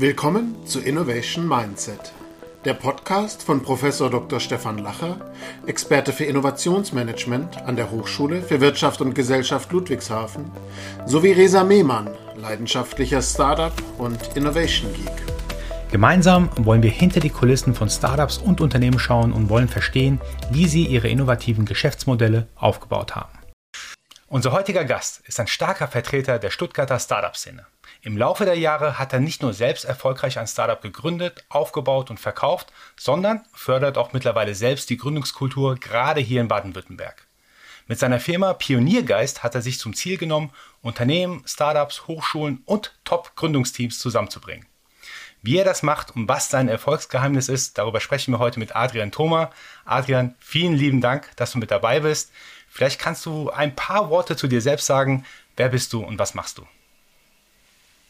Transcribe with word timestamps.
Willkommen 0.00 0.64
zu 0.64 0.78
Innovation 0.78 1.48
Mindset, 1.48 2.12
der 2.64 2.74
Podcast 2.74 3.42
von 3.42 3.64
Professor 3.64 4.08
Dr. 4.08 4.38
Stefan 4.38 4.78
Lacher, 4.78 5.32
Experte 5.66 6.12
für 6.12 6.24
Innovationsmanagement 6.24 7.56
an 7.62 7.74
der 7.74 7.90
Hochschule 7.90 8.40
für 8.40 8.60
Wirtschaft 8.60 9.00
und 9.00 9.14
Gesellschaft 9.14 9.72
Ludwigshafen, 9.72 10.52
sowie 11.04 11.32
Resa 11.32 11.64
Mehmann, 11.64 12.14
leidenschaftlicher 12.36 13.20
Startup 13.20 13.72
und 13.98 14.36
Innovation 14.36 14.92
Geek. 14.94 15.90
Gemeinsam 15.90 16.48
wollen 16.58 16.84
wir 16.84 16.90
hinter 16.90 17.18
die 17.18 17.30
Kulissen 17.30 17.74
von 17.74 17.90
Startups 17.90 18.38
und 18.38 18.60
Unternehmen 18.60 19.00
schauen 19.00 19.32
und 19.32 19.48
wollen 19.48 19.66
verstehen, 19.66 20.20
wie 20.52 20.68
sie 20.68 20.86
ihre 20.86 21.08
innovativen 21.08 21.64
Geschäftsmodelle 21.64 22.46
aufgebaut 22.54 23.16
haben. 23.16 23.36
Unser 24.28 24.52
heutiger 24.52 24.84
Gast 24.84 25.22
ist 25.26 25.40
ein 25.40 25.48
starker 25.48 25.88
Vertreter 25.88 26.38
der 26.38 26.50
Stuttgarter 26.50 27.00
Startup-Szene. 27.00 27.66
Im 28.02 28.16
Laufe 28.16 28.44
der 28.44 28.58
Jahre 28.58 28.98
hat 28.98 29.12
er 29.12 29.20
nicht 29.20 29.42
nur 29.42 29.52
selbst 29.52 29.84
erfolgreich 29.84 30.38
ein 30.38 30.46
Startup 30.46 30.80
gegründet, 30.80 31.44
aufgebaut 31.48 32.10
und 32.10 32.20
verkauft, 32.20 32.72
sondern 32.96 33.44
fördert 33.52 33.98
auch 33.98 34.12
mittlerweile 34.12 34.54
selbst 34.54 34.90
die 34.90 34.96
Gründungskultur 34.96 35.76
gerade 35.76 36.20
hier 36.20 36.40
in 36.40 36.48
Baden-Württemberg. 36.48 37.26
Mit 37.86 37.98
seiner 37.98 38.20
Firma 38.20 38.52
Pioniergeist 38.52 39.42
hat 39.42 39.54
er 39.54 39.62
sich 39.62 39.78
zum 39.78 39.94
Ziel 39.94 40.18
genommen, 40.18 40.50
Unternehmen, 40.82 41.42
Startups, 41.46 42.06
Hochschulen 42.06 42.62
und 42.66 42.94
Top-Gründungsteams 43.04 43.98
zusammenzubringen. 43.98 44.66
Wie 45.40 45.56
er 45.56 45.64
das 45.64 45.82
macht 45.82 46.14
und 46.14 46.28
was 46.28 46.50
sein 46.50 46.68
Erfolgsgeheimnis 46.68 47.48
ist, 47.48 47.78
darüber 47.78 48.00
sprechen 48.00 48.32
wir 48.32 48.38
heute 48.40 48.58
mit 48.58 48.76
Adrian 48.76 49.12
Thoma. 49.12 49.50
Adrian, 49.84 50.34
vielen 50.38 50.74
lieben 50.74 51.00
Dank, 51.00 51.30
dass 51.36 51.52
du 51.52 51.58
mit 51.58 51.70
dabei 51.70 52.00
bist. 52.00 52.32
Vielleicht 52.68 53.00
kannst 53.00 53.24
du 53.24 53.50
ein 53.50 53.74
paar 53.74 54.10
Worte 54.10 54.36
zu 54.36 54.48
dir 54.48 54.60
selbst 54.60 54.86
sagen. 54.86 55.24
Wer 55.56 55.70
bist 55.70 55.92
du 55.92 56.04
und 56.04 56.18
was 56.18 56.34
machst 56.34 56.58
du? 56.58 56.66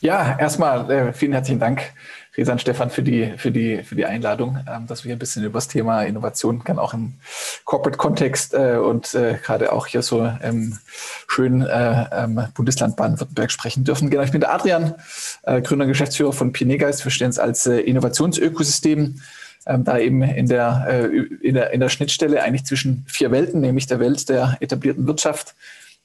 Ja, 0.00 0.38
erstmal 0.38 0.88
äh, 0.92 1.12
vielen 1.12 1.32
herzlichen 1.32 1.58
Dank, 1.58 1.92
Resa 2.36 2.52
und 2.52 2.60
Stefan, 2.60 2.88
für 2.88 3.02
die, 3.02 3.34
für 3.36 3.50
die, 3.50 3.82
für 3.82 3.96
die 3.96 4.04
Einladung, 4.04 4.56
ähm, 4.70 4.86
dass 4.86 5.04
wir 5.04 5.12
ein 5.12 5.18
bisschen 5.18 5.42
über 5.42 5.54
das 5.54 5.66
Thema 5.66 6.02
Innovation, 6.02 6.62
kann 6.62 6.78
auch 6.78 6.94
im 6.94 7.14
Corporate-Kontext 7.64 8.54
äh, 8.54 8.76
und 8.76 9.12
äh, 9.16 9.38
gerade 9.42 9.72
auch 9.72 9.88
hier 9.88 10.02
so 10.02 10.24
im 10.40 10.78
schönen 11.26 11.62
äh, 11.62 12.04
ähm, 12.12 12.40
Bundesland 12.54 12.94
Baden-Württemberg 12.94 13.50
sprechen 13.50 13.82
dürfen. 13.82 14.08
Genau, 14.08 14.22
ich 14.22 14.30
bin 14.30 14.40
der 14.40 14.54
Adrian, 14.54 14.94
äh, 15.42 15.60
Gründer 15.62 15.84
und 15.84 15.90
Geschäftsführer 15.90 16.32
von 16.32 16.52
Pinegeist. 16.52 17.04
Wir 17.04 17.10
stehen 17.10 17.30
es 17.30 17.40
als 17.40 17.66
äh, 17.66 17.80
Innovationsökosystem 17.80 19.20
ähm, 19.66 19.82
da 19.82 19.98
eben 19.98 20.22
in 20.22 20.46
der, 20.46 20.86
äh, 20.88 21.06
in, 21.44 21.56
der, 21.56 21.72
in 21.72 21.80
der 21.80 21.88
Schnittstelle 21.88 22.40
eigentlich 22.44 22.66
zwischen 22.66 23.04
vier 23.08 23.32
Welten, 23.32 23.60
nämlich 23.60 23.88
der 23.88 23.98
Welt 23.98 24.28
der 24.28 24.58
etablierten 24.60 25.08
Wirtschaft, 25.08 25.56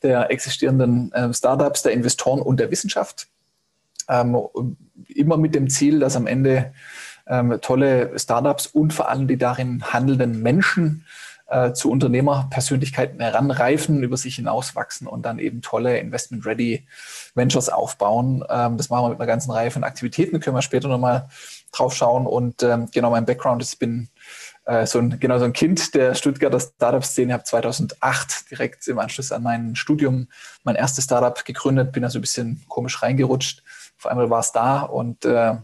der 0.01 0.31
existierenden 0.31 1.11
äh, 1.11 1.31
Startups, 1.31 1.83
der 1.83 1.91
Investoren 1.91 2.41
und 2.41 2.59
der 2.59 2.71
Wissenschaft 2.71 3.27
ähm, 4.09 4.37
immer 5.07 5.37
mit 5.37 5.55
dem 5.55 5.69
Ziel, 5.69 5.99
dass 5.99 6.15
am 6.15 6.27
Ende 6.27 6.73
ähm, 7.27 7.59
tolle 7.61 8.17
Startups 8.17 8.67
und 8.67 8.93
vor 8.93 9.09
allem 9.09 9.27
die 9.27 9.37
darin 9.37 9.83
handelnden 9.93 10.41
Menschen 10.41 11.05
äh, 11.47 11.73
zu 11.73 11.91
Unternehmerpersönlichkeiten 11.91 13.19
heranreifen, 13.19 14.03
über 14.03 14.17
sich 14.17 14.35
hinauswachsen 14.35 15.07
und 15.07 15.23
dann 15.25 15.39
eben 15.39 15.61
tolle 15.61 15.97
Investment-Ready 15.99 16.85
Ventures 17.35 17.69
aufbauen. 17.69 18.43
Ähm, 18.49 18.77
das 18.77 18.89
machen 18.89 19.05
wir 19.05 19.09
mit 19.09 19.19
einer 19.19 19.27
ganzen 19.27 19.51
Reihe 19.51 19.71
von 19.71 19.83
Aktivitäten, 19.83 20.39
können 20.39 20.55
wir 20.55 20.61
später 20.61 20.87
nochmal 20.87 21.29
drauf 21.71 21.95
schauen. 21.95 22.25
Und 22.25 22.63
ähm, 22.63 22.89
genau 22.91 23.09
mein 23.11 23.25
Background 23.25 23.61
ist, 23.61 23.73
ich 23.73 23.79
bin 23.79 24.09
äh, 24.65 24.85
so 24.85 24.99
ein, 24.99 25.19
genau 25.19 25.37
so 25.39 25.45
ein 25.45 25.53
Kind 25.53 25.93
der 25.93 26.15
Stuttgarter 26.15 26.59
Startup-Szene, 26.59 27.33
habe 27.33 27.43
2008 27.43 28.49
direkt 28.51 28.87
im 28.87 28.99
Anschluss 28.99 29.31
an 29.31 29.43
mein 29.43 29.75
Studium 29.75 30.27
mein 30.63 30.75
erstes 30.75 31.05
Startup 31.05 31.43
gegründet, 31.45 31.91
bin 31.91 32.03
da 32.03 32.09
so 32.09 32.19
ein 32.19 32.21
bisschen 32.21 32.63
komisch 32.67 33.01
reingerutscht 33.01 33.63
auf 34.03 34.11
einmal 34.11 34.29
war 34.29 34.41
es 34.41 34.51
da 34.51 34.81
und 34.81 35.23
äh, 35.23 35.55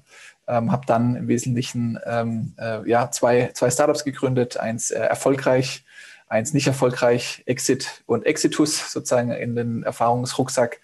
ähm, 0.47 0.71
habe 0.71 0.85
dann 0.85 1.15
im 1.15 1.27
Wesentlichen 1.27 1.99
ähm, 2.05 2.53
äh, 2.57 2.89
ja, 2.89 3.11
zwei, 3.11 3.51
zwei 3.53 3.69
Startups 3.69 4.05
gegründet, 4.05 4.57
eins 4.57 4.91
äh, 4.91 4.99
erfolgreich, 4.99 5.85
eins 6.27 6.53
nicht 6.53 6.67
erfolgreich, 6.67 7.43
Exit 7.45 8.03
und 8.05 8.25
Exitus 8.25 8.91
sozusagen 8.91 9.31
in 9.31 9.55
den 9.55 9.83
Erfahrungsrucksack 9.83 10.79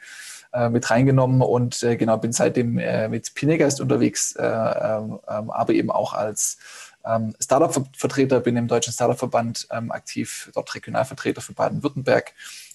äh, 0.53 0.69
mit 0.69 0.89
reingenommen 0.89 1.41
und 1.41 1.81
äh, 1.81 1.95
genau 1.95 2.17
bin 2.17 2.33
seitdem 2.33 2.77
äh, 2.77 3.07
mit 3.07 3.33
Pinegeist 3.33 3.79
unterwegs, 3.79 4.35
ähm, 4.37 5.19
ähm, 5.27 5.49
aber 5.49 5.73
eben 5.73 5.91
auch 5.91 6.13
als 6.13 6.57
ähm, 7.05 7.35
Startup-Vertreter, 7.39 8.41
bin 8.41 8.57
im 8.57 8.67
Deutschen 8.67 8.91
Startup-Verband 8.91 9.67
ähm, 9.71 9.91
aktiv, 9.91 10.51
dort 10.53 10.75
Regionalvertreter 10.75 11.41
für 11.41 11.53
Baden-Württemberg 11.53 12.33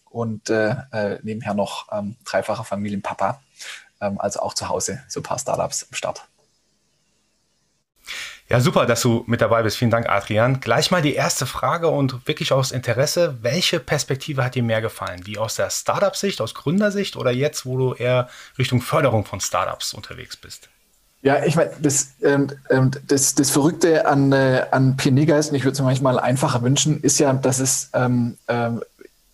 und 0.09 0.49
äh, 0.49 0.75
äh, 0.93 1.19
nebenher 1.23 1.55
noch 1.55 1.87
ähm, 1.93 2.17
dreifacher 2.25 2.65
Familienpapa 2.65 3.41
also 4.01 4.41
auch 4.41 4.55
zu 4.55 4.69
Hause 4.69 5.03
so 5.09 5.21
ein 5.21 5.23
paar 5.23 5.39
Startups 5.39 5.87
am 5.89 5.95
Start. 5.95 6.23
Ja, 8.49 8.59
super, 8.59 8.85
dass 8.85 9.01
du 9.03 9.23
mit 9.29 9.41
dabei 9.41 9.63
bist. 9.63 9.77
Vielen 9.77 9.93
Dank, 9.93 10.09
Adrian. 10.09 10.59
Gleich 10.59 10.91
mal 10.91 11.03
die 11.03 11.15
erste 11.15 11.47
Frage 11.47 11.87
und 11.87 12.27
wirklich 12.27 12.53
aus 12.53 12.73
Interesse. 12.73 13.39
Welche 13.43 13.79
Perspektive 13.79 14.43
hat 14.43 14.57
dir 14.57 14.65
mehr 14.65 14.81
gefallen? 14.81 15.23
Die 15.25 15.39
aus 15.39 15.55
der 15.55 15.71
Startup-Sicht, 15.71 16.41
aus 16.41 16.55
Gründersicht 16.55 17.15
oder 17.15 17.31
jetzt, 17.31 17.65
wo 17.65 17.79
du 17.79 17.95
eher 17.95 18.29
Richtung 18.59 18.83
Förderung 18.83 19.25
von 19.25 19.41
Startups 19.41 19.95
unterwegs 19.95 20.37
bist? 20.37 20.69
Ja, 21.23 21.45
ich 21.45 21.55
meine, 21.55 21.71
das, 21.79 22.15
ähm, 22.23 22.49
ähm 22.71 22.91
das, 23.07 23.37
das 23.37 23.51
Verrückte 23.51 24.07
an, 24.07 24.33
äh, 24.33 24.67
an 24.73 24.97
Pioniergeist, 24.97 25.51
und 25.51 25.57
ich 25.57 25.63
würde 25.63 25.75
es 25.75 25.79
mir 25.79 25.85
manchmal 25.85 26.19
einfacher 26.19 26.63
wünschen, 26.63 27.01
ist 27.03 27.21
ja, 27.21 27.33
dass 27.33 27.61
es 27.61 27.91
ähm, 27.93 28.37
ähm, 28.49 28.83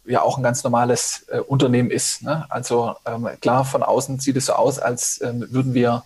ja 0.06 0.22
auch 0.22 0.36
ein 0.36 0.42
ganz 0.42 0.64
normales 0.64 1.26
äh, 1.28 1.40
Unternehmen 1.40 1.90
ist. 1.90 2.22
Ne? 2.22 2.46
Also 2.48 2.94
ähm, 3.04 3.28
klar, 3.40 3.64
von 3.64 3.82
außen 3.82 4.20
sieht 4.20 4.36
es 4.36 4.46
so 4.46 4.54
aus, 4.54 4.78
als 4.78 5.20
ähm, 5.22 5.46
würden 5.50 5.74
wir 5.74 6.04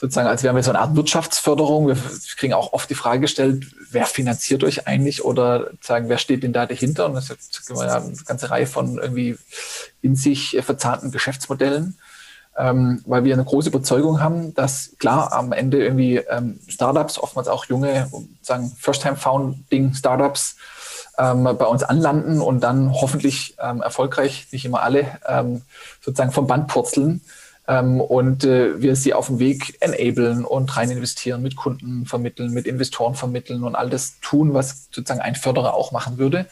sozusagen, 0.00 0.28
als 0.28 0.42
wären 0.42 0.56
wir 0.56 0.62
so 0.62 0.70
eine 0.70 0.80
Art 0.80 0.96
Wirtschaftsförderung. 0.96 1.88
Wir 1.88 1.96
kriegen 2.36 2.52
auch 2.52 2.72
oft 2.72 2.90
die 2.90 2.94
Frage 2.94 3.20
gestellt, 3.20 3.66
wer 3.90 4.06
finanziert 4.06 4.64
euch 4.64 4.86
eigentlich 4.86 5.24
oder 5.24 5.70
sagen, 5.80 6.08
wer 6.08 6.18
steht 6.18 6.42
denn 6.42 6.52
da 6.52 6.66
dahinter? 6.66 7.06
Und 7.06 7.14
das 7.14 7.30
ist 7.30 7.70
ja 7.70 7.96
eine 7.96 8.14
ganze 8.26 8.50
Reihe 8.50 8.66
von 8.66 8.98
irgendwie 8.98 9.38
in 10.02 10.16
sich 10.16 10.58
verzahnten 10.62 11.10
Geschäftsmodellen. 11.10 11.96
Ähm, 12.56 13.02
weil 13.06 13.24
wir 13.24 13.34
eine 13.34 13.44
große 13.44 13.68
Überzeugung 13.68 14.20
haben, 14.20 14.54
dass 14.54 14.92
klar 15.00 15.32
am 15.32 15.50
Ende 15.50 15.82
irgendwie 15.82 16.18
ähm, 16.18 16.60
Startups, 16.68 17.18
oftmals 17.18 17.48
auch 17.48 17.64
junge, 17.64 18.08
sagen 18.42 18.72
First-Time-Founding 18.78 19.94
Startups, 19.94 20.54
ähm, 21.18 21.44
bei 21.44 21.66
uns 21.66 21.82
anlanden 21.82 22.40
und 22.40 22.60
dann 22.60 22.92
hoffentlich 22.92 23.56
ähm, 23.60 23.82
erfolgreich, 23.82 24.48
nicht 24.50 24.64
immer 24.64 24.82
alle, 24.82 25.06
ähm, 25.26 25.62
sozusagen 26.00 26.32
vom 26.32 26.46
Band 26.46 26.68
purzeln. 26.68 27.20
Ähm, 27.66 28.00
und 28.00 28.44
äh, 28.44 28.80
wir 28.82 28.94
sie 28.94 29.14
auf 29.14 29.28
dem 29.28 29.38
Weg 29.38 29.78
enablen 29.80 30.44
und 30.44 30.76
rein 30.76 30.90
investieren, 30.90 31.42
mit 31.42 31.56
Kunden 31.56 32.04
vermitteln, 32.04 32.52
mit 32.52 32.66
Investoren 32.66 33.14
vermitteln 33.14 33.64
und 33.64 33.74
all 33.74 33.88
das 33.88 34.20
tun, 34.20 34.52
was 34.52 34.88
sozusagen 34.90 35.20
ein 35.20 35.34
Förderer 35.34 35.74
auch 35.74 35.90
machen 35.90 36.18
würde. 36.18 36.46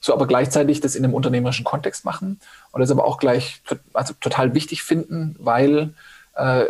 So 0.00 0.12
aber 0.12 0.28
gleichzeitig 0.28 0.80
das 0.80 0.94
in 0.94 1.04
einem 1.04 1.14
unternehmerischen 1.14 1.64
Kontext 1.64 2.04
machen 2.04 2.38
und 2.70 2.80
das 2.80 2.92
aber 2.92 3.04
auch 3.04 3.18
gleich 3.18 3.60
also 3.92 4.14
total 4.20 4.54
wichtig 4.54 4.84
finden, 4.84 5.34
weil 5.40 5.94
äh, 6.36 6.66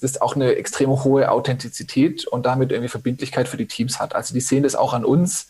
das 0.00 0.20
auch 0.20 0.34
eine 0.34 0.56
extreme 0.56 1.04
hohe 1.04 1.30
Authentizität 1.30 2.26
und 2.26 2.46
damit 2.46 2.72
irgendwie 2.72 2.88
Verbindlichkeit 2.88 3.46
für 3.46 3.58
die 3.58 3.66
Teams 3.66 4.00
hat. 4.00 4.16
Also 4.16 4.34
die 4.34 4.40
sehen 4.40 4.64
das 4.64 4.74
auch 4.74 4.92
an 4.92 5.04
uns, 5.04 5.48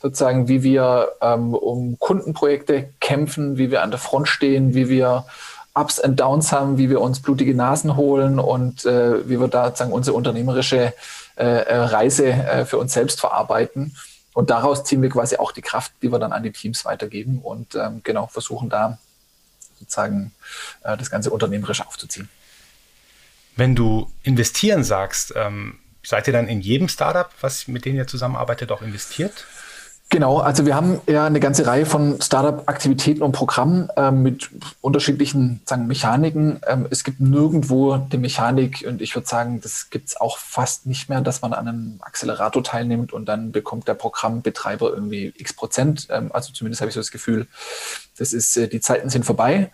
sozusagen, 0.00 0.48
wie 0.48 0.62
wir 0.62 1.12
ähm, 1.20 1.54
um 1.54 1.98
Kundenprojekte 1.98 2.90
kämpfen, 3.00 3.58
wie 3.58 3.70
wir 3.70 3.82
an 3.82 3.90
der 3.90 4.00
Front 4.00 4.28
stehen, 4.28 4.74
wie 4.74 4.88
wir 4.88 5.26
Ups 5.74 6.00
and 6.00 6.18
Downs 6.18 6.52
haben, 6.52 6.78
wie 6.78 6.90
wir 6.90 7.00
uns 7.00 7.20
blutige 7.20 7.54
Nasen 7.54 7.96
holen 7.96 8.38
und 8.38 8.84
äh, 8.84 9.28
wie 9.28 9.38
wir 9.38 9.48
da 9.48 9.66
sozusagen 9.66 9.92
unsere 9.92 10.16
unternehmerische 10.16 10.94
äh, 11.36 11.44
äh, 11.44 11.76
Reise 11.76 12.26
äh, 12.26 12.64
für 12.64 12.78
uns 12.78 12.92
selbst 12.92 13.20
verarbeiten. 13.20 13.96
Und 14.32 14.50
daraus 14.50 14.84
ziehen 14.84 15.02
wir 15.02 15.10
quasi 15.10 15.36
auch 15.36 15.52
die 15.52 15.62
Kraft, 15.62 15.92
die 16.02 16.10
wir 16.10 16.18
dann 16.18 16.32
an 16.32 16.42
die 16.42 16.52
Teams 16.52 16.84
weitergeben 16.84 17.40
und 17.40 17.74
ähm, 17.74 18.00
genau 18.02 18.26
versuchen 18.26 18.68
da 18.68 18.98
sozusagen 19.78 20.32
äh, 20.82 20.96
das 20.96 21.10
ganze 21.10 21.30
unternehmerisch 21.30 21.80
aufzuziehen. 21.80 22.28
Wenn 23.56 23.74
du 23.74 24.10
investieren 24.22 24.84
sagst, 24.84 25.32
ähm, 25.36 25.78
seid 26.02 26.26
ihr 26.26 26.32
dann 26.32 26.48
in 26.48 26.60
jedem 26.60 26.88
Startup, 26.88 27.30
was 27.40 27.68
mit 27.68 27.84
denen 27.84 27.96
ihr 27.96 28.06
zusammenarbeitet, 28.06 28.70
auch 28.72 28.82
investiert? 28.82 29.46
Genau, 30.12 30.38
also 30.38 30.66
wir 30.66 30.74
haben 30.74 31.00
ja 31.06 31.24
eine 31.24 31.38
ganze 31.38 31.68
Reihe 31.68 31.86
von 31.86 32.20
Startup-Aktivitäten 32.20 33.22
und 33.22 33.30
Programmen 33.30 33.90
ähm, 33.96 34.24
mit 34.24 34.50
unterschiedlichen 34.80 35.60
sagen, 35.64 35.86
Mechaniken. 35.86 36.60
Ähm, 36.66 36.88
es 36.90 37.04
gibt 37.04 37.20
nirgendwo 37.20 37.96
die 37.96 38.18
Mechanik 38.18 38.84
und 38.88 39.00
ich 39.02 39.14
würde 39.14 39.28
sagen, 39.28 39.60
das 39.60 39.88
gibt 39.88 40.08
es 40.08 40.20
auch 40.20 40.38
fast 40.38 40.86
nicht 40.86 41.08
mehr, 41.08 41.20
dass 41.20 41.42
man 41.42 41.52
an 41.52 41.68
einem 41.68 42.00
Accelerator 42.00 42.64
teilnimmt 42.64 43.12
und 43.12 43.26
dann 43.26 43.52
bekommt 43.52 43.86
der 43.86 43.94
Programmbetreiber 43.94 44.90
irgendwie 44.90 45.32
x 45.36 45.52
Prozent. 45.52 46.08
Ähm, 46.10 46.32
also 46.32 46.52
zumindest 46.52 46.80
habe 46.80 46.88
ich 46.88 46.94
so 46.94 47.00
das 47.00 47.12
Gefühl, 47.12 47.46
das 48.18 48.32
ist, 48.32 48.56
äh, 48.56 48.66
die 48.66 48.80
Zeiten 48.80 49.10
sind 49.10 49.24
vorbei. 49.24 49.70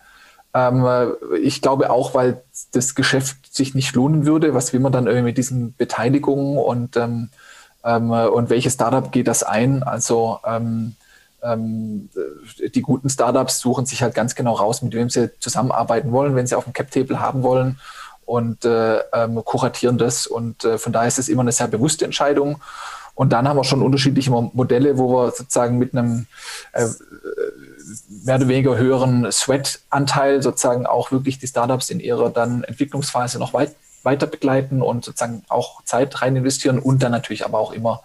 Ähm, 0.53 0.85
äh, 0.85 1.39
ich 1.39 1.63
glaube 1.63 1.89
auch, 1.89 2.13
weil 2.13 2.43
das 2.73 2.95
Geschäft 2.95 3.55
sich 3.55 3.75
nicht 3.75 3.95
lohnen 3.95 4.27
würde, 4.27 4.53
was 4.53 4.75
will 4.75 4.81
man 4.81 4.93
dann 4.93 5.07
irgendwie 5.07 5.25
mit 5.31 5.39
diesen 5.39 5.75
Beteiligungen 5.77 6.59
und 6.59 6.99
ähm, 6.99 7.31
und 7.93 8.51
welches 8.51 8.75
Startup 8.75 9.13
geht 9.13 9.29
das 9.29 9.43
ein? 9.43 9.83
Also 9.83 10.41
ähm, 10.45 10.97
ähm, 11.43 12.09
die 12.75 12.83
guten 12.83 13.09
Startups 13.09 13.61
suchen 13.61 13.87
sich 13.87 14.03
halt 14.03 14.15
ganz 14.15 14.35
genau 14.35 14.55
raus, 14.55 14.83
mit 14.83 14.95
wem 14.95 15.09
sie 15.09 15.31
zusammenarbeiten 15.39 16.11
wollen, 16.11 16.35
wenn 16.35 16.47
sie 16.47 16.57
auf 16.57 16.65
dem 16.65 16.73
Cap-Table 16.73 17.21
haben 17.21 17.43
wollen. 17.43 17.79
und 18.27 18.65
äh, 18.65 18.99
ähm, 19.13 19.43
kuratieren 19.45 19.97
das. 19.99 20.27
Und 20.27 20.65
äh, 20.65 20.79
von 20.79 20.93
daher 20.93 21.09
ist 21.09 21.19
es 21.19 21.29
immer 21.29 21.43
eine 21.43 21.53
sehr 21.53 21.69
bewusste 21.69 22.05
Entscheidung. 22.05 22.61
Und 23.15 23.33
dann 23.33 23.49
haben 23.49 23.57
wir 23.57 23.65
schon 23.65 23.83
unterschiedliche 23.83 24.31
Modelle, 24.31 24.99
wo 24.99 25.09
wir 25.11 25.31
sozusagen 25.31 25.79
mit 25.79 25.95
einem 25.95 26.27
äh, 26.73 26.87
mehr 28.25 28.37
oder 28.37 28.49
weniger 28.49 28.77
höheren 28.77 29.31
Sweat-Anteil 29.33 30.43
sozusagen 30.43 30.85
auch 30.87 31.13
wirklich 31.13 31.39
die 31.39 31.47
Startups 31.47 31.89
in 31.89 32.01
ihrer 32.01 32.29
dann 32.29 32.65
Entwicklungsphase 32.65 33.39
noch 33.39 33.55
weit, 33.55 33.75
weiter 34.07 34.27
begleiten 34.27 34.81
und 34.81 35.05
sozusagen 35.05 35.45
auch 35.49 35.85
Zeit 35.85 36.23
rein 36.23 36.37
investieren 36.37 36.79
und 36.79 37.03
dann 37.03 37.13
natürlich 37.13 37.45
aber 37.45 37.59
auch 37.59 37.73
immer 37.73 38.03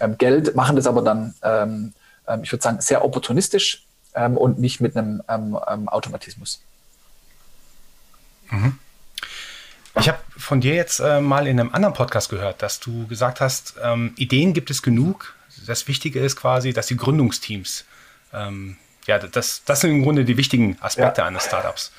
ähm, 0.00 0.16
Geld, 0.16 0.56
machen 0.56 0.76
das 0.76 0.86
aber 0.86 1.02
dann, 1.02 1.34
ähm, 1.42 1.92
ähm 2.26 2.42
ich 2.44 2.52
würde 2.52 2.62
sagen, 2.62 2.80
sehr 2.80 3.04
opportunistisch 3.04 3.84
ähm, 4.14 4.38
und 4.38 4.58
nicht 4.58 4.80
mit 4.80 4.96
einem 4.96 5.22
ähm, 5.28 5.58
ähm, 5.68 5.88
Automatismus. 5.88 6.62
Mhm. 8.50 8.78
Ich 9.98 10.08
habe 10.08 10.18
von 10.38 10.62
dir 10.62 10.74
jetzt 10.74 11.00
äh, 11.00 11.20
mal 11.20 11.46
in 11.46 11.60
einem 11.60 11.74
anderen 11.74 11.94
Podcast 11.94 12.30
gehört, 12.30 12.62
dass 12.62 12.80
du 12.80 13.06
gesagt 13.08 13.42
hast, 13.42 13.74
Ideen 14.16 14.54
gibt 14.54 14.70
es 14.70 14.80
genug. 14.80 15.36
Das 15.66 15.86
Wichtige 15.86 16.20
ist 16.20 16.36
quasi, 16.36 16.72
dass 16.72 16.86
die 16.86 16.96
Gründungsteams, 16.96 17.84
ja, 18.32 19.18
das, 19.18 19.62
das 19.66 19.80
sind 19.80 19.90
im 19.90 20.02
Grunde 20.02 20.24
die 20.24 20.38
wichtigen 20.38 20.78
Aspekte 20.80 21.20
ja. 21.20 21.26
eines 21.26 21.44
Startups. 21.44 21.92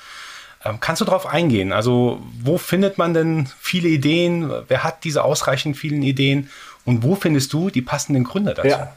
Ähm, 0.64 0.78
kannst 0.80 1.00
du 1.00 1.04
darauf 1.04 1.26
eingehen? 1.26 1.72
Also, 1.72 2.20
wo 2.42 2.58
findet 2.58 2.98
man 2.98 3.14
denn 3.14 3.48
viele 3.60 3.88
Ideen? 3.88 4.50
Wer 4.68 4.82
hat 4.84 5.04
diese 5.04 5.24
ausreichend 5.24 5.76
vielen 5.76 6.02
Ideen? 6.02 6.50
Und 6.84 7.02
wo 7.02 7.14
findest 7.14 7.52
du 7.52 7.70
die 7.70 7.82
passenden 7.82 8.24
Gründer 8.24 8.54
dazu? 8.54 8.68
Ja. 8.68 8.92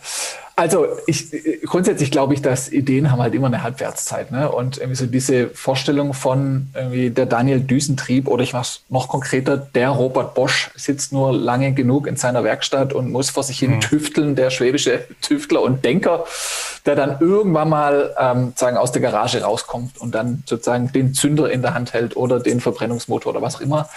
Also 0.60 0.88
ich, 1.06 1.28
grundsätzlich 1.68 2.10
glaube 2.10 2.34
ich, 2.34 2.42
dass 2.42 2.72
Ideen 2.72 3.12
haben 3.12 3.22
halt 3.22 3.36
immer 3.36 3.46
eine 3.46 3.62
Halbwertszeit. 3.62 4.32
Ne? 4.32 4.52
Und 4.52 4.80
irgendwie 4.80 4.96
so 4.96 5.06
diese 5.06 5.50
Vorstellung 5.50 6.16
von 6.16 6.70
irgendwie 6.74 7.12
der 7.12 7.28
Daniel 7.28 7.60
Düsentrieb 7.60 8.28
oder 8.28 8.42
ich 8.42 8.54
mach's 8.54 8.82
noch 8.90 9.08
konkreter, 9.08 9.56
der 9.56 9.90
Robert 9.90 10.34
Bosch 10.34 10.72
sitzt 10.76 11.14
nur 11.14 11.32
lange 11.32 11.74
genug 11.74 12.08
in 12.08 12.16
seiner 12.16 12.44
Werkstatt 12.44 12.94
und 12.94 13.12
muss 13.12 13.30
vor 13.30 13.44
sich 13.44 13.60
hin 13.60 13.76
mhm. 13.76 13.82
tüfteln, 13.82 14.36
der 14.36 14.50
schwäbische 14.50 15.06
Tüftler 15.22 15.62
und 15.62 15.86
Denker, 15.86 16.26
der 16.88 16.96
dann 16.96 17.18
irgendwann 17.20 17.70
mal 17.70 18.16
ähm, 18.18 18.54
sagen 18.56 18.78
aus 18.78 18.92
der 18.92 19.04
Garage 19.04 19.44
rauskommt 19.44 20.02
und 20.02 20.16
dann 20.16 20.42
sozusagen 20.48 20.92
den 20.92 21.14
Zünder 21.14 21.52
in 21.52 21.62
der 21.62 21.76
Hand 21.76 21.94
hält 21.94 22.18
oder 22.18 22.40
den 22.40 22.62
Verbrennungsmotor 22.62 23.34
oder 23.34 23.44
was 23.44 23.58
auch 23.58 23.62
immer. 23.62 23.90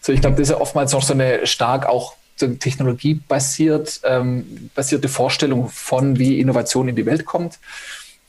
So, 0.00 0.14
ich 0.14 0.22
glaube, 0.22 0.36
das 0.36 0.48
ist 0.48 0.54
ja 0.54 0.60
oftmals 0.62 0.90
noch 0.92 1.02
so 1.02 1.12
eine 1.12 1.46
stark 1.46 1.86
auch 1.86 2.14
technologiebasiert, 2.38 4.00
ähm, 4.04 4.70
basierte 4.74 5.08
Vorstellung 5.08 5.68
von, 5.68 6.18
wie 6.18 6.40
Innovation 6.40 6.88
in 6.88 6.96
die 6.96 7.06
Welt 7.06 7.24
kommt. 7.24 7.58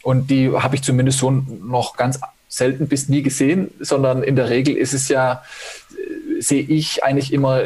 Und 0.02 0.30
die 0.30 0.52
habe 0.52 0.76
ich 0.76 0.82
zumindest 0.82 1.20
so 1.20 1.30
noch 1.32 1.98
ganz 1.98 2.20
selten 2.50 2.88
bis 2.88 3.10
nie 3.10 3.22
gesehen, 3.22 3.70
sondern 3.80 4.24
in 4.24 4.36
der 4.36 4.50
Regel 4.50 4.76
ist 4.76 4.94
es 4.94 5.08
ja, 5.08 5.44
äh, 5.92 6.42
sehe 6.42 6.64
ich 6.64 7.04
eigentlich 7.04 7.32
immer, 7.32 7.64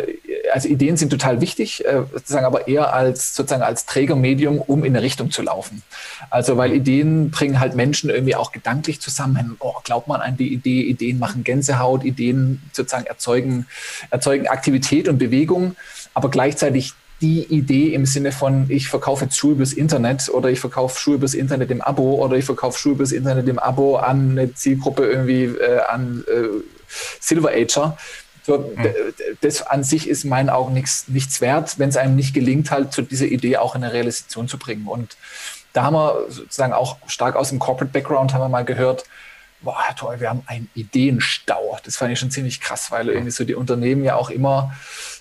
also 0.51 0.67
Ideen 0.67 0.97
sind 0.97 1.09
total 1.09 1.39
wichtig, 1.39 1.85
äh, 1.85 2.03
sozusagen 2.11 2.45
aber 2.45 2.67
eher 2.67 2.93
als 2.93 3.33
sozusagen 3.33 3.63
als 3.63 3.85
Trägermedium, 3.85 4.59
um 4.59 4.83
in 4.83 4.93
eine 4.93 5.03
Richtung 5.03 5.31
zu 5.31 5.41
laufen. 5.41 5.83
Also 6.29 6.57
weil 6.57 6.73
Ideen 6.73 7.31
bringen 7.31 7.61
halt 7.61 7.75
Menschen 7.75 8.09
irgendwie 8.09 8.35
auch 8.35 8.51
gedanklich 8.51 8.99
zusammen. 8.99 9.55
Oh, 9.59 9.75
glaubt 9.83 10.07
man 10.07 10.19
an 10.19 10.35
die 10.35 10.53
Idee? 10.53 10.81
Ideen 10.81 11.17
machen 11.17 11.45
Gänsehaut, 11.45 12.03
Ideen 12.03 12.61
sozusagen 12.73 13.05
erzeugen, 13.05 13.67
erzeugen 14.09 14.47
Aktivität 14.47 15.07
und 15.07 15.17
Bewegung 15.17 15.77
aber 16.13 16.29
gleichzeitig 16.29 16.93
die 17.21 17.43
Idee 17.43 17.93
im 17.93 18.05
Sinne 18.05 18.31
von, 18.31 18.65
ich 18.69 18.89
verkaufe 18.89 19.25
jetzt 19.25 19.37
Schuhe 19.37 19.53
übers 19.53 19.71
Internet 19.71 20.27
oder 20.29 20.49
ich 20.49 20.59
verkaufe 20.59 20.99
Schuhe 20.99 21.15
übers 21.15 21.33
Internet 21.33 21.71
im 21.71 21.81
Abo 21.81 22.15
oder 22.15 22.35
ich 22.35 22.45
verkaufe 22.45 22.77
Schuhe 22.77 22.93
übers 22.93 23.13
Internet 23.13 23.47
im 23.47 23.59
Abo 23.59 23.95
an 23.95 24.31
eine 24.31 24.53
Zielgruppe 24.53 25.05
irgendwie 25.05 25.45
äh, 25.45 25.79
an 25.87 26.25
äh, 26.27 26.47
Silver 27.19 27.51
Ager. 27.51 27.97
So, 28.45 28.57
mhm. 28.57 28.87
Das 29.39 29.61
an 29.61 29.85
sich 29.85 30.09
ist 30.09 30.25
in 30.25 30.29
meinen 30.29 30.49
Augen 30.49 30.73
nichts, 30.73 31.05
nichts 31.07 31.39
wert, 31.39 31.79
wenn 31.79 31.87
es 31.87 31.95
einem 31.95 32.17
nicht 32.17 32.33
gelingt, 32.33 32.71
halt 32.71 32.91
zu 32.91 33.01
dieser 33.01 33.25
Idee 33.25 33.55
auch 33.55 33.73
in 33.75 33.85
eine 33.85 33.93
Realisation 33.93 34.49
zu 34.49 34.57
bringen. 34.57 34.85
Und 34.87 35.15
da 35.71 35.83
haben 35.83 35.95
wir 35.95 36.25
sozusagen 36.29 36.73
auch 36.73 36.97
stark 37.07 37.37
aus 37.37 37.49
dem 37.49 37.59
Corporate 37.59 37.93
Background 37.93 38.33
haben 38.33 38.41
wir 38.41 38.49
mal 38.49 38.65
gehört, 38.65 39.05
boah, 39.61 39.81
toll, 39.97 40.19
wir 40.19 40.29
haben 40.29 40.43
einen 40.45 40.69
Ideenstau. 40.75 41.79
Das 41.85 41.95
fand 41.95 42.11
ich 42.11 42.19
schon 42.19 42.31
ziemlich 42.31 42.59
krass, 42.59 42.91
weil 42.91 43.07
irgendwie 43.07 43.31
so 43.31 43.45
die 43.45 43.55
Unternehmen 43.55 44.03
ja 44.03 44.15
auch 44.15 44.29
immer 44.29 44.73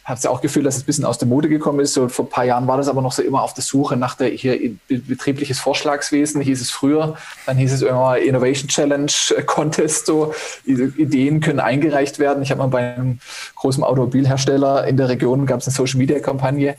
habe 0.04 0.20
ja 0.22 0.30
auch 0.30 0.40
Gefühl, 0.40 0.64
dass 0.64 0.76
es 0.76 0.82
ein 0.82 0.86
bisschen 0.86 1.04
aus 1.04 1.18
der 1.18 1.28
Mode 1.28 1.48
gekommen 1.48 1.80
ist. 1.80 1.94
So 1.94 2.08
vor 2.08 2.24
ein 2.24 2.28
paar 2.28 2.44
Jahren 2.44 2.66
war 2.66 2.76
das 2.76 2.88
aber 2.88 3.02
noch 3.02 3.12
so 3.12 3.22
immer 3.22 3.42
auf 3.42 3.54
der 3.54 3.62
Suche 3.62 3.96
nach 3.96 4.16
der 4.16 4.28
hier 4.28 4.58
betriebliches 4.88 5.60
Vorschlagswesen, 5.60 6.40
hieß 6.40 6.60
es 6.60 6.70
früher. 6.70 7.16
Dann 7.46 7.56
hieß 7.56 7.72
es 7.72 7.82
irgendwann 7.82 8.20
Innovation 8.20 8.68
Challenge 8.68 9.12
äh, 9.36 9.42
Contest. 9.42 10.06
So 10.06 10.34
Ideen 10.64 11.40
können 11.40 11.60
eingereicht 11.60 12.18
werden. 12.18 12.42
Ich 12.42 12.50
habe 12.50 12.58
mal 12.58 12.68
bei 12.68 12.94
einem 12.94 13.20
großen 13.54 13.84
Automobilhersteller 13.84 14.86
in 14.86 14.96
der 14.96 15.08
Region 15.08 15.46
gab 15.46 15.60
es 15.60 15.68
eine 15.68 15.74
Social 15.74 15.98
Media 15.98 16.18
Kampagne 16.18 16.76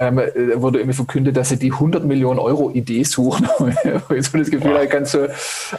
ähm, 0.00 0.18
äh, 0.18 0.60
wurde 0.60 0.78
irgendwie 0.78 0.96
verkündet, 0.96 1.36
dass 1.36 1.50
sie 1.50 1.58
die 1.58 1.72
100 1.72 2.04
Millionen 2.04 2.38
Euro 2.38 2.70
Idee 2.70 3.04
suchen. 3.04 3.48
so 3.58 4.38
das 4.38 4.50
Gefühl, 4.50 4.86
kannst 4.88 5.12
du, 5.12 5.30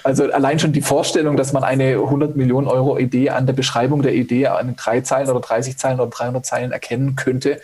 also 0.03 0.31
allein 0.31 0.59
schon 0.59 0.71
die 0.71 0.81
Vorstellung, 0.81 1.35
dass 1.35 1.53
man 1.53 1.63
eine 1.63 1.95
100 1.95 2.35
Millionen 2.35 2.67
Euro 2.67 2.99
Idee 2.99 3.31
an 3.31 3.47
der 3.47 3.53
Beschreibung 3.53 4.03
der 4.03 4.13
Idee 4.13 4.47
an 4.47 4.75
drei 4.75 5.01
Zeilen 5.01 5.29
oder 5.29 5.39
30 5.39 5.77
Zeilen 5.77 5.99
oder 5.99 6.11
300 6.11 6.45
Zeilen 6.45 6.71
erkennen 6.71 7.15
könnte, 7.15 7.59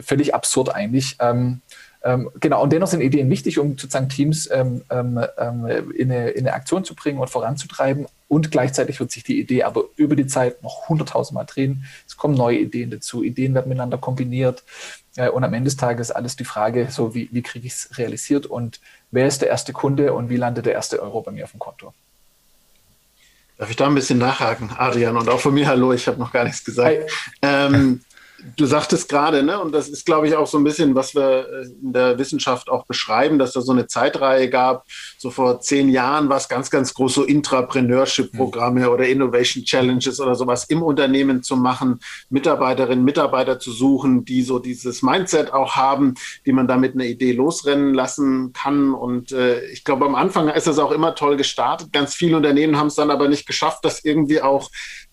völlig 0.00 0.34
absurd 0.34 0.74
eigentlich. 0.74 1.16
Ähm, 1.20 1.62
ähm, 2.04 2.30
genau, 2.40 2.62
und 2.62 2.72
dennoch 2.72 2.88
sind 2.88 3.00
Ideen 3.00 3.30
wichtig, 3.30 3.58
um 3.60 3.78
sozusagen 3.78 4.08
Teams 4.08 4.50
ähm, 4.50 4.82
ähm, 4.90 5.20
ähm, 5.38 5.92
in, 5.96 6.10
eine, 6.10 6.30
in, 6.30 6.46
eine, 6.46 6.54
Aktion 6.54 6.84
zu 6.84 6.96
bringen 6.96 7.18
und 7.18 7.30
voranzutreiben. 7.30 8.06
Und 8.26 8.50
gleichzeitig 8.50 8.98
wird 8.98 9.12
sich 9.12 9.22
die 9.22 9.38
Idee 9.38 9.62
aber 9.62 9.84
über 9.96 10.16
die 10.16 10.26
Zeit 10.26 10.62
noch 10.62 10.88
hunderttausendmal 10.88 11.46
drehen. 11.46 11.84
Es 12.06 12.16
kommen 12.16 12.34
neue 12.34 12.58
Ideen 12.58 12.90
dazu. 12.90 13.22
Ideen 13.22 13.54
werden 13.54 13.68
miteinander 13.68 13.98
kombiniert. 13.98 14.64
Äh, 15.16 15.28
und 15.28 15.44
am 15.44 15.52
Ende 15.54 15.68
des 15.68 15.76
Tages 15.76 16.10
alles 16.10 16.36
die 16.36 16.44
Frage, 16.44 16.88
so 16.90 17.14
wie, 17.14 17.28
wie 17.32 17.42
kriege 17.42 17.66
ich 17.66 17.74
es 17.74 17.98
realisiert 17.98 18.46
und 18.46 18.80
wer 19.10 19.26
ist 19.26 19.42
der 19.42 19.48
erste 19.48 19.72
Kunde 19.72 20.12
und 20.12 20.28
wie 20.30 20.36
landet 20.36 20.66
der 20.66 20.72
erste 20.72 21.02
Euro 21.02 21.22
bei 21.22 21.32
mir 21.32 21.44
auf 21.44 21.50
dem 21.50 21.60
Konto? 21.60 21.92
Darf 23.58 23.70
ich 23.70 23.76
da 23.76 23.86
ein 23.86 23.94
bisschen 23.94 24.18
nachhaken, 24.18 24.70
Adrian? 24.76 25.16
Und 25.16 25.28
auch 25.28 25.40
von 25.40 25.54
mir 25.54 25.66
Hallo, 25.66 25.92
ich 25.92 26.08
habe 26.08 26.18
noch 26.18 26.32
gar 26.32 26.44
nichts 26.44 26.64
gesagt. 26.64 27.10
Ähm, 27.42 28.00
du 28.56 28.66
sagtest 28.66 29.08
gerade, 29.08 29.42
ne, 29.42 29.60
und 29.60 29.72
das 29.72 29.88
ist, 29.88 30.04
glaube 30.04 30.26
ich, 30.26 30.34
auch 30.34 30.46
so 30.46 30.58
ein 30.58 30.64
bisschen, 30.64 30.94
was 30.94 31.14
wir 31.14 31.46
äh, 31.48 31.66
in 31.82 31.92
der 31.92 32.18
Wissenschaft 32.18 32.68
auch 32.68 32.86
beschreiben, 32.86 33.38
dass 33.38 33.52
da 33.52 33.60
so 33.60 33.72
eine 33.72 33.86
Zeitreihe 33.86 34.50
gab. 34.50 34.84
So 35.18 35.30
vor 35.30 35.60
zehn 35.60 35.88
Jahren 35.88 36.28
war 36.28 36.36
es 36.36 36.48
ganz, 36.48 36.70
ganz 36.70 36.94
groß, 36.94 37.14
so 37.14 37.24
Intrapreneurship-Programme 37.24 38.80
mhm. 38.80 38.88
oder 38.88 39.08
Innovation 39.08 39.64
Challenges 39.64 40.20
oder 40.20 40.34
sowas 40.34 40.64
im 40.64 40.82
Unternehmen 40.82 41.42
zu 41.42 41.56
machen, 41.56 42.00
Mitarbeiterinnen, 42.30 43.04
Mitarbeiter 43.04 43.58
zu 43.58 43.72
suchen, 43.72 44.24
die 44.24 44.42
so 44.42 44.58
dieses 44.58 45.02
Mindset 45.02 45.52
auch 45.52 45.76
haben, 45.76 46.14
die 46.46 46.52
man 46.52 46.66
damit 46.66 46.94
eine 46.94 47.06
Idee 47.06 47.32
losrennen 47.32 47.94
lassen 47.94 48.52
kann. 48.52 48.94
Und 48.94 49.32
äh, 49.32 49.64
ich 49.66 49.84
glaube, 49.84 50.06
am 50.06 50.14
Anfang 50.14 50.48
ist 50.48 50.66
das 50.66 50.78
auch 50.78 50.90
immer 50.90 51.14
toll 51.14 51.36
gestartet. 51.36 51.92
Ganz 51.92 52.14
viele 52.14 52.36
Unternehmen 52.36 52.76
haben 52.78 52.88
es 52.88 52.96
dann 52.96 53.10
aber 53.10 53.28
nicht 53.28 53.46
geschafft, 53.46 53.84
das 53.84 54.04
irgendwie 54.04 54.42
auch 54.42 54.70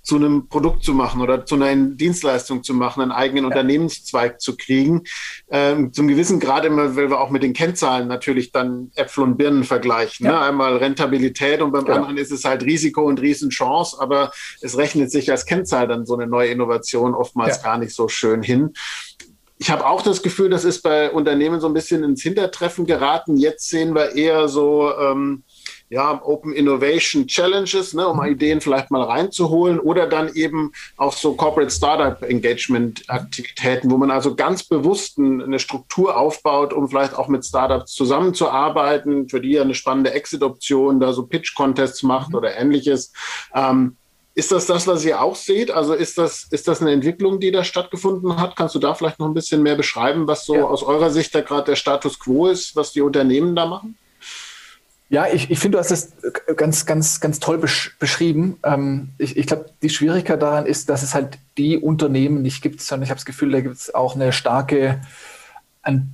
zu 0.09 0.15
einem 0.15 0.47
Produkt 0.47 0.83
zu 0.83 0.95
machen 0.95 1.21
oder 1.21 1.45
zu 1.45 1.53
einer 1.53 1.75
Dienstleistung 1.75 2.63
zu 2.63 2.73
machen, 2.73 3.03
einen 3.03 3.11
eigenen 3.11 3.43
ja. 3.43 3.49
Unternehmenszweig 3.49 4.41
zu 4.41 4.57
kriegen. 4.57 5.03
Ähm, 5.51 5.93
zum 5.93 6.07
gewissen 6.07 6.39
Grad 6.39 6.65
immer, 6.65 6.95
weil 6.95 7.11
wir 7.11 7.21
auch 7.21 7.29
mit 7.29 7.43
den 7.43 7.53
Kennzahlen 7.53 8.07
natürlich 8.07 8.51
dann 8.51 8.89
Äpfel 8.95 9.23
und 9.23 9.37
Birnen 9.37 9.63
vergleichen. 9.63 10.25
Ja. 10.25 10.31
Ne? 10.31 10.39
Einmal 10.39 10.77
Rentabilität 10.77 11.61
und 11.61 11.71
beim 11.71 11.85
ja. 11.85 11.93
anderen 11.93 12.17
ist 12.17 12.31
es 12.31 12.43
halt 12.43 12.63
Risiko 12.63 13.03
und 13.03 13.21
Riesenchance, 13.21 13.97
aber 13.99 14.31
es 14.61 14.79
rechnet 14.79 15.11
sich 15.11 15.29
als 15.29 15.45
Kennzahl 15.45 15.87
dann 15.87 16.07
so 16.07 16.15
eine 16.15 16.25
neue 16.25 16.49
Innovation 16.49 17.13
oftmals 17.13 17.61
gar 17.61 17.77
nicht 17.77 17.93
so 17.93 18.07
schön 18.07 18.41
hin. 18.41 18.73
Ich 19.59 19.69
habe 19.69 19.85
auch 19.85 20.01
das 20.01 20.23
Gefühl, 20.23 20.49
das 20.49 20.65
ist 20.65 20.81
bei 20.81 21.11
Unternehmen 21.11 21.59
so 21.59 21.67
ein 21.67 21.73
bisschen 21.73 22.03
ins 22.03 22.23
Hintertreffen 22.23 22.87
geraten. 22.87 23.37
Jetzt 23.37 23.69
sehen 23.69 23.93
wir 23.93 24.15
eher 24.15 24.47
so, 24.47 24.91
ähm, 24.97 25.43
ja, 25.89 26.21
Open 26.23 26.53
Innovation 26.53 27.25
Challenges, 27.25 27.93
ne, 27.93 28.07
um 28.07 28.17
mhm. 28.17 28.31
Ideen 28.31 28.61
vielleicht 28.61 28.91
mal 28.91 29.01
reinzuholen 29.01 29.79
oder 29.79 30.07
dann 30.07 30.33
eben 30.35 30.71
auch 30.97 31.13
so 31.13 31.33
Corporate 31.33 31.71
Startup 31.71 32.21
Engagement 32.23 33.03
Aktivitäten, 33.07 33.89
wo 33.89 33.97
man 33.97 34.11
also 34.11 34.35
ganz 34.35 34.63
bewusst 34.63 35.17
eine 35.17 35.59
Struktur 35.59 36.15
aufbaut, 36.15 36.73
um 36.73 36.87
vielleicht 36.87 37.15
auch 37.15 37.27
mit 37.27 37.43
Startups 37.43 37.93
zusammenzuarbeiten, 37.93 39.29
für 39.29 39.41
die 39.41 39.51
ja 39.51 39.63
eine 39.63 39.75
spannende 39.75 40.13
Exit-Option, 40.13 40.99
da 40.99 41.11
so 41.11 41.25
Pitch-Contests 41.25 42.03
macht 42.03 42.29
mhm. 42.29 42.35
oder 42.35 42.55
ähnliches. 42.55 43.11
Ähm, 43.55 43.95
ist 44.35 44.51
das 44.51 44.67
das, 44.67 44.87
was 44.87 45.03
ihr 45.03 45.21
auch 45.21 45.35
seht? 45.35 45.71
Also 45.71 45.93
ist 45.93 46.17
das, 46.17 46.45
ist 46.51 46.67
das 46.67 46.81
eine 46.81 46.91
Entwicklung, 46.91 47.39
die 47.39 47.51
da 47.51 47.63
stattgefunden 47.63 48.39
hat? 48.39 48.55
Kannst 48.55 48.75
du 48.75 48.79
da 48.79 48.93
vielleicht 48.93 49.19
noch 49.19 49.27
ein 49.27 49.33
bisschen 49.33 49.63
mehr 49.63 49.75
beschreiben, 49.75 50.27
was 50.27 50.45
so 50.45 50.55
ja. 50.55 50.63
aus 50.63 50.83
eurer 50.83 51.09
Sicht 51.09 51.33
da 51.33 51.41
gerade 51.41 51.65
der 51.65 51.75
Status 51.75 52.19
quo 52.19 52.47
ist, 52.47 52.75
was 52.75 52.93
die 52.93 53.01
Unternehmen 53.01 53.55
da 53.55 53.65
machen? 53.65 53.97
Ja, 55.09 55.25
ich, 55.31 55.49
ich 55.49 55.57
finde, 55.57 55.77
du 55.77 55.79
hast 55.79 55.91
es 55.91 56.11
ganz, 56.55 56.85
ganz, 56.85 57.19
ganz 57.19 57.39
toll 57.39 57.57
besch 57.57 57.95
beschrieben. 57.97 58.57
Ähm, 58.63 59.09
ich 59.17 59.37
ich 59.37 59.47
glaube, 59.47 59.65
die 59.81 59.89
Schwierigkeit 59.89 60.39
daran 60.41 60.67
ist, 60.67 60.87
dass 60.89 61.01
es 61.01 61.15
halt 61.15 61.39
die 61.57 61.77
Unternehmen 61.77 62.43
nicht 62.43 62.61
gibt, 62.61 62.81
sondern 62.81 63.03
ich 63.05 63.09
habe 63.09 63.17
das 63.17 63.25
Gefühl, 63.25 63.51
da 63.51 63.61
gibt 63.61 63.75
es 63.75 63.93
auch 63.93 64.15
eine 64.15 64.31
starke, 64.31 65.01
ein, 65.81 66.13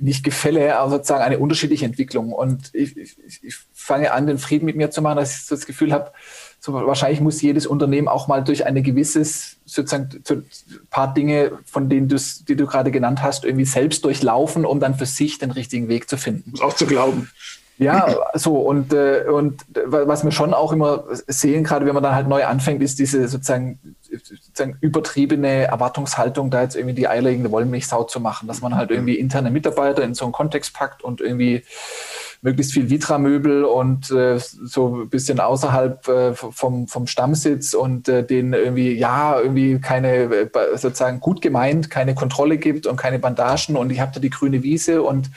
nicht 0.00 0.22
Gefälle, 0.22 0.78
aber 0.78 0.92
sozusagen 0.92 1.24
eine 1.24 1.40
unterschiedliche 1.40 1.84
Entwicklung. 1.84 2.32
Und 2.32 2.72
ich, 2.74 2.96
ich, 2.96 3.16
ich 3.42 3.56
fange 3.72 4.12
an, 4.12 4.28
den 4.28 4.38
Frieden 4.38 4.66
mit 4.66 4.76
mir 4.76 4.92
zu 4.92 5.02
machen, 5.02 5.16
dass 5.16 5.34
ich 5.34 5.44
so 5.44 5.56
das 5.56 5.66
Gefühl 5.66 5.92
habe, 5.92 6.12
so 6.60 6.72
wahrscheinlich 6.72 7.20
muss 7.20 7.42
jedes 7.42 7.66
Unternehmen 7.66 8.06
auch 8.06 8.28
mal 8.28 8.44
durch 8.44 8.66
eine 8.66 8.82
gewisses, 8.82 9.56
sozusagen 9.64 10.22
ein 10.28 10.44
paar 10.90 11.12
Dinge, 11.12 11.58
von 11.64 11.88
denen 11.88 12.08
du 12.08 12.16
die 12.16 12.56
du 12.56 12.66
gerade 12.66 12.92
genannt 12.92 13.20
hast, 13.22 13.44
irgendwie 13.44 13.64
selbst 13.64 14.04
durchlaufen, 14.04 14.64
um 14.64 14.78
dann 14.78 14.96
für 14.96 15.06
sich 15.06 15.38
den 15.38 15.50
richtigen 15.50 15.88
Weg 15.88 16.08
zu 16.08 16.16
finden. 16.16 16.52
Auch 16.60 16.74
zu 16.74 16.86
glauben. 16.86 17.30
Ja, 17.78 18.06
so 18.34 18.56
und, 18.56 18.92
äh, 18.92 19.24
und 19.28 19.64
was 19.86 20.24
wir 20.24 20.32
schon 20.32 20.52
auch 20.52 20.72
immer 20.72 21.04
sehen, 21.26 21.64
gerade 21.64 21.86
wenn 21.86 21.94
man 21.94 22.02
dann 22.02 22.14
halt 22.14 22.28
neu 22.28 22.44
anfängt, 22.44 22.82
ist 22.82 22.98
diese 22.98 23.28
sozusagen, 23.28 23.78
sozusagen 24.02 24.76
übertriebene 24.80 25.64
Erwartungshaltung, 25.64 26.50
da 26.50 26.62
jetzt 26.62 26.76
irgendwie 26.76 26.94
die 26.94 27.08
eierlegende 27.08 27.50
Wollmilchsau 27.50 28.04
zu 28.04 28.20
machen, 28.20 28.48
dass 28.48 28.60
man 28.60 28.74
halt 28.74 28.90
irgendwie 28.90 29.14
interne 29.14 29.50
Mitarbeiter 29.50 30.02
in 30.02 30.14
so 30.14 30.24
einen 30.24 30.32
Kontext 30.32 30.74
packt 30.74 31.02
und 31.02 31.20
irgendwie 31.20 31.62
möglichst 32.40 32.72
viel 32.72 32.88
Vitra-Möbel 32.88 33.64
und 33.64 34.10
äh, 34.10 34.38
so 34.38 34.96
ein 34.96 35.08
bisschen 35.08 35.40
außerhalb 35.40 36.08
äh, 36.08 36.34
vom, 36.34 36.86
vom 36.86 37.06
Stammsitz 37.06 37.74
und 37.74 38.08
äh, 38.08 38.24
denen 38.24 38.52
irgendwie, 38.52 38.92
ja, 38.92 39.40
irgendwie 39.40 39.80
keine, 39.80 40.24
äh, 40.24 40.48
sozusagen 40.74 41.18
gut 41.20 41.42
gemeint, 41.42 41.90
keine 41.90 42.14
Kontrolle 42.14 42.58
gibt 42.58 42.86
und 42.86 42.96
keine 42.96 43.18
Bandagen 43.18 43.76
und 43.76 43.90
ich 43.90 44.00
habe 44.00 44.12
da 44.14 44.20
die 44.20 44.30
grüne 44.30 44.62
Wiese 44.62 45.02
und 45.02 45.30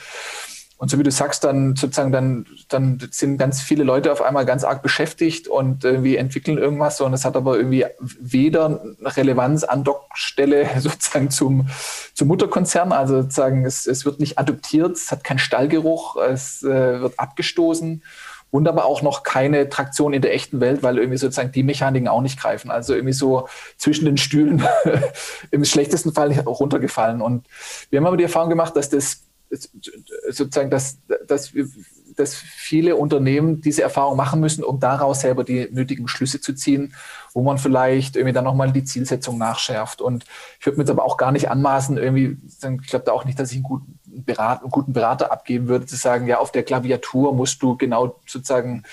und 0.82 0.90
so 0.90 0.98
wie 0.98 1.04
du 1.04 1.12
sagst, 1.12 1.44
dann 1.44 1.76
sozusagen, 1.76 2.12
dann, 2.12 2.48
dann 2.68 2.98
sind 3.12 3.38
ganz 3.38 3.62
viele 3.62 3.84
Leute 3.84 4.12
auf 4.12 4.20
einmal 4.20 4.48
ganz 4.48 4.64
arg 4.64 4.82
beschäftigt 4.82 5.48
und 5.48 5.84
irgendwie 5.84 6.16
entwickeln 6.16 6.58
irgendwas 6.58 7.00
und 7.02 7.14
es 7.14 7.24
hat 7.24 7.36
aber 7.36 7.56
irgendwie 7.56 7.86
weder 8.00 8.82
Relevanz 9.04 9.64
an 9.64 9.84
Dockstelle 9.84 10.68
sozusagen 10.80 11.30
zum, 11.30 11.70
zum 12.16 12.28
Mutterkonzern. 12.30 12.94
Also 12.94 13.22
sozusagen, 13.22 13.64
es, 13.64 13.86
es 13.86 14.06
wird 14.06 14.20
nicht 14.20 14.40
adoptiert, 14.40 14.98
es 14.98 15.12
hat 15.12 15.24
keinen 15.24 15.38
Stallgeruch, 15.38 16.16
es 16.16 16.64
äh, 16.64 17.02
wird 17.02 17.20
abgestoßen 17.20 18.02
und 18.50 18.68
aber 18.68 18.86
auch 18.86 19.04
noch 19.04 19.22
keine 19.22 19.70
Traktion 19.70 20.14
in 20.14 20.24
der 20.24 20.34
echten 20.34 20.62
Welt, 20.62 20.82
weil 20.82 20.98
irgendwie 20.98 21.20
sozusagen 21.20 21.52
die 21.52 21.62
Mechaniken 21.62 22.08
auch 22.08 22.22
nicht 22.22 22.40
greifen. 22.40 22.72
Also 22.72 22.96
irgendwie 22.96 23.14
so 23.14 23.48
zwischen 23.78 24.06
den 24.06 24.18
Stühlen 24.18 24.64
im 25.52 25.64
schlechtesten 25.64 26.12
Fall 26.12 26.32
runtergefallen. 26.40 27.22
Und 27.22 27.46
wir 27.92 28.00
haben 28.00 28.08
aber 28.08 28.18
die 28.18 28.24
Erfahrung 28.24 28.50
gemacht, 28.50 28.76
dass 28.76 28.90
das 28.90 29.22
sozusagen, 30.30 30.70
dass, 30.70 31.00
dass, 31.28 31.52
dass 32.16 32.36
viele 32.36 32.96
Unternehmen 32.96 33.62
diese 33.62 33.82
Erfahrung 33.82 34.16
machen 34.16 34.40
müssen, 34.40 34.64
um 34.64 34.80
daraus 34.80 35.22
selber 35.22 35.44
die 35.44 35.68
nötigen 35.72 36.08
Schlüsse 36.08 36.42
zu 36.42 36.54
ziehen, 36.54 36.94
wo 37.34 37.42
man 37.42 37.58
vielleicht 37.58 38.16
irgendwie 38.16 38.34
dann 38.34 38.46
nochmal 38.46 38.72
die 38.72 38.84
Zielsetzung 38.84 39.38
nachschärft. 39.38 40.02
Und 40.02 40.26
ich 40.60 40.66
würde 40.66 40.78
mir 40.78 40.84
jetzt 40.84 40.92
aber 40.92 41.04
auch 41.04 41.18
gar 41.18 41.32
nicht 41.32 41.50
anmaßen, 41.50 41.98
irgendwie, 41.98 42.38
ich 42.48 42.90
glaube 42.90 43.06
da 43.06 43.12
auch 43.12 43.26
nicht, 43.26 43.40
dass 43.40 43.52
ich 43.52 43.58
einen 43.58 43.64
guten, 43.64 44.00
Berater, 44.06 44.62
einen 44.64 44.72
guten 44.72 44.94
Berater 44.94 45.32
abgeben 45.32 45.68
würde, 45.68 45.86
zu 45.86 45.96
sagen, 45.96 46.28
ja, 46.28 46.40
auf 46.40 46.52
der 46.52 46.64
Klaviatur 46.64 47.34
musst 47.34 47.62
du 47.62 47.78
genau 47.78 48.20
sozusagen 48.26 48.84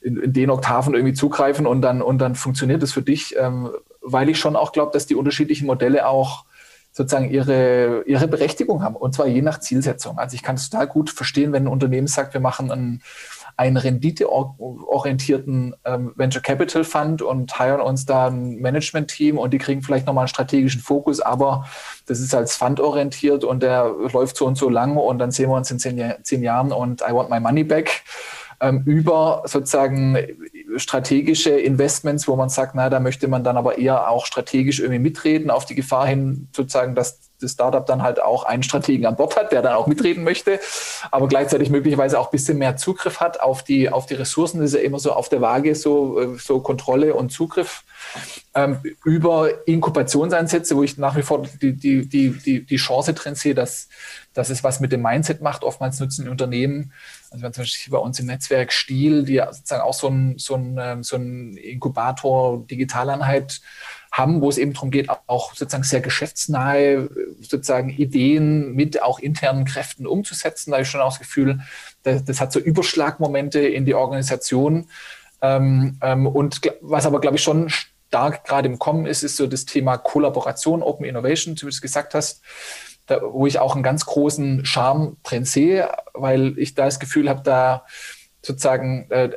in, 0.00 0.16
in 0.16 0.32
den 0.32 0.50
Oktaven 0.50 0.94
irgendwie 0.94 1.14
zugreifen 1.14 1.66
und 1.66 1.82
dann, 1.82 2.00
und 2.00 2.18
dann 2.18 2.34
funktioniert 2.34 2.82
es 2.82 2.92
für 2.92 3.02
dich, 3.02 3.36
ähm, 3.38 3.70
weil 4.00 4.28
ich 4.28 4.38
schon 4.38 4.56
auch 4.56 4.72
glaube, 4.72 4.92
dass 4.92 5.06
die 5.06 5.14
unterschiedlichen 5.14 5.66
Modelle 5.66 6.06
auch 6.08 6.44
sozusagen 6.96 7.28
ihre, 7.28 8.04
ihre 8.06 8.28
Berechtigung 8.28 8.82
haben. 8.82 8.94
Und 8.94 9.14
zwar 9.14 9.26
je 9.26 9.42
nach 9.42 9.58
Zielsetzung. 9.58 10.16
Also 10.16 10.36
ich 10.36 10.44
kann 10.44 10.54
es 10.54 10.70
total 10.70 10.86
gut 10.86 11.10
verstehen, 11.10 11.52
wenn 11.52 11.64
ein 11.64 11.68
Unternehmen 11.68 12.06
sagt, 12.06 12.34
wir 12.34 12.40
machen 12.40 12.70
einen, 12.70 13.02
einen 13.56 13.76
renditeorientierten 13.76 15.74
ähm, 15.84 16.12
Venture 16.14 16.40
Capital 16.40 16.84
Fund 16.84 17.20
und 17.20 17.58
heiren 17.58 17.80
uns 17.80 18.06
da 18.06 18.28
ein 18.28 18.60
Management-Team 18.60 19.38
und 19.38 19.52
die 19.52 19.58
kriegen 19.58 19.82
vielleicht 19.82 20.06
nochmal 20.06 20.22
einen 20.22 20.28
strategischen 20.28 20.80
Fokus, 20.80 21.18
aber 21.20 21.66
das 22.06 22.20
ist 22.20 22.32
als 22.32 22.54
Fund 22.54 22.78
orientiert 22.78 23.42
und 23.42 23.64
der 23.64 23.92
läuft 24.12 24.36
so 24.36 24.46
und 24.46 24.56
so 24.56 24.68
lang 24.68 24.96
und 24.96 25.18
dann 25.18 25.32
sehen 25.32 25.50
wir 25.50 25.56
uns 25.56 25.72
in 25.72 25.80
zehn, 25.80 26.14
zehn 26.22 26.44
Jahren 26.44 26.70
und 26.70 27.00
I 27.00 27.12
want 27.12 27.28
my 27.28 27.40
money 27.40 27.64
back 27.64 28.04
ähm, 28.64 28.82
über 28.86 29.42
sozusagen 29.44 30.16
strategische 30.76 31.50
Investments, 31.50 32.26
wo 32.26 32.34
man 32.34 32.48
sagt, 32.48 32.74
na, 32.74 32.88
da 32.88 32.98
möchte 32.98 33.28
man 33.28 33.44
dann 33.44 33.58
aber 33.58 33.78
eher 33.78 34.08
auch 34.08 34.24
strategisch 34.24 34.80
irgendwie 34.80 35.00
mitreden, 35.00 35.50
auf 35.50 35.66
die 35.66 35.74
Gefahr 35.74 36.06
hin, 36.06 36.48
sozusagen, 36.56 36.94
dass 36.94 37.20
das 37.40 37.52
Startup 37.52 37.84
dann 37.84 38.02
halt 38.02 38.22
auch 38.22 38.44
einen 38.44 38.62
Strategen 38.62 39.04
an 39.04 39.16
Bord 39.16 39.36
hat, 39.36 39.52
der 39.52 39.60
dann 39.60 39.74
auch 39.74 39.86
mitreden 39.86 40.24
möchte, 40.24 40.60
aber 41.10 41.28
gleichzeitig 41.28 41.68
möglicherweise 41.68 42.18
auch 42.18 42.28
ein 42.28 42.30
bisschen 42.30 42.58
mehr 42.58 42.76
Zugriff 42.76 43.20
hat 43.20 43.40
auf 43.40 43.62
die, 43.62 43.90
auf 43.90 44.06
die 44.06 44.14
Ressourcen. 44.14 44.60
Das 44.60 44.72
ist 44.72 44.76
ja 44.76 44.82
immer 44.82 44.98
so 44.98 45.12
auf 45.12 45.28
der 45.28 45.42
Waage, 45.42 45.74
so, 45.74 46.20
äh, 46.20 46.38
so 46.38 46.60
Kontrolle 46.60 47.14
und 47.14 47.32
Zugriff 47.32 47.84
ähm, 48.54 48.78
über 49.04 49.66
Inkubationseinsätze, 49.66 50.76
wo 50.76 50.82
ich 50.82 50.96
nach 50.96 51.16
wie 51.16 51.22
vor 51.22 51.42
die, 51.60 51.74
die, 51.74 52.08
die, 52.08 52.30
die, 52.30 52.64
die 52.64 52.76
Chance 52.76 53.12
drin 53.12 53.34
sehe, 53.34 53.54
dass, 53.54 53.88
dass 54.32 54.48
es 54.48 54.64
was 54.64 54.80
mit 54.80 54.92
dem 54.92 55.02
Mindset 55.02 55.42
macht. 55.42 55.64
Oftmals 55.64 56.00
nutzen 56.00 56.28
Unternehmen, 56.28 56.92
also 57.34 57.44
wenn 57.44 57.52
zum 57.52 57.62
Beispiel 57.62 57.90
bei 57.90 57.98
uns 57.98 58.20
im 58.20 58.26
Netzwerk 58.26 58.72
Stil, 58.72 59.24
die 59.24 59.42
sozusagen 59.50 59.82
auch 59.82 59.94
so 59.94 60.08
ein, 60.08 60.38
so 60.38 60.54
ein, 60.54 60.78
ähm, 60.80 61.02
so 61.02 61.16
ein 61.16 61.56
Inkubator 61.56 62.64
Digitaleinheit 62.64 63.60
haben, 64.12 64.40
wo 64.40 64.48
es 64.48 64.58
eben 64.58 64.72
darum 64.72 64.92
geht, 64.92 65.08
auch 65.26 65.54
sozusagen 65.54 65.82
sehr 65.82 66.00
geschäftsnahe 66.00 67.10
sozusagen 67.40 67.90
Ideen 67.90 68.72
mit 68.74 69.02
auch 69.02 69.18
internen 69.18 69.64
Kräften 69.64 70.06
umzusetzen. 70.06 70.70
Da 70.70 70.76
habe 70.76 70.84
ich 70.84 70.88
schon 70.88 71.00
auch 71.00 71.10
das 71.10 71.18
Gefühl, 71.18 71.60
das, 72.04 72.24
das 72.24 72.40
hat 72.40 72.52
so 72.52 72.60
Überschlagmomente 72.60 73.58
in 73.58 73.84
die 73.84 73.94
Organisation. 73.94 74.86
Ähm, 75.42 75.98
ähm, 76.00 76.28
und 76.28 76.60
was 76.80 77.04
aber, 77.06 77.20
glaube 77.20 77.36
ich, 77.36 77.42
schon 77.42 77.68
stark 77.68 78.44
gerade 78.44 78.68
im 78.68 78.78
Kommen 78.78 79.06
ist, 79.06 79.24
ist 79.24 79.36
so 79.36 79.48
das 79.48 79.64
Thema 79.64 79.96
Kollaboration, 79.96 80.84
Open 80.84 81.04
Innovation, 81.04 81.56
wie 81.56 81.60
du 81.62 81.66
es 81.66 81.80
gesagt 81.80 82.14
hast, 82.14 82.42
da, 83.06 83.20
wo 83.22 83.46
ich 83.46 83.58
auch 83.58 83.74
einen 83.74 83.82
ganz 83.82 84.06
großen 84.06 84.64
Charme 84.64 85.16
drin 85.22 85.44
sehe, 85.44 85.90
weil 86.14 86.58
ich 86.58 86.74
da 86.74 86.86
das 86.86 87.00
Gefühl 87.00 87.28
habe, 87.28 87.42
da 87.42 87.84
sozusagen, 88.42 89.10
äh, 89.10 89.30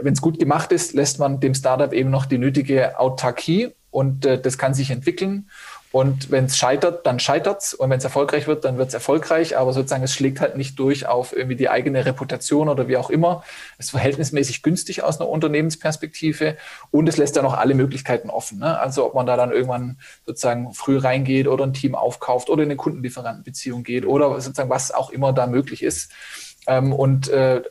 wenn 0.00 0.12
es 0.12 0.22
gut 0.22 0.38
gemacht 0.38 0.72
ist, 0.72 0.94
lässt 0.94 1.18
man 1.18 1.40
dem 1.40 1.54
Startup 1.54 1.92
eben 1.92 2.10
noch 2.10 2.26
die 2.26 2.38
nötige 2.38 2.98
Autarkie 2.98 3.70
und 3.90 4.24
äh, 4.24 4.40
das 4.40 4.58
kann 4.58 4.74
sich 4.74 4.90
entwickeln. 4.90 5.48
Und 5.90 6.30
wenn 6.30 6.44
es 6.44 6.58
scheitert, 6.58 7.06
dann 7.06 7.18
scheitert 7.18 7.62
es. 7.62 7.74
Und 7.74 7.88
wenn 7.88 7.98
es 7.98 8.04
erfolgreich 8.04 8.46
wird, 8.46 8.64
dann 8.64 8.76
wird 8.76 8.88
es 8.88 8.94
erfolgreich. 8.94 9.56
Aber 9.56 9.72
sozusagen, 9.72 10.02
es 10.02 10.12
schlägt 10.12 10.40
halt 10.40 10.56
nicht 10.56 10.78
durch 10.78 11.06
auf 11.06 11.34
irgendwie 11.34 11.56
die 11.56 11.70
eigene 11.70 12.04
Reputation 12.04 12.68
oder 12.68 12.88
wie 12.88 12.98
auch 12.98 13.08
immer. 13.08 13.42
Es 13.78 13.86
ist 13.86 13.90
verhältnismäßig 13.92 14.62
günstig 14.62 15.02
aus 15.02 15.18
einer 15.18 15.30
Unternehmensperspektive. 15.30 16.56
Und 16.90 17.08
es 17.08 17.16
lässt 17.16 17.36
ja 17.36 17.42
noch 17.42 17.56
alle 17.56 17.74
Möglichkeiten 17.74 18.28
offen. 18.28 18.58
Ne? 18.58 18.78
Also 18.78 19.06
ob 19.06 19.14
man 19.14 19.26
da 19.26 19.36
dann 19.36 19.50
irgendwann 19.50 19.98
sozusagen 20.26 20.74
früh 20.74 20.98
reingeht 20.98 21.48
oder 21.48 21.64
ein 21.64 21.72
Team 21.72 21.94
aufkauft 21.94 22.50
oder 22.50 22.62
in 22.62 22.68
eine 22.68 22.76
Kundenlieferantenbeziehung 22.76 23.82
geht 23.82 24.04
oder 24.04 24.40
sozusagen 24.40 24.70
was 24.70 24.92
auch 24.92 25.10
immer 25.10 25.32
da 25.32 25.46
möglich 25.46 25.82
ist. 25.82 26.12
Ähm, 26.66 26.92
und 26.92 27.28
äh, 27.28 27.62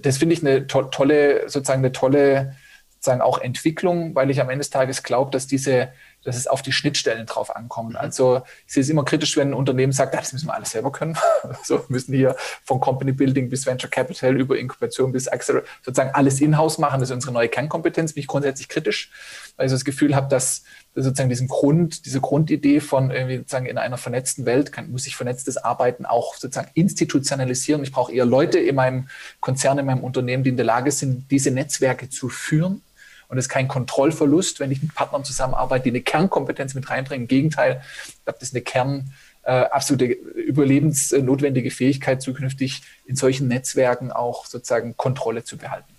das 0.00 0.18
finde 0.18 0.34
ich 0.34 0.46
eine 0.46 0.68
to 0.68 0.84
tolle, 0.84 1.48
sozusagen 1.48 1.80
eine 1.80 1.92
tolle, 1.92 2.54
sozusagen 2.94 3.20
auch 3.20 3.38
Entwicklung, 3.38 4.14
weil 4.14 4.30
ich 4.30 4.40
am 4.40 4.48
Ende 4.48 4.60
des 4.60 4.70
Tages 4.70 5.02
glaube, 5.02 5.32
dass 5.32 5.48
diese 5.48 5.88
dass 6.24 6.36
es 6.36 6.46
auf 6.46 6.62
die 6.62 6.72
Schnittstellen 6.72 7.26
drauf 7.26 7.54
ankommt. 7.54 7.90
Mhm. 7.90 7.96
Also 7.96 8.42
ich 8.66 8.74
sehe 8.74 8.82
es 8.82 8.88
immer 8.88 9.04
kritisch, 9.04 9.36
wenn 9.36 9.50
ein 9.50 9.54
Unternehmen 9.54 9.92
sagt, 9.92 10.14
ah, 10.14 10.18
das 10.18 10.32
müssen 10.32 10.48
wir 10.48 10.54
alles 10.54 10.70
selber 10.70 10.92
können. 10.92 11.16
so 11.64 11.84
müssen 11.88 12.14
hier 12.14 12.36
von 12.64 12.80
Company 12.80 13.12
Building 13.12 13.48
bis 13.48 13.66
Venture 13.66 13.90
Capital 13.90 14.38
über 14.38 14.58
Inkubation 14.58 15.12
bis 15.12 15.28
Acceler 15.28 15.62
sozusagen 15.82 16.10
alles 16.14 16.40
in-house 16.40 16.78
machen. 16.78 17.00
Das 17.00 17.10
ist 17.10 17.14
unsere 17.14 17.32
neue 17.32 17.48
Kernkompetenz. 17.48 18.12
Bin 18.12 18.22
ich 18.22 18.26
grundsätzlich 18.26 18.68
kritisch, 18.68 19.10
weil 19.56 19.66
ich 19.66 19.70
so 19.70 19.76
das 19.76 19.84
Gefühl 19.84 20.14
habe, 20.14 20.28
dass 20.28 20.64
sozusagen 20.94 21.28
diesen 21.28 21.48
Grund, 21.48 22.06
diese 22.06 22.20
Grundidee 22.20 22.80
von 22.80 23.10
irgendwie 23.10 23.38
sozusagen 23.38 23.66
in 23.66 23.78
einer 23.78 23.98
vernetzten 23.98 24.46
Welt 24.46 24.72
kann, 24.72 24.90
muss 24.90 25.06
ich 25.06 25.16
vernetztes 25.16 25.56
Arbeiten 25.56 26.06
auch 26.06 26.34
sozusagen 26.34 26.70
institutionalisieren. 26.74 27.82
Ich 27.82 27.92
brauche 27.92 28.12
eher 28.12 28.24
Leute 28.24 28.58
in 28.58 28.74
meinem 28.74 29.08
Konzern, 29.40 29.78
in 29.78 29.86
meinem 29.86 30.02
Unternehmen, 30.02 30.42
die 30.42 30.50
in 30.50 30.56
der 30.56 30.66
Lage 30.66 30.90
sind, 30.90 31.30
diese 31.30 31.50
Netzwerke 31.50 32.08
zu 32.08 32.28
führen 32.28 32.82
und 33.28 33.38
es 33.38 33.44
ist 33.44 33.48
kein 33.50 33.68
Kontrollverlust, 33.68 34.58
wenn 34.58 34.70
ich 34.70 34.82
mit 34.82 34.94
Partnern 34.94 35.24
zusammenarbeite, 35.24 35.84
die 35.84 35.90
eine 35.90 36.00
Kernkompetenz 36.00 36.74
mit 36.74 36.88
reinbringen. 36.88 37.24
Im 37.24 37.28
Gegenteil, 37.28 37.82
ich 38.06 38.24
glaube, 38.24 38.38
das 38.40 38.48
ist 38.48 38.54
eine 38.54 38.62
Kern, 38.62 39.12
äh, 39.42 39.52
absolute 39.52 40.04
überlebensnotwendige 40.06 41.70
Fähigkeit, 41.70 42.22
zukünftig 42.22 42.82
in 43.06 43.16
solchen 43.16 43.48
Netzwerken 43.48 44.12
auch 44.12 44.46
sozusagen 44.46 44.96
Kontrolle 44.96 45.44
zu 45.44 45.56
behalten. 45.56 45.92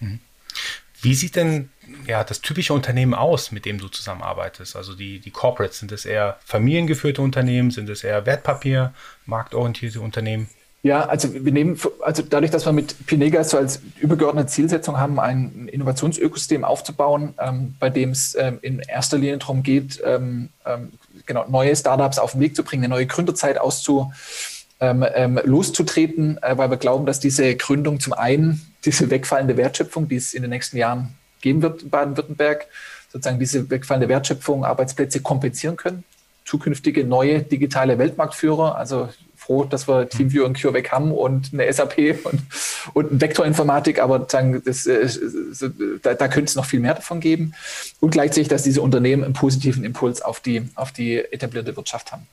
Mhm. 0.00 0.20
Wie 1.00 1.14
sieht 1.14 1.34
denn 1.34 1.70
ja, 2.06 2.22
das 2.22 2.40
typische 2.40 2.74
Unternehmen 2.74 3.14
aus, 3.14 3.50
mit 3.50 3.64
dem 3.64 3.78
du 3.78 3.88
zusammenarbeitest? 3.88 4.76
Also 4.76 4.94
die, 4.94 5.18
die 5.18 5.30
Corporates, 5.30 5.80
sind 5.80 5.90
es 5.90 6.04
eher 6.04 6.38
familiengeführte 6.44 7.22
Unternehmen, 7.22 7.72
sind 7.72 7.88
es 7.88 8.04
eher 8.04 8.24
Wertpapier, 8.26 8.94
marktorientierte 9.26 10.00
Unternehmen? 10.00 10.48
Ja, 10.84 11.04
also 11.04 11.32
wir 11.32 11.52
nehmen, 11.52 11.78
also 12.00 12.22
dadurch, 12.28 12.50
dass 12.50 12.66
wir 12.66 12.72
mit 12.72 13.06
Pinega 13.06 13.44
so 13.44 13.56
als 13.56 13.80
übergeordnete 14.00 14.48
Zielsetzung 14.48 14.98
haben, 14.98 15.20
ein 15.20 15.68
Innovationsökosystem 15.70 16.64
aufzubauen, 16.64 17.34
ähm, 17.38 17.76
bei 17.78 17.88
dem 17.88 18.10
es 18.10 18.34
ähm, 18.34 18.58
in 18.62 18.80
erster 18.80 19.16
Linie 19.16 19.38
darum 19.38 19.62
geht, 19.62 20.02
ähm, 20.04 20.48
ähm 20.66 20.92
genau, 21.26 21.46
neue 21.48 21.76
Startups 21.76 22.18
auf 22.18 22.32
den 22.32 22.40
Weg 22.40 22.56
zu 22.56 22.64
bringen, 22.64 22.82
eine 22.84 22.94
neue 22.94 23.06
Gründerzeit 23.06 23.58
auszu, 23.58 24.12
ähm, 24.80 25.04
ähm, 25.14 25.38
loszutreten, 25.44 26.42
äh, 26.42 26.58
weil 26.58 26.68
wir 26.68 26.78
glauben, 26.78 27.06
dass 27.06 27.20
diese 27.20 27.54
Gründung 27.54 28.00
zum 28.00 28.12
einen 28.12 28.60
diese 28.84 29.08
wegfallende 29.08 29.56
Wertschöpfung, 29.56 30.08
die 30.08 30.16
es 30.16 30.34
in 30.34 30.42
den 30.42 30.50
nächsten 30.50 30.76
Jahren 30.76 31.14
geben 31.40 31.62
wird 31.62 31.82
in 31.82 31.90
Baden-Württemberg, 31.90 32.66
sozusagen 33.12 33.38
diese 33.38 33.70
wegfallende 33.70 34.08
Wertschöpfung, 34.08 34.64
Arbeitsplätze 34.64 35.20
kompensieren 35.20 35.76
können, 35.76 36.02
zukünftige 36.44 37.04
neue 37.04 37.42
digitale 37.42 37.98
Weltmarktführer, 37.98 38.76
also 38.76 39.08
froh, 39.42 39.64
dass 39.64 39.88
wir 39.88 40.08
TeamViewer 40.08 40.46
und 40.46 40.60
CureVac 40.60 40.92
haben 40.92 41.12
und 41.12 41.52
eine 41.52 41.70
SAP 41.72 42.24
und, 42.24 42.42
und 42.94 43.20
Vektorinformatik, 43.20 44.00
aber 44.00 44.26
sagen, 44.28 44.62
das, 44.64 44.86
äh, 44.86 45.08
da, 46.02 46.14
da 46.14 46.28
könnte 46.28 46.48
es 46.48 46.54
noch 46.54 46.64
viel 46.64 46.80
mehr 46.80 46.94
davon 46.94 47.20
geben. 47.20 47.54
Und 48.00 48.10
gleichzeitig, 48.10 48.48
dass 48.48 48.62
diese 48.62 48.82
Unternehmen 48.82 49.24
einen 49.24 49.34
positiven 49.34 49.84
Impuls 49.84 50.22
auf 50.22 50.40
die, 50.40 50.68
auf 50.74 50.92
die 50.92 51.18
etablierte 51.18 51.76
Wirtschaft 51.76 52.12
haben. 52.12 52.26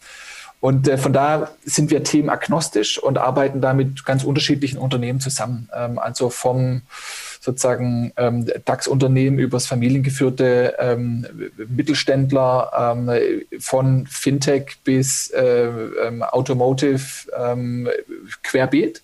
Und 0.62 0.88
äh, 0.88 0.98
von 0.98 1.14
da 1.14 1.52
sind 1.64 1.90
wir 1.90 2.04
themenagnostisch 2.04 3.02
und 3.02 3.18
arbeiten 3.18 3.62
da 3.62 3.74
mit 3.74 4.06
ganz 4.06 4.24
unterschiedlichen 4.24 4.78
Unternehmen 4.78 5.20
zusammen. 5.20 5.70
Ähm, 5.74 5.98
also 5.98 6.30
vom 6.30 6.82
sozusagen 7.50 8.14
ähm, 8.16 8.46
DAX-Unternehmen 8.66 9.40
übers 9.40 9.66
familiengeführte 9.66 10.76
ähm, 10.78 11.26
Mittelständler, 11.68 12.96
ähm, 12.96 13.42
von 13.60 14.06
Fintech 14.08 14.78
bis 14.84 15.32
äh, 15.32 15.68
ähm, 16.06 16.22
Automotive 16.22 17.02
ähm, 17.36 17.90
querbeet 18.44 19.02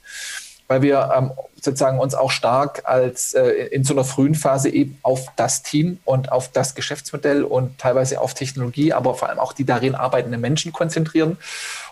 weil 0.68 0.82
wir 0.82 1.12
ähm, 1.16 1.32
sozusagen 1.62 2.00
uns 2.00 2.16
auch 2.16 2.32
stark 2.32 2.82
als 2.86 3.34
äh, 3.34 3.68
in 3.68 3.84
so 3.84 3.94
einer 3.94 4.04
frühen 4.04 4.36
Phase 4.36 4.70
eben 4.70 4.98
auf 5.04 5.28
das 5.36 5.62
Team 5.62 6.00
und 6.06 6.32
auf 6.32 6.52
das 6.52 6.74
Geschäftsmodell 6.74 7.44
und 7.44 7.78
teilweise 7.78 8.20
auf 8.20 8.34
Technologie, 8.34 8.92
aber 8.92 9.14
vor 9.14 9.30
allem 9.30 9.40
auch 9.40 9.54
die 9.54 9.66
darin 9.66 9.94
arbeitenden 9.94 10.42
Menschen 10.42 10.74
konzentrieren 10.74 11.38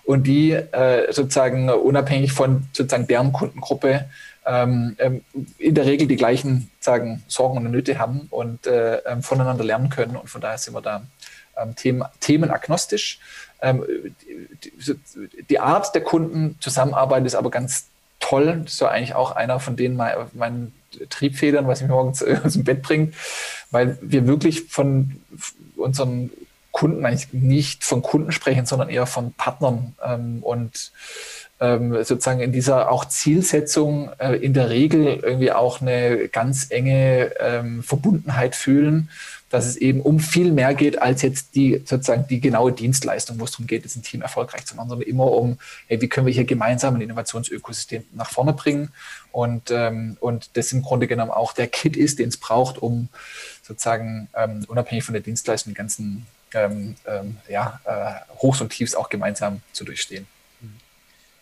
und 0.05 0.23
die 0.23 0.51
äh, 0.51 1.11
sozusagen 1.11 1.69
unabhängig 1.69 2.31
von 2.33 2.63
sozusagen 2.73 3.07
deren 3.07 3.31
Kundengruppe 3.31 4.05
ähm, 4.45 4.95
ähm 4.99 5.21
in 5.57 5.75
der 5.75 5.85
Regel 5.85 6.07
die 6.07 6.15
gleichen 6.15 6.69
sagen, 6.79 7.23
Sorgen 7.27 7.57
und 7.57 7.71
Nöte 7.71 7.97
haben 7.99 8.27
und 8.29 8.67
äh, 8.67 8.97
ähm, 8.97 9.23
voneinander 9.23 9.63
lernen 9.63 9.89
können. 9.89 10.15
Und 10.15 10.29
von 10.29 10.41
daher 10.41 10.57
sind 10.57 10.73
wir 10.73 10.81
da 10.81 11.03
ähm, 11.57 11.75
Themen, 11.75 12.03
themenagnostisch. 12.19 13.19
Ähm, 13.61 13.85
die, 14.63 14.95
die, 15.49 15.59
Art 15.59 15.95
der 15.95 16.03
Kundenzusammenarbeit 16.03 17.25
ist 17.25 17.35
aber 17.35 17.49
ganz 17.49 17.85
toll. 18.19 18.61
Das 18.63 18.73
ist 18.73 18.83
eigentlich 18.83 19.15
auch 19.15 19.31
einer 19.31 19.59
von 19.59 19.75
denen 19.75 19.95
meinen 19.95 20.73
Triebfedern, 21.09 21.67
was 21.67 21.81
mich 21.81 21.89
morgens 21.89 22.23
aus 22.45 22.53
dem 22.53 22.63
Bett 22.63 22.81
bringt, 22.81 23.15
weil 23.71 23.97
wir 24.01 24.27
wirklich 24.27 24.65
von 24.65 25.21
unseren 25.75 26.29
Kunden 26.71 27.05
eigentlich 27.05 27.31
nicht 27.33 27.83
von 27.83 28.01
Kunden 28.01 28.31
sprechen, 28.31 28.65
sondern 28.65 28.89
eher 28.89 29.05
von 29.05 29.31
Partnern 29.33 29.95
ähm, 30.03 30.39
und 30.41 30.91
ähm, 31.63 32.03
sozusagen 32.03 32.41
in 32.41 32.51
dieser 32.51 32.91
auch 32.91 33.05
Zielsetzung 33.05 34.11
äh, 34.19 34.35
in 34.35 34.53
der 34.53 34.69
Regel 34.69 35.19
irgendwie 35.23 35.51
auch 35.51 35.81
eine 35.81 36.27
ganz 36.27 36.67
enge 36.69 37.31
ähm, 37.39 37.83
Verbundenheit 37.83 38.55
fühlen 38.55 39.09
dass 39.53 39.67
es 39.67 39.75
eben 39.75 40.01
um 40.01 40.19
viel 40.19 40.51
mehr 40.51 40.73
geht 40.73 40.99
als 40.99 41.21
jetzt 41.21 41.53
die 41.53 41.83
sozusagen 41.85 42.25
die 42.27 42.41
genaue 42.41 42.71
Dienstleistung, 42.71 43.39
wo 43.39 43.43
es 43.43 43.51
darum 43.51 43.67
geht, 43.67 43.85
ein 43.85 44.01
Team 44.01 44.23
erfolgreich 44.23 44.65
zu 44.65 44.75
machen, 44.75 44.89
sondern 44.89 45.07
immer 45.07 45.31
um, 45.31 45.59
hey, 45.87 46.01
wie 46.01 46.09
können 46.09 46.25
wir 46.25 46.33
hier 46.33 46.45
gemeinsam 46.45 46.95
ein 46.95 47.01
Innovationsökosystem 47.01 48.03
nach 48.13 48.31
vorne 48.31 48.53
bringen 48.53 48.91
und, 49.31 49.69
ähm, 49.69 50.17
und 50.21 50.57
das 50.57 50.71
im 50.71 50.81
Grunde 50.81 51.05
genommen 51.05 51.29
auch 51.29 51.53
der 51.53 51.67
Kit 51.67 51.95
ist, 51.95 52.17
den 52.17 52.29
es 52.29 52.37
braucht, 52.37 52.81
um 52.81 53.09
sozusagen 53.61 54.27
ähm, 54.35 54.65
unabhängig 54.67 55.03
von 55.03 55.13
der 55.13 55.21
Dienstleistung 55.21 55.73
die 55.73 55.77
ganzen 55.77 56.25
ähm, 56.55 56.95
ähm 57.05 57.37
ja, 57.47 57.79
äh, 57.85 58.33
Hochs 58.41 58.59
und 58.59 58.71
Tiefs 58.71 58.95
auch 58.95 59.09
gemeinsam 59.09 59.61
zu 59.71 59.83
durchstehen. 59.83 60.25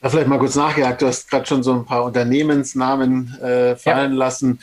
Ja, 0.01 0.09
vielleicht 0.09 0.27
mal 0.27 0.39
kurz 0.39 0.55
nachgehakt, 0.55 1.01
du 1.01 1.07
hast 1.07 1.29
gerade 1.29 1.45
schon 1.45 1.61
so 1.63 1.73
ein 1.73 1.85
paar 1.85 2.03
Unternehmensnamen 2.03 3.37
äh, 3.39 3.75
fallen 3.75 4.13
ja. 4.13 4.17
lassen 4.17 4.59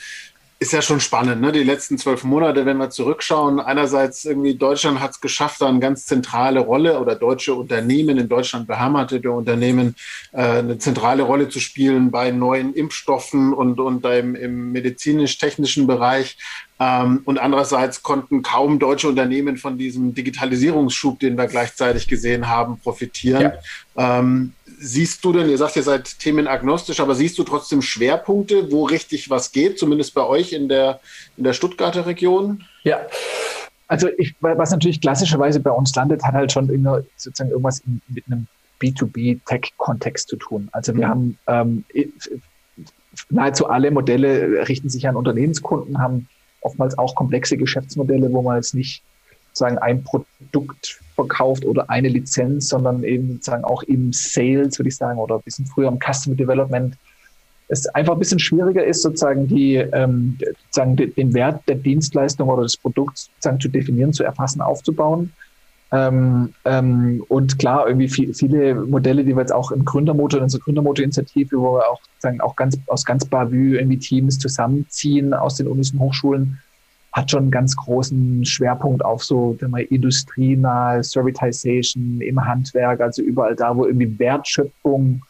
ist 0.61 0.73
ja 0.73 0.81
schon 0.81 0.99
spannend, 0.99 1.41
ne? 1.41 1.53
Die 1.53 1.63
letzten 1.63 1.97
zwölf 1.97 2.25
Monate, 2.25 2.65
wenn 2.65 2.77
wir 2.77 2.89
zurückschauen. 2.89 3.61
Einerseits 3.61 4.25
irgendwie 4.25 4.55
Deutschland 4.55 4.99
hat 4.99 5.11
es 5.11 5.21
geschafft, 5.21 5.61
da 5.61 5.69
eine 5.69 5.79
ganz 5.79 6.05
zentrale 6.05 6.59
Rolle 6.59 6.99
oder 6.99 7.15
deutsche 7.15 7.53
Unternehmen 7.53 8.17
in 8.17 8.27
Deutschland 8.27 8.67
beheimatete 8.67 9.31
Unternehmen 9.31 9.95
äh, 10.33 10.59
eine 10.59 10.77
zentrale 10.77 11.23
Rolle 11.23 11.47
zu 11.47 11.61
spielen 11.61 12.11
bei 12.11 12.31
neuen 12.31 12.73
Impfstoffen 12.73 13.53
und 13.53 13.79
und 13.79 14.05
im, 14.05 14.35
im 14.35 14.73
medizinisch-technischen 14.73 15.87
Bereich. 15.87 16.37
Ähm, 16.79 17.21
und 17.25 17.37
andererseits 17.39 18.03
konnten 18.03 18.41
kaum 18.41 18.79
deutsche 18.79 19.09
Unternehmen 19.09 19.57
von 19.57 19.77
diesem 19.77 20.13
Digitalisierungsschub, 20.13 21.19
den 21.19 21.37
wir 21.37 21.47
gleichzeitig 21.47 22.07
gesehen 22.07 22.47
haben, 22.47 22.79
profitieren. 22.79 23.51
Ja. 23.95 24.19
Ähm, 24.19 24.53
siehst 24.79 25.25
du 25.25 25.33
denn, 25.33 25.49
ihr 25.49 25.57
sagt, 25.57 25.75
ihr 25.75 25.83
seid 25.83 26.19
themenagnostisch, 26.19 27.01
aber 27.01 27.15
siehst 27.15 27.37
du 27.37 27.43
trotzdem 27.43 27.81
Schwerpunkte, 27.81 28.71
wo 28.71 28.85
richtig 28.85 29.29
was 29.29 29.51
geht, 29.51 29.77
zumindest 29.77 30.13
bei 30.13 30.25
euch 30.25 30.53
in 30.53 30.69
der, 30.69 31.01
in 31.35 31.43
der 31.43 31.53
Stuttgarter 31.53 32.05
Region? 32.05 32.63
Ja. 32.83 32.99
Also 33.89 34.07
ich, 34.17 34.35
was 34.39 34.71
natürlich 34.71 35.01
klassischerweise 35.01 35.59
bei 35.59 35.71
uns 35.71 35.93
landet, 35.95 36.23
hat 36.23 36.33
halt 36.33 36.51
schon 36.51 36.67
sozusagen 37.17 37.49
irgendwas 37.49 37.79
in, 37.79 38.01
mit 38.07 38.23
einem 38.27 38.47
B2B-Tech-Kontext 38.79 40.29
zu 40.29 40.37
tun. 40.37 40.69
Also 40.71 40.95
wir 40.95 41.07
mhm. 41.07 41.09
haben 41.09 41.37
ähm, 41.47 41.85
nahezu 43.29 43.67
alle 43.67 43.91
Modelle 43.91 44.67
richten 44.69 44.89
sich 44.89 45.07
an 45.07 45.17
Unternehmenskunden, 45.17 45.99
haben 45.99 46.29
oftmals 46.61 46.97
auch 46.97 47.15
komplexe 47.15 47.57
Geschäftsmodelle, 47.57 48.31
wo 48.31 48.41
man 48.41 48.57
jetzt 48.57 48.75
nicht 48.75 49.03
sagen 49.53 49.77
ein 49.79 50.03
Produkt 50.03 50.99
verkauft 51.15 51.65
oder 51.65 51.89
eine 51.89 52.07
Lizenz, 52.07 52.69
sondern 52.69 53.03
eben 53.03 53.33
sozusagen 53.33 53.63
auch 53.63 53.83
im 53.83 54.13
Sales, 54.13 54.79
würde 54.79 54.89
ich 54.89 54.95
sagen, 54.95 55.19
oder 55.19 55.35
ein 55.35 55.41
bisschen 55.41 55.65
früher 55.65 55.89
im 55.89 55.99
Customer 55.99 56.35
Development. 56.35 56.95
Es 57.67 57.85
einfach 57.87 58.13
ein 58.13 58.19
bisschen 58.19 58.39
schwieriger 58.39 58.83
ist, 58.83 59.03
sozusagen 59.03 59.47
die, 59.47 59.75
ähm, 59.75 60.37
sozusagen 60.65 60.95
den 60.95 61.33
Wert 61.33 61.61
der 61.67 61.75
Dienstleistung 61.75 62.49
oder 62.49 62.63
des 62.63 62.77
Produkts 62.77 63.29
sozusagen 63.35 63.59
zu 63.59 63.67
definieren, 63.69 64.13
zu 64.13 64.23
erfassen, 64.23 64.61
aufzubauen. 64.61 65.31
Ähm, 65.91 66.53
ähm, 66.65 67.23
und 67.29 67.57
klar, 67.57 67.87
irgendwie 67.87 68.09
viel, 68.09 68.33
viele 68.33 68.75
Modelle, 68.75 69.23
die 69.23 69.35
wir 69.35 69.41
jetzt 69.41 69.53
auch 69.53 69.71
im 69.71 69.85
Gründermotor, 69.85 70.37
in 70.37 70.43
unserer 70.43 70.61
Gründermotor-Initiative, 70.61 71.57
wo 71.57 71.77
wir 71.77 71.89
auch 71.89 71.99
sagen, 72.19 72.41
auch 72.41 72.55
ganz 72.55 72.77
aus 72.87 73.05
ganz 73.05 73.25
Bavü 73.25 73.77
irgendwie 73.77 73.97
Teams 73.97 74.37
zusammenziehen 74.37 75.33
aus 75.33 75.55
den 75.55 75.67
Unis 75.67 75.91
und 75.93 75.99
Hochschulen, 75.99 76.59
hat 77.11 77.31
schon 77.31 77.43
einen 77.43 77.51
ganz 77.51 77.75
großen 77.75 78.45
Schwerpunkt 78.45 79.03
auf 79.03 79.23
so 79.23 79.57
mal, 79.67 79.81
industrienahe 79.81 81.03
Servitization 81.03 82.21
im 82.21 82.45
Handwerk, 82.45 83.01
also 83.01 83.23
überall 83.23 83.55
da, 83.55 83.75
wo 83.75 83.85
irgendwie 83.85 84.19
Wertschöpfung 84.19 85.23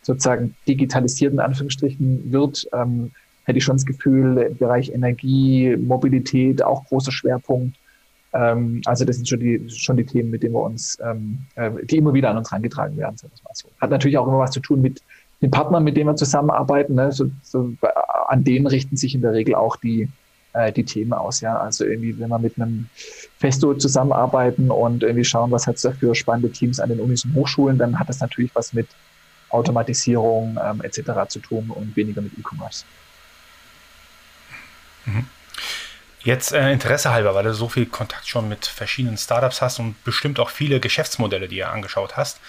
sozusagen 0.00 0.54
digitalisiert 0.66 1.34
in 1.34 1.40
Anführungsstrichen 1.40 2.32
wird, 2.32 2.66
ähm, 2.72 3.10
hätte 3.44 3.58
ich 3.58 3.64
schon 3.64 3.76
das 3.76 3.84
Gefühl, 3.84 4.38
im 4.38 4.56
Bereich 4.56 4.90
Energie, 4.92 5.76
Mobilität 5.76 6.62
auch 6.62 6.84
großer 6.86 7.12
Schwerpunkt. 7.12 7.76
Ähm, 8.36 8.82
also 8.84 9.04
das 9.04 9.16
sind 9.16 9.28
schon 9.28 9.40
die, 9.40 9.68
schon 9.70 9.96
die 9.96 10.04
Themen, 10.04 10.30
mit 10.30 10.42
denen 10.42 10.54
wir 10.54 10.62
uns, 10.62 10.98
ähm, 11.02 11.38
äh, 11.54 11.70
die 11.84 11.96
immer 11.96 12.12
wieder 12.12 12.30
an 12.30 12.36
uns 12.36 12.50
herangetragen 12.50 12.96
werden. 12.96 13.16
So. 13.16 13.28
Hat 13.80 13.90
natürlich 13.90 14.18
auch 14.18 14.26
immer 14.26 14.38
was 14.38 14.50
zu 14.50 14.60
tun 14.60 14.82
mit 14.82 15.02
den 15.42 15.50
Partnern, 15.50 15.84
mit 15.84 15.96
denen 15.96 16.10
wir 16.10 16.16
zusammenarbeiten. 16.16 16.94
Ne? 16.94 17.12
So, 17.12 17.30
so, 17.42 17.72
an 18.28 18.44
denen 18.44 18.66
richten 18.66 18.96
sich 18.96 19.14
in 19.14 19.22
der 19.22 19.32
Regel 19.32 19.54
auch 19.54 19.76
die, 19.76 20.08
äh, 20.52 20.72
die 20.72 20.84
Themen 20.84 21.12
aus. 21.12 21.40
Ja, 21.40 21.58
also 21.58 21.84
irgendwie, 21.84 22.18
wenn 22.18 22.28
wir 22.28 22.38
mit 22.38 22.60
einem 22.60 22.88
Festo 23.38 23.74
zusammenarbeiten 23.74 24.70
und 24.70 25.02
irgendwie 25.02 25.24
schauen, 25.24 25.50
was 25.50 25.66
hat 25.66 25.76
es 25.76 25.82
da 25.82 25.92
für 25.92 26.14
spannende 26.14 26.50
Teams 26.50 26.78
an 26.78 26.90
den 26.90 27.00
Unis 27.00 27.24
und 27.24 27.34
Hochschulen, 27.34 27.78
dann 27.78 27.98
hat 27.98 28.08
das 28.08 28.20
natürlich 28.20 28.54
was 28.54 28.72
mit 28.72 28.88
Automatisierung 29.48 30.58
ähm, 30.62 30.82
etc. 30.82 31.28
zu 31.28 31.38
tun 31.38 31.70
und 31.70 31.96
weniger 31.96 32.20
mit 32.20 32.32
E-Commerce. 32.38 32.84
Mhm. 35.06 35.24
Jetzt 36.26 36.50
äh, 36.50 36.72
Interesse 36.72 37.12
halber, 37.12 37.36
weil 37.36 37.44
du 37.44 37.54
so 37.54 37.68
viel 37.68 37.86
Kontakt 37.86 38.26
schon 38.26 38.48
mit 38.48 38.66
verschiedenen 38.66 39.16
Startups 39.16 39.62
hast 39.62 39.78
und 39.78 40.02
bestimmt 40.02 40.40
auch 40.40 40.50
viele 40.50 40.80
Geschäftsmodelle, 40.80 41.46
die 41.46 41.58
du 41.58 41.68
angeschaut 41.68 42.16
hast. 42.16 42.40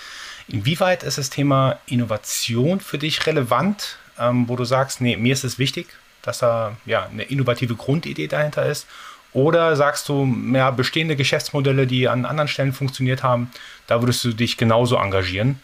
Inwieweit 0.47 1.03
ist 1.03 1.19
das 1.19 1.29
Thema 1.29 1.77
Innovation 1.85 2.79
für 2.79 2.97
dich 2.97 3.27
relevant, 3.27 3.99
ähm, 4.17 4.49
wo 4.49 4.55
du 4.55 4.65
sagst, 4.65 4.99
nee, 4.99 5.15
mir 5.15 5.31
ist 5.31 5.43
es 5.43 5.59
wichtig, 5.59 5.89
dass 6.23 6.39
da 6.39 6.75
ja 6.87 7.05
eine 7.05 7.21
innovative 7.21 7.75
Grundidee 7.75 8.25
dahinter 8.25 8.65
ist? 8.65 8.87
Oder 9.31 9.75
sagst 9.75 10.09
du, 10.09 10.27
ja, 10.55 10.71
bestehende 10.71 11.15
Geschäftsmodelle, 11.15 11.85
die 11.85 12.07
an 12.07 12.25
anderen 12.25 12.47
Stellen 12.47 12.73
funktioniert 12.73 13.21
haben, 13.21 13.51
da 13.85 14.01
würdest 14.01 14.23
du 14.23 14.33
dich 14.33 14.57
genauso 14.57 14.95
engagieren? 14.95 15.61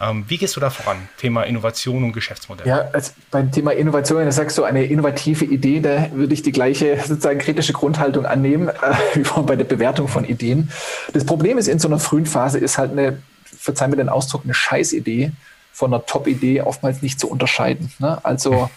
Ähm, 0.00 0.24
wie 0.28 0.38
gehst 0.38 0.56
du 0.56 0.60
da 0.60 0.70
voran? 0.70 0.96
Thema 1.18 1.42
Innovation 1.42 2.02
und 2.04 2.12
Geschäftsmodell. 2.12 2.66
Ja, 2.66 2.88
also 2.92 3.12
beim 3.30 3.52
Thema 3.52 3.72
Innovation, 3.72 4.24
da 4.24 4.32
sagst 4.32 4.56
du 4.56 4.64
eine 4.64 4.84
innovative 4.84 5.44
Idee, 5.44 5.80
da 5.80 6.10
würde 6.12 6.32
ich 6.32 6.42
die 6.42 6.52
gleiche 6.52 6.98
sozusagen 6.98 7.38
kritische 7.38 7.74
Grundhaltung 7.74 8.24
annehmen, 8.24 8.68
äh, 8.68 8.74
wie 9.14 9.42
bei 9.42 9.56
der 9.56 9.64
Bewertung 9.64 10.08
von 10.08 10.24
Ideen. 10.24 10.70
Das 11.12 11.26
Problem 11.26 11.58
ist, 11.58 11.68
in 11.68 11.78
so 11.78 11.88
einer 11.88 11.98
frühen 11.98 12.26
Phase 12.26 12.58
ist 12.58 12.78
halt 12.78 12.92
eine, 12.92 13.22
verzeih 13.44 13.88
mir 13.88 13.96
den 13.96 14.08
Ausdruck, 14.08 14.42
eine 14.44 14.54
Scheißidee 14.54 15.32
von 15.72 15.92
einer 15.92 16.04
Top-Idee 16.06 16.62
oftmals 16.62 17.02
nicht 17.02 17.20
zu 17.20 17.28
unterscheiden. 17.28 17.92
Ne? 17.98 18.18
Also 18.24 18.70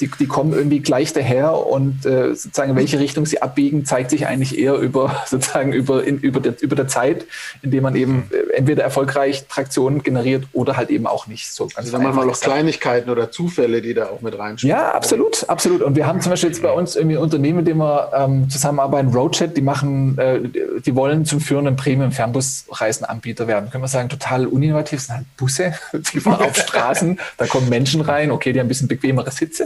die, 0.00 0.10
die 0.18 0.26
kommen 0.26 0.52
irgendwie 0.52 0.80
gleich 0.80 1.12
daher 1.12 1.54
und 1.54 2.04
äh, 2.04 2.34
sozusagen 2.34 2.76
welche 2.76 2.98
Richtung 2.98 3.24
sie 3.24 3.40
abbiegen, 3.40 3.84
zeigt 3.84 4.10
sich 4.10 4.26
eigentlich 4.26 4.58
eher 4.58 4.74
über 4.74 5.22
sozusagen 5.26 5.72
über, 5.72 6.04
in, 6.04 6.18
über, 6.18 6.40
der, 6.40 6.60
über 6.60 6.76
der 6.76 6.88
Zeit, 6.88 7.24
indem 7.62 7.84
man 7.84 7.96
eben 7.96 8.30
äh, 8.30 8.56
entweder 8.56 8.82
erfolgreich 8.82 9.46
Traktionen 9.48 10.02
generiert 10.02 10.44
oder 10.52 10.76
halt 10.76 10.90
eben 10.90 11.06
auch 11.06 11.26
nicht. 11.26 11.52
So 11.52 11.64
ganz 11.64 11.78
also 11.78 11.92
dann 11.92 12.02
manchmal 12.02 12.26
noch 12.26 12.38
Kleinigkeiten 12.40 13.10
oder 13.10 13.30
Zufälle, 13.30 13.80
die 13.80 13.94
da 13.94 14.06
auch 14.06 14.20
mit 14.20 14.38
reinspielen. 14.38 14.76
Ja, 14.76 14.92
absolut, 14.92 15.48
absolut. 15.48 15.82
Und 15.82 15.96
wir 15.96 16.06
haben 16.06 16.20
zum 16.20 16.30
Beispiel 16.30 16.50
jetzt 16.50 16.62
bei 16.62 16.72
uns 16.72 16.96
irgendwie 16.96 17.16
ein 17.16 17.22
Unternehmen, 17.22 17.58
mit 17.58 17.66
dem 17.66 17.78
wir 17.78 18.10
ähm, 18.14 18.50
zusammenarbeiten, 18.50 19.08
Roadchat, 19.08 19.56
die 19.56 19.62
machen, 19.62 20.18
äh, 20.18 20.40
die 20.84 20.94
wollen 20.94 21.24
zum 21.24 21.40
führenden 21.40 21.76
Premium-Fernbusreisenanbieter 21.76 23.46
werden. 23.46 23.70
Können 23.70 23.84
wir 23.84 23.88
sagen, 23.88 24.08
total 24.08 24.46
uninnovativ, 24.46 25.00
sind 25.00 25.16
halt 25.16 25.36
Busse, 25.36 25.74
die 26.12 26.20
fahren 26.20 26.44
auf 26.44 26.56
Straßen, 26.56 27.18
da 27.38 27.46
kommen 27.46 27.68
Menschen 27.68 28.00
rein, 28.00 28.30
okay, 28.30 28.52
die 28.52 28.60
haben 28.60 28.66
ein 28.66 28.68
bisschen 28.68 28.88
bequemere 28.88 29.30
Sitze. 29.30 29.61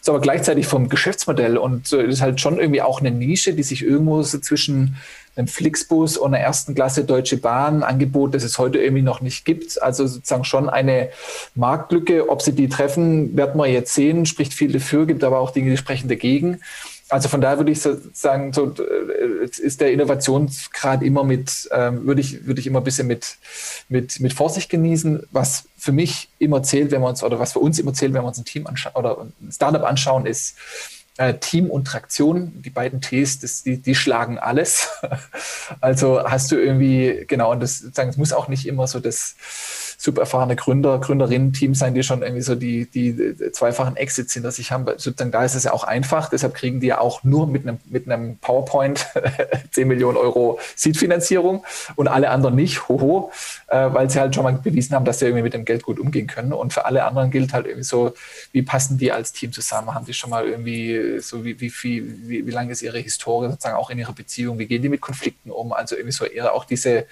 Ist 0.00 0.08
aber 0.08 0.20
gleichzeitig 0.20 0.66
vom 0.66 0.88
Geschäftsmodell 0.88 1.56
und 1.56 1.92
äh, 1.92 2.06
ist 2.06 2.20
halt 2.20 2.40
schon 2.40 2.58
irgendwie 2.58 2.82
auch 2.82 3.00
eine 3.00 3.10
Nische, 3.10 3.54
die 3.54 3.62
sich 3.62 3.82
irgendwo 3.82 4.22
so 4.22 4.38
zwischen 4.38 4.96
einem 5.36 5.48
Flixbus 5.48 6.16
und 6.16 6.34
einer 6.34 6.44
ersten 6.44 6.74
Klasse 6.74 7.04
Deutsche 7.04 7.38
Bahn 7.38 7.82
Angebot, 7.82 8.34
das 8.34 8.44
es 8.44 8.58
heute 8.58 8.78
irgendwie 8.78 9.02
noch 9.02 9.20
nicht 9.20 9.44
gibt. 9.44 9.82
Also 9.82 10.06
sozusagen 10.06 10.44
schon 10.44 10.68
eine 10.68 11.08
Marktlücke. 11.54 12.28
Ob 12.28 12.42
sie 12.42 12.52
die 12.52 12.68
treffen, 12.68 13.36
werden 13.36 13.58
wir 13.58 13.66
jetzt 13.66 13.94
sehen. 13.94 14.26
Spricht 14.26 14.54
viel 14.54 14.72
dafür, 14.72 15.06
gibt 15.06 15.24
aber 15.24 15.38
auch 15.38 15.50
Dinge, 15.50 15.70
die 15.70 15.76
sprechen 15.76 16.08
dagegen. 16.08 16.60
Also 17.14 17.28
von 17.28 17.40
daher 17.40 17.58
würde 17.58 17.70
ich 17.70 17.80
sagen, 17.80 18.52
so 18.52 18.74
äh, 18.74 19.44
ist 19.44 19.80
der 19.80 19.92
Innovationsgrad 19.92 21.00
immer 21.04 21.22
mit, 21.22 21.68
ähm, 21.70 22.04
würde 22.08 22.20
ich, 22.20 22.44
würde 22.44 22.60
ich 22.60 22.66
immer 22.66 22.80
ein 22.80 22.84
bisschen 22.84 23.06
mit, 23.06 23.36
mit, 23.88 24.18
mit 24.18 24.32
Vorsicht 24.32 24.68
genießen. 24.68 25.22
Was 25.30 25.66
für 25.78 25.92
mich 25.92 26.28
immer 26.40 26.64
zählt, 26.64 26.90
wenn 26.90 27.02
wir 27.02 27.08
uns, 27.08 27.22
oder 27.22 27.38
was 27.38 27.52
für 27.52 27.60
uns 27.60 27.78
immer 27.78 27.94
zählt, 27.94 28.14
wenn 28.14 28.22
wir 28.22 28.26
uns 28.26 28.38
ein 28.38 28.44
Team 28.44 28.66
anschauen 28.66 28.96
oder 28.96 29.20
ein 29.20 29.52
Startup 29.52 29.84
anschauen, 29.84 30.26
ist 30.26 30.56
äh, 31.16 31.34
Team 31.34 31.70
und 31.70 31.84
Traktion. 31.84 32.60
Die 32.62 32.70
beiden 32.70 33.00
Ts, 33.00 33.38
das, 33.38 33.62
die, 33.62 33.76
die 33.80 33.94
schlagen 33.94 34.40
alles. 34.40 34.88
also 35.80 36.20
hast 36.24 36.50
du 36.50 36.56
irgendwie, 36.56 37.26
genau, 37.28 37.52
und 37.52 37.60
das, 37.60 37.78
sagen, 37.78 38.10
es 38.10 38.16
muss 38.16 38.32
auch 38.32 38.48
nicht 38.48 38.66
immer 38.66 38.88
so 38.88 38.98
das, 38.98 39.36
super 40.04 40.20
erfahrene 40.20 40.54
Gründer, 40.54 40.98
Gründerinnen-Teams 40.98 41.78
sein, 41.78 41.94
die 41.94 42.02
schon 42.02 42.20
irgendwie 42.20 42.42
so 42.42 42.54
die, 42.54 42.84
die 42.90 43.50
zweifachen 43.52 43.96
Exits 43.96 44.34
hinter 44.34 44.52
sich 44.52 44.70
haben. 44.70 44.84
Sozusagen 44.84 45.32
da 45.32 45.42
ist 45.42 45.54
es 45.54 45.64
ja 45.64 45.72
auch 45.72 45.82
einfach. 45.82 46.28
Deshalb 46.28 46.52
kriegen 46.52 46.78
die 46.80 46.88
ja 46.88 46.98
auch 47.00 47.24
nur 47.24 47.46
mit 47.46 47.66
einem, 47.66 47.78
mit 47.86 48.06
einem 48.06 48.36
PowerPoint 48.36 49.06
10 49.70 49.88
Millionen 49.88 50.18
Euro 50.18 50.58
Seed-Finanzierung 50.76 51.64
und 51.96 52.08
alle 52.08 52.28
anderen 52.28 52.54
nicht. 52.54 52.86
Hoho, 52.86 53.32
äh, 53.68 53.88
weil 53.94 54.10
sie 54.10 54.20
halt 54.20 54.34
schon 54.34 54.44
mal 54.44 54.52
bewiesen 54.52 54.94
haben, 54.94 55.06
dass 55.06 55.20
sie 55.20 55.24
irgendwie 55.24 55.42
mit 55.42 55.54
dem 55.54 55.64
Geld 55.64 55.82
gut 55.82 55.98
umgehen 55.98 56.26
können. 56.26 56.52
Und 56.52 56.74
für 56.74 56.84
alle 56.84 57.04
anderen 57.04 57.30
gilt 57.30 57.54
halt 57.54 57.64
irgendwie 57.64 57.84
so, 57.84 58.12
wie 58.52 58.60
passen 58.60 58.98
die 58.98 59.10
als 59.10 59.32
Team 59.32 59.52
zusammen? 59.52 59.94
Haben 59.94 60.04
die 60.04 60.12
schon 60.12 60.28
mal 60.28 60.46
irgendwie 60.46 61.18
so, 61.20 61.46
wie, 61.46 61.58
wie 61.60 61.70
viel, 61.70 62.28
wie, 62.28 62.46
wie 62.46 62.50
lange 62.50 62.72
ist 62.72 62.82
ihre 62.82 62.98
Historie 62.98 63.48
sozusagen 63.48 63.76
auch 63.76 63.88
in 63.88 63.98
ihrer 63.98 64.12
Beziehung? 64.12 64.58
Wie 64.58 64.66
gehen 64.66 64.82
die 64.82 64.90
mit 64.90 65.00
Konflikten 65.00 65.50
um? 65.50 65.72
Also 65.72 65.96
irgendwie 65.96 66.12
so 66.12 66.26
eher 66.26 66.52
auch 66.52 66.66
diese, 66.66 67.06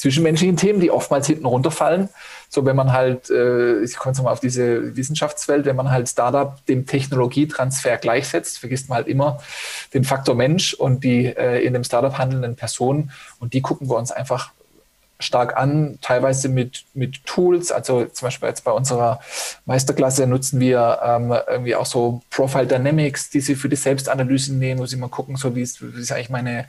zwischenmenschlichen 0.00 0.56
Themen, 0.56 0.80
die 0.80 0.90
oftmals 0.90 1.26
hinten 1.26 1.44
runterfallen. 1.44 2.08
So, 2.48 2.64
wenn 2.64 2.74
man 2.74 2.90
halt, 2.90 3.28
äh, 3.28 3.82
ich 3.82 3.96
komme 3.96 4.14
jetzt 4.14 4.22
mal 4.22 4.32
auf 4.32 4.40
diese 4.40 4.96
Wissenschaftswelt, 4.96 5.66
wenn 5.66 5.76
man 5.76 5.90
halt 5.90 6.08
Startup 6.08 6.64
dem 6.66 6.86
Technologietransfer 6.86 7.98
gleichsetzt, 7.98 8.58
vergisst 8.58 8.88
man 8.88 8.96
halt 8.96 9.08
immer 9.08 9.42
den 9.92 10.04
Faktor 10.04 10.34
Mensch 10.34 10.72
und 10.72 11.04
die 11.04 11.26
äh, 11.26 11.62
in 11.62 11.74
dem 11.74 11.84
Startup 11.84 12.16
handelnden 12.16 12.56
Personen. 12.56 13.10
Und 13.40 13.52
die 13.52 13.60
gucken 13.60 13.90
wir 13.90 13.96
uns 13.96 14.10
einfach 14.10 14.52
stark 15.20 15.56
an, 15.56 15.98
teilweise 16.00 16.48
mit, 16.48 16.84
mit 16.94 17.24
Tools. 17.26 17.70
Also 17.70 18.06
zum 18.06 18.26
Beispiel 18.26 18.48
jetzt 18.48 18.64
bei 18.64 18.72
unserer 18.72 19.20
Meisterklasse 19.66 20.26
nutzen 20.26 20.58
wir 20.60 20.98
ähm, 21.04 21.34
irgendwie 21.48 21.76
auch 21.76 21.86
so 21.86 22.22
Profile 22.30 22.66
Dynamics, 22.66 23.30
die 23.30 23.40
sie 23.40 23.54
für 23.54 23.68
die 23.68 23.76
Selbstanalyse 23.76 24.54
nehmen, 24.54 24.80
wo 24.80 24.86
sie 24.86 24.96
mal 24.96 25.08
gucken, 25.08 25.36
so 25.36 25.54
wie 25.54 25.62
ist, 25.62 25.82
wie 25.82 26.00
ist 26.00 26.12
eigentlich 26.12 26.30
meine, 26.30 26.66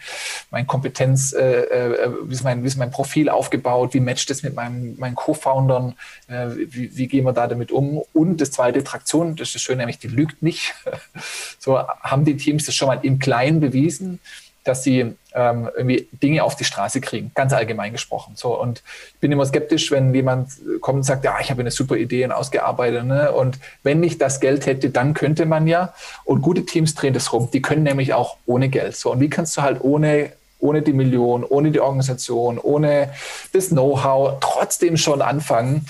meine 0.51 0.65
Kompetenz, 0.65 1.33
äh, 1.33 1.61
äh, 1.61 2.11
wie, 2.23 2.33
ist 2.33 2.43
mein, 2.43 2.63
wie 2.63 2.67
ist 2.67 2.77
mein 2.77 2.91
Profil 2.91 3.29
aufgebaut, 3.29 3.93
wie 3.93 3.99
matcht 3.99 4.29
es 4.29 4.43
mit 4.43 4.55
meinem, 4.55 4.97
meinen 4.97 5.15
Co-Foundern, 5.15 5.95
äh, 6.27 6.47
wie, 6.55 6.95
wie 6.95 7.07
gehen 7.07 7.25
wir 7.25 7.33
da 7.33 7.47
damit 7.47 7.71
um. 7.71 8.03
Und 8.13 8.41
das 8.41 8.51
zweite, 8.51 8.83
Traktion, 8.83 9.35
das 9.35 9.49
ist 9.49 9.55
das 9.55 9.61
Schöne, 9.61 9.77
nämlich 9.77 9.99
die 9.99 10.07
lügt 10.07 10.43
nicht. 10.43 10.73
so 11.59 11.79
haben 11.79 12.25
die 12.25 12.37
Teams 12.37 12.65
das 12.65 12.75
schon 12.75 12.87
mal 12.87 12.99
im 13.01 13.19
Kleinen 13.19 13.59
bewiesen 13.59 14.19
dass 14.63 14.83
sie 14.83 15.15
ähm, 15.33 15.69
irgendwie 15.75 16.07
Dinge 16.11 16.43
auf 16.43 16.55
die 16.55 16.63
Straße 16.63 17.01
kriegen, 17.01 17.31
ganz 17.33 17.53
allgemein 17.53 17.91
gesprochen. 17.91 18.33
So 18.35 18.59
und 18.59 18.83
ich 19.13 19.19
bin 19.19 19.31
immer 19.31 19.45
skeptisch, 19.45 19.91
wenn 19.91 20.13
jemand 20.13 20.49
kommt 20.81 20.97
und 20.97 21.03
sagt, 21.03 21.23
ja, 21.23 21.37
ich 21.39 21.49
habe 21.49 21.61
eine 21.61 21.71
super 21.71 21.95
Idee 21.95 22.25
und 22.25 22.31
ausgearbeitet, 22.31 23.05
ne? 23.05 23.31
Und 23.31 23.59
wenn 23.83 24.03
ich 24.03 24.17
das 24.17 24.39
Geld 24.39 24.65
hätte, 24.65 24.89
dann 24.89 25.13
könnte 25.13 25.45
man 25.45 25.67
ja. 25.67 25.93
Und 26.25 26.41
gute 26.41 26.65
Teams 26.65 26.95
drehen 26.95 27.13
das 27.13 27.31
rum. 27.33 27.49
Die 27.51 27.61
können 27.61 27.83
nämlich 27.83 28.13
auch 28.13 28.37
ohne 28.45 28.69
Geld. 28.69 28.95
So 28.95 29.11
und 29.11 29.19
wie 29.19 29.29
kannst 29.29 29.57
du 29.57 29.61
halt 29.61 29.81
ohne 29.81 30.31
ohne 30.59 30.83
die 30.83 30.93
Million, 30.93 31.43
ohne 31.43 31.71
die 31.71 31.79
Organisation, 31.79 32.59
ohne 32.59 33.09
das 33.51 33.69
Know-how 33.69 34.39
trotzdem 34.41 34.95
schon 34.95 35.23
anfangen, 35.23 35.87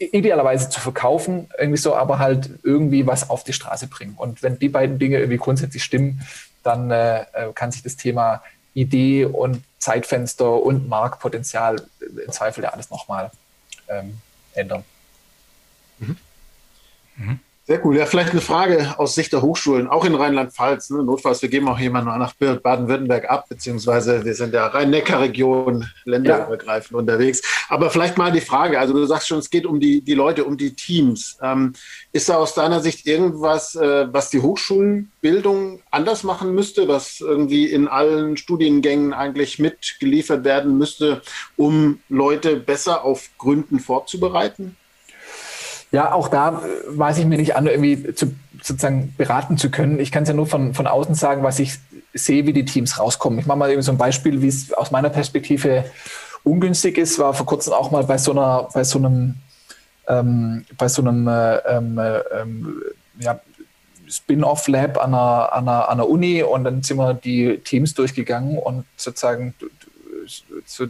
idealerweise 0.00 0.68
zu 0.70 0.80
verkaufen, 0.80 1.48
irgendwie 1.58 1.78
so, 1.78 1.94
aber 1.94 2.18
halt 2.18 2.50
irgendwie 2.62 3.06
was 3.06 3.28
auf 3.28 3.44
die 3.44 3.52
Straße 3.52 3.86
bringen. 3.86 4.14
Und 4.16 4.42
wenn 4.42 4.58
die 4.58 4.68
beiden 4.68 4.98
Dinge 4.98 5.18
irgendwie 5.18 5.36
grundsätzlich 5.36 5.84
stimmen, 5.84 6.22
dann 6.62 6.90
äh, 6.90 7.22
äh, 7.32 7.52
kann 7.54 7.72
sich 7.72 7.82
das 7.82 7.96
Thema 7.96 8.42
Idee 8.74 9.24
und 9.24 9.64
Zeitfenster 9.78 10.62
und 10.62 10.88
Marktpotenzial 10.88 11.82
im 12.00 12.32
Zweifel 12.32 12.64
ja 12.64 12.70
alles 12.70 12.90
nochmal 12.90 13.30
ähm, 13.88 14.20
ändern. 14.54 14.84
Mhm. 15.98 16.16
Mhm. 17.16 17.40
Sehr 17.70 17.86
cool. 17.86 17.96
Ja, 17.96 18.06
vielleicht 18.06 18.32
eine 18.32 18.40
Frage 18.40 18.98
aus 18.98 19.14
Sicht 19.14 19.32
der 19.32 19.42
Hochschulen, 19.42 19.86
auch 19.86 20.04
in 20.04 20.16
Rheinland-Pfalz. 20.16 20.90
Ne? 20.90 21.04
Notfalls, 21.04 21.40
wir 21.40 21.48
geben 21.48 21.68
auch 21.68 21.78
jemanden 21.78 22.18
nach 22.18 22.34
Baden-Württemberg 22.34 23.30
ab, 23.30 23.46
beziehungsweise 23.48 24.24
wir 24.24 24.34
sind 24.34 24.54
ja 24.54 24.66
Rhein-Neckar-Region, 24.66 25.88
länderübergreifend 26.04 26.90
ja. 26.90 26.98
unterwegs. 26.98 27.42
Aber 27.68 27.90
vielleicht 27.90 28.18
mal 28.18 28.32
die 28.32 28.40
Frage, 28.40 28.80
also 28.80 28.92
du 28.92 29.04
sagst 29.06 29.28
schon, 29.28 29.38
es 29.38 29.50
geht 29.50 29.66
um 29.66 29.78
die, 29.78 30.00
die 30.00 30.14
Leute, 30.14 30.46
um 30.46 30.56
die 30.56 30.74
Teams. 30.74 31.38
Ähm, 31.42 31.74
ist 32.12 32.28
da 32.28 32.38
aus 32.38 32.54
deiner 32.54 32.80
Sicht 32.80 33.06
irgendwas, 33.06 33.76
äh, 33.76 34.12
was 34.12 34.30
die 34.30 34.40
Hochschulenbildung 34.40 35.80
anders 35.92 36.24
machen 36.24 36.52
müsste, 36.56 36.88
was 36.88 37.20
irgendwie 37.20 37.66
in 37.66 37.86
allen 37.86 38.36
Studiengängen 38.36 39.12
eigentlich 39.12 39.60
mitgeliefert 39.60 40.42
werden 40.42 40.76
müsste, 40.76 41.22
um 41.56 42.00
Leute 42.08 42.56
besser 42.56 43.04
auf 43.04 43.28
Gründen 43.38 43.78
vorzubereiten? 43.78 44.74
Ja, 45.92 46.12
auch 46.12 46.28
da 46.28 46.62
äh, 46.64 46.98
weiß 46.98 47.18
ich 47.18 47.26
mir 47.26 47.38
nicht 47.38 47.56
an, 47.56 47.66
irgendwie 47.66 48.14
zu, 48.14 48.32
sozusagen 48.62 49.14
beraten 49.16 49.58
zu 49.58 49.70
können. 49.70 49.98
Ich 49.98 50.12
kann 50.12 50.22
es 50.22 50.28
ja 50.28 50.34
nur 50.34 50.46
von, 50.46 50.74
von 50.74 50.86
außen 50.86 51.14
sagen, 51.14 51.42
was 51.42 51.58
ich 51.58 51.78
sehe, 52.14 52.46
wie 52.46 52.52
die 52.52 52.64
Teams 52.64 52.98
rauskommen. 52.98 53.38
Ich 53.38 53.46
mache 53.46 53.58
mal 53.58 53.70
eben 53.70 53.82
so 53.82 53.92
ein 53.92 53.98
Beispiel, 53.98 54.42
wie 54.42 54.48
es 54.48 54.72
aus 54.72 54.90
meiner 54.90 55.10
Perspektive 55.10 55.84
ungünstig 56.44 56.98
ist. 56.98 57.18
War 57.18 57.34
vor 57.34 57.46
kurzem 57.46 57.72
auch 57.72 57.90
mal 57.90 58.04
bei 58.04 58.18
so 58.18 58.32
einer, 58.32 58.68
bei 58.72 58.84
so 58.84 58.98
einem, 58.98 59.36
ähm, 60.08 60.64
bei 60.78 60.88
so 60.88 61.02
einem 61.02 61.26
äh, 61.26 61.56
ähm, 61.56 61.98
äh, 61.98 62.18
ähm, 62.40 62.82
ja, 63.18 63.40
Spin-off-Lab 64.08 64.98
an 64.98 65.14
einer, 65.14 65.52
an, 65.52 65.68
einer, 65.68 65.88
an 65.88 66.00
einer 66.00 66.08
Uni 66.08 66.42
und 66.42 66.64
dann 66.64 66.82
sind 66.82 66.96
wir 66.96 67.14
die 67.14 67.58
Teams 67.58 67.94
durchgegangen 67.94 68.58
und 68.58 68.84
sozusagen 68.96 69.54
so, 70.70 70.86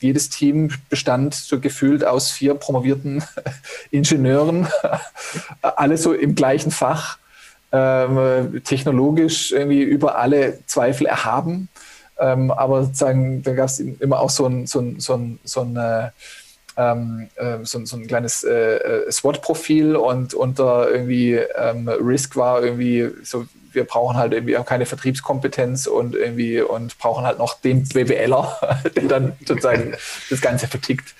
jedes 0.00 0.28
Team 0.28 0.70
bestand 0.90 1.34
so 1.34 1.58
gefühlt 1.58 2.04
aus 2.04 2.30
vier 2.30 2.54
promovierten 2.54 3.24
Ingenieuren, 3.90 4.68
alle 5.62 5.96
so 5.96 6.12
im 6.12 6.34
gleichen 6.34 6.70
Fach, 6.70 7.18
ähm, 7.72 8.60
technologisch 8.62 9.52
irgendwie 9.52 9.82
über 9.82 10.18
alle 10.18 10.58
Zweifel 10.66 11.06
erhaben. 11.06 11.68
Ähm, 12.18 12.50
aber 12.50 12.84
sozusagen, 12.84 13.42
da 13.42 13.54
gab 13.54 13.66
es 13.66 13.80
immer 13.80 14.20
auch 14.20 14.28
so 14.28 14.46
ein, 14.46 14.66
so 14.66 14.80
ein, 14.80 15.00
so 15.00 15.14
ein, 15.14 15.38
so 15.44 15.62
ein 15.62 15.76
äh, 15.76 16.10
ähm, 16.76 17.28
äh, 17.36 17.58
so, 17.62 17.82
so, 17.86 17.96
ein 17.96 18.06
kleines 18.06 18.44
äh, 18.44 18.76
äh 18.76 19.10
SWOT-Profil 19.10 19.96
und 19.96 20.34
unter 20.34 20.90
irgendwie 20.90 21.34
ähm, 21.34 21.88
Risk 21.88 22.36
war 22.36 22.62
irgendwie 22.62 23.10
so 23.22 23.46
wir 23.72 23.84
brauchen 23.84 24.16
halt 24.16 24.32
irgendwie 24.32 24.56
auch 24.56 24.64
keine 24.64 24.86
Vertriebskompetenz 24.86 25.86
und 25.86 26.14
irgendwie 26.14 26.60
und 26.60 26.98
brauchen 26.98 27.24
halt 27.24 27.38
noch 27.38 27.60
den 27.60 27.86
BWLer, 27.88 28.80
der 28.96 29.04
dann 29.04 29.32
sozusagen 29.44 29.94
das 30.28 30.40
Ganze 30.40 30.68
vertickt. 30.68 31.14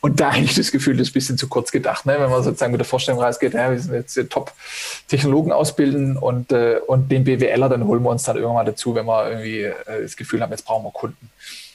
Und 0.00 0.20
da 0.20 0.32
habe 0.32 0.44
ich 0.44 0.54
das 0.54 0.70
Gefühl, 0.70 0.96
das 0.96 1.08
ist 1.08 1.10
ein 1.12 1.14
bisschen 1.14 1.38
zu 1.38 1.48
kurz 1.48 1.72
gedacht, 1.72 2.06
ne? 2.06 2.16
wenn 2.18 2.30
man 2.30 2.42
sozusagen 2.42 2.72
mit 2.72 2.80
der 2.80 2.86
Vorstellung 2.86 3.20
rausgeht, 3.20 3.54
ja, 3.54 3.70
wir 3.70 3.78
sind 3.78 3.94
jetzt 3.94 4.18
Top-Technologen 4.30 5.52
ausbilden 5.52 6.16
und, 6.16 6.52
äh, 6.52 6.80
und 6.86 7.10
den 7.10 7.24
BWLer, 7.24 7.68
dann 7.68 7.84
holen 7.84 8.02
wir 8.02 8.10
uns 8.10 8.24
dann 8.24 8.36
irgendwann 8.36 8.56
mal 8.56 8.64
dazu, 8.64 8.94
wenn 8.94 9.06
wir 9.06 9.30
irgendwie 9.30 9.62
äh, 9.62 10.02
das 10.02 10.16
Gefühl 10.16 10.42
haben, 10.42 10.50
jetzt 10.50 10.64
brauchen 10.64 10.84
wir 10.84 10.90
Kunden. 10.90 11.30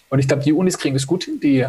Und 0.10 0.20
ich 0.20 0.28
glaube, 0.28 0.44
die 0.44 0.54
Unis 0.54 0.78
kriegen 0.78 0.96
das 0.96 1.08
gut 1.08 1.24
hin, 1.24 1.40
die 1.42 1.66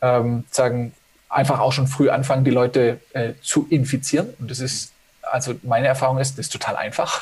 ähm, 0.00 0.44
sagen, 0.50 0.92
einfach 1.28 1.60
auch 1.60 1.72
schon 1.72 1.86
früh 1.86 2.08
anfangen, 2.08 2.44
die 2.44 2.50
Leute 2.50 3.00
äh, 3.12 3.32
zu 3.42 3.66
infizieren. 3.68 4.28
Und 4.38 4.50
das 4.50 4.60
ist 4.60 4.92
also 5.26 5.54
meine 5.62 5.86
Erfahrung 5.86 6.18
ist, 6.18 6.38
das 6.38 6.46
ist 6.46 6.52
total 6.52 6.76
einfach, 6.76 7.20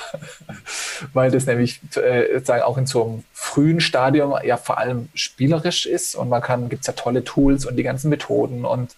weil 1.13 1.31
das 1.31 1.47
nämlich 1.47 1.81
äh, 1.97 2.41
auch 2.63 2.79
in 2.79 2.87
so 2.87 3.05
einem 3.05 3.25
frühen 3.37 3.81
Stadium 3.81 4.35
ja 4.45 4.57
vor 4.57 4.79
allem 4.79 5.09
spielerisch 5.13 5.87
ist 5.87 6.15
und 6.15 6.29
man 6.29 6.41
kann, 6.41 6.69
gibt 6.69 6.83
es 6.83 6.87
ja 6.87 6.93
tolle 6.93 7.25
Tools 7.25 7.67
und 7.67 7.75
die 7.75 7.83
ganzen 7.83 8.09
Methoden 8.09 8.65
und 8.65 8.95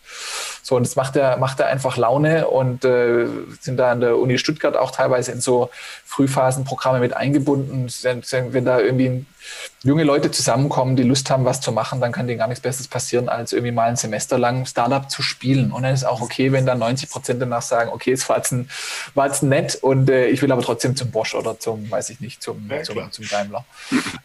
so 0.62 0.76
und 0.76 0.86
das 0.86 0.94
macht 0.94 1.16
er 1.16 1.38
macht 1.38 1.58
er 1.58 1.68
einfach 1.68 1.96
Laune 1.96 2.46
und 2.46 2.84
äh, 2.84 3.26
sind 3.60 3.78
da 3.78 3.92
an 3.92 4.00
der 4.00 4.18
Uni 4.18 4.36
Stuttgart 4.36 4.76
auch 4.76 4.90
teilweise 4.90 5.32
in 5.32 5.40
so 5.40 5.70
Frühphasenprogramme 6.04 7.00
mit 7.00 7.16
eingebunden, 7.16 7.88
wenn 8.02 8.64
da 8.64 8.78
irgendwie 8.78 9.24
junge 9.82 10.04
Leute 10.04 10.30
zusammenkommen, 10.30 10.96
die 10.96 11.02
Lust 11.02 11.30
haben, 11.30 11.44
was 11.44 11.60
zu 11.60 11.72
machen, 11.72 12.00
dann 12.00 12.12
kann 12.12 12.26
denen 12.26 12.38
gar 12.38 12.48
nichts 12.48 12.62
Besseres 12.62 12.88
passieren, 12.88 13.28
als 13.28 13.52
irgendwie 13.52 13.72
mal 13.72 13.88
ein 13.88 13.96
Semester 13.96 14.38
lang 14.38 14.66
Startup 14.66 15.08
zu 15.08 15.22
spielen. 15.22 15.70
Und 15.70 15.84
dann 15.84 15.94
ist 15.94 16.04
auch 16.04 16.20
okay, 16.20 16.52
wenn 16.52 16.66
dann 16.66 16.78
90 16.78 17.10
Prozent 17.10 17.40
danach 17.40 17.62
sagen, 17.62 17.90
okay, 17.92 18.12
es 18.12 18.28
war 18.28 18.38
jetzt, 18.38 18.52
ein, 18.52 18.68
war 19.14 19.26
jetzt 19.26 19.42
nett 19.42 19.76
und 19.76 20.10
äh, 20.10 20.26
ich 20.26 20.42
will 20.42 20.50
aber 20.50 20.62
trotzdem 20.62 20.96
zum 20.96 21.10
Bosch 21.10 21.34
oder 21.34 21.58
zum, 21.58 21.90
weiß 21.90 22.10
ich 22.10 22.20
nicht, 22.20 22.42
zum, 22.42 22.68
ja, 22.68 22.82
zum, 22.82 23.10
zum, 23.12 23.28
Daimler. 23.28 23.64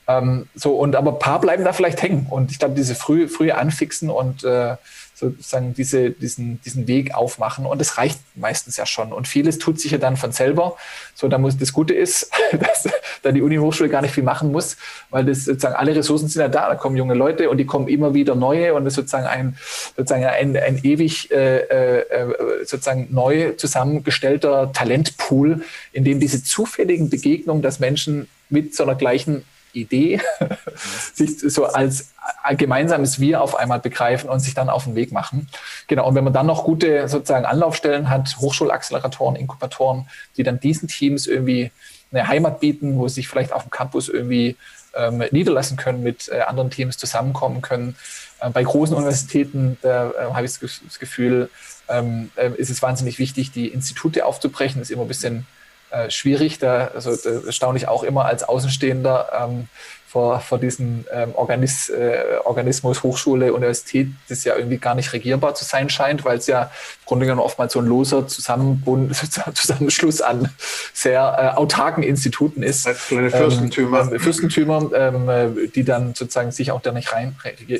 Ähm, 0.08 0.48
so, 0.56 0.78
und 0.78 0.96
aber 0.96 1.14
ein 1.14 1.20
paar 1.20 1.40
bleiben 1.40 1.64
da 1.64 1.74
vielleicht 1.74 2.02
hängen. 2.02 2.28
Und 2.30 2.52
ich 2.52 2.60
glaube, 2.60 2.76
diese 2.76 2.96
früh, 2.96 3.28
frühe 3.28 3.58
Anfixen 3.58 4.10
und 4.10 4.44
äh, 4.44 4.76
sozusagen 5.22 5.74
diese, 5.76 6.10
diesen, 6.10 6.60
diesen 6.62 6.88
Weg 6.88 7.14
aufmachen. 7.14 7.66
Und 7.66 7.80
das 7.80 7.98
reicht 7.98 8.20
meistens 8.36 8.78
ja 8.78 8.86
schon. 8.86 9.14
Und 9.14 9.28
vieles 9.28 9.60
tut 9.60 9.80
sich 9.80 9.92
ja 9.92 10.00
dann 10.00 10.18
von 10.18 10.32
selber. 10.32 10.76
So, 11.14 11.28
da 11.28 11.38
muss 11.38 11.58
das 11.58 11.72
Gute 11.72 11.94
ist, 11.94 12.32
dass 12.52 12.90
da 13.22 13.32
die 13.32 13.42
Uni-Hochschule 13.42 13.90
gar 13.90 14.02
nicht 14.02 14.14
viel 14.14 14.24
machen 14.24 14.52
muss, 14.52 14.78
weil 15.12 15.24
das 15.24 15.46
sozusagen 15.46 15.76
alle 15.76 15.96
Ressourcen 15.96 16.28
sind 16.28 16.42
ja 16.42 16.50
da. 16.50 16.70
Da 16.70 16.76
kommen 16.76 16.98
junge 16.98 17.14
Leute 17.14 17.50
und 17.50 17.58
die 17.58 17.66
kommen 17.66 17.88
immer 17.88 18.14
wieder 18.14 18.36
neue 18.36 18.74
und 18.74 18.84
das 18.84 18.94
ist 18.94 18.96
sozusagen 18.96 19.28
ein, 19.28 19.58
sozusagen 19.96 20.26
ein, 20.26 20.58
ein 20.58 20.80
ewig 20.84 21.30
äh, 21.32 21.60
äh, 21.60 22.66
sozusagen 22.66 23.08
neu 23.12 23.52
zusammengestellter 23.52 24.74
Talentpool, 24.74 25.64
in 25.94 26.04
dem 26.04 26.20
diese 26.20 26.44
zufälligen 26.44 27.10
Begegnungen, 27.10 27.62
dass 27.62 27.80
Menschen 27.80 28.28
mit 28.50 28.76
so 28.76 28.84
einer 28.84 28.96
gleichen 28.96 29.46
Idee 29.74 30.22
sich 31.14 31.40
so 31.40 31.66
als 31.66 32.12
gemeinsames 32.58 33.20
Wir 33.20 33.42
auf 33.42 33.56
einmal 33.56 33.80
begreifen 33.80 34.30
und 34.30 34.40
sich 34.40 34.54
dann 34.54 34.70
auf 34.70 34.86
den 34.86 34.96
Weg 34.96 35.12
machen. 35.12 35.48
Genau. 35.88 36.08
Und 36.08 36.16
wenn 36.16 36.24
man 36.24 36.34
dann 36.34 36.46
noch 36.46 36.64
gute 36.64 37.08
sozusagen 37.08 37.46
Anlaufstellen 37.46 38.10
hat, 38.10 38.38
Hochschulacceleratoren, 38.38 39.36
Inkubatoren, 39.36 40.08
die 40.38 40.44
dann 40.44 40.60
diesen 40.60 40.88
Teams 40.88 41.28
irgendwie 41.28 41.72
eine 42.12 42.28
Heimat 42.28 42.60
bieten, 42.60 42.98
wo 42.98 43.08
sie 43.08 43.16
sich 43.16 43.28
vielleicht 43.28 43.54
auf 43.54 43.64
dem 43.64 43.72
Campus 43.72 44.10
irgendwie 44.10 44.58
ähm, 44.96 45.24
niederlassen 45.32 45.78
können, 45.78 46.04
mit 46.04 46.30
äh, 46.30 46.42
anderen 46.42 46.70
Teams 46.70 46.98
zusammenkommen 46.98 47.62
können. 47.62 47.96
Äh, 48.40 48.50
bei 48.50 48.64
großen 48.64 48.96
Universitäten, 48.96 49.78
äh, 49.84 49.88
habe 49.88 50.46
ich 50.46 50.60
das 50.60 51.00
Gefühl, 51.00 51.50
ähm, 51.88 52.32
äh, 52.36 52.52
ist 52.58 52.70
es 52.70 52.82
wahnsinnig 52.82 53.20
wichtig, 53.20 53.52
die 53.52 53.68
Institute 53.68 54.26
aufzubrechen. 54.26 54.82
Das 54.82 54.90
ist 54.90 54.94
immer 54.94 55.04
ein 55.04 55.08
bisschen 55.08 55.46
äh, 55.92 56.10
schwierig. 56.10 56.60
Da, 56.60 56.92
also, 56.94 57.16
da 57.16 57.52
staune 57.52 57.78
ich 57.78 57.88
auch 57.88 58.04
immer 58.04 58.26
als 58.26 58.44
Außenstehender 58.44 59.30
ähm, 59.44 59.68
vor, 60.12 60.42
vor 60.42 60.58
diesem 60.58 61.06
ähm, 61.14 61.34
Organis, 61.36 61.88
äh, 61.88 62.24
Organismus 62.44 63.02
Hochschule, 63.02 63.54
Universität, 63.54 64.10
das 64.28 64.44
ja 64.44 64.58
irgendwie 64.58 64.78
gar 64.78 64.94
nicht 64.94 65.14
regierbar 65.14 65.56
zu 65.56 65.64
sein 65.64 65.90
scheint, 65.90 66.26
weil 66.26 66.38
es 66.38 66.48
ja 66.48 66.64
im 66.64 67.06
Grunde 67.06 67.26
genommen 67.26 67.40
oftmals 67.42 67.72
so 67.72 67.80
ein 67.80 67.86
loser 67.86 68.28
Zusammenbund, 68.28 69.16
Zusammenschluss 69.54 70.20
an 70.20 70.50
sehr 70.94 71.54
äh, 71.54 71.58
autarken 71.58 72.04
Instituten 72.04 72.62
ist. 72.62 72.90
Kleine 73.08 73.32
Fürstentümer. 73.32 74.12
Ähm, 74.12 74.20
Fürstentümer, 74.20 74.92
ähm, 74.94 75.30
äh, 75.30 75.68
die 75.70 75.86
dann 75.86 76.14
sozusagen 76.14 76.52
sich 76.52 76.74
auch 76.74 76.82
da 76.82 76.92
nicht 76.92 77.14
rein 77.14 77.38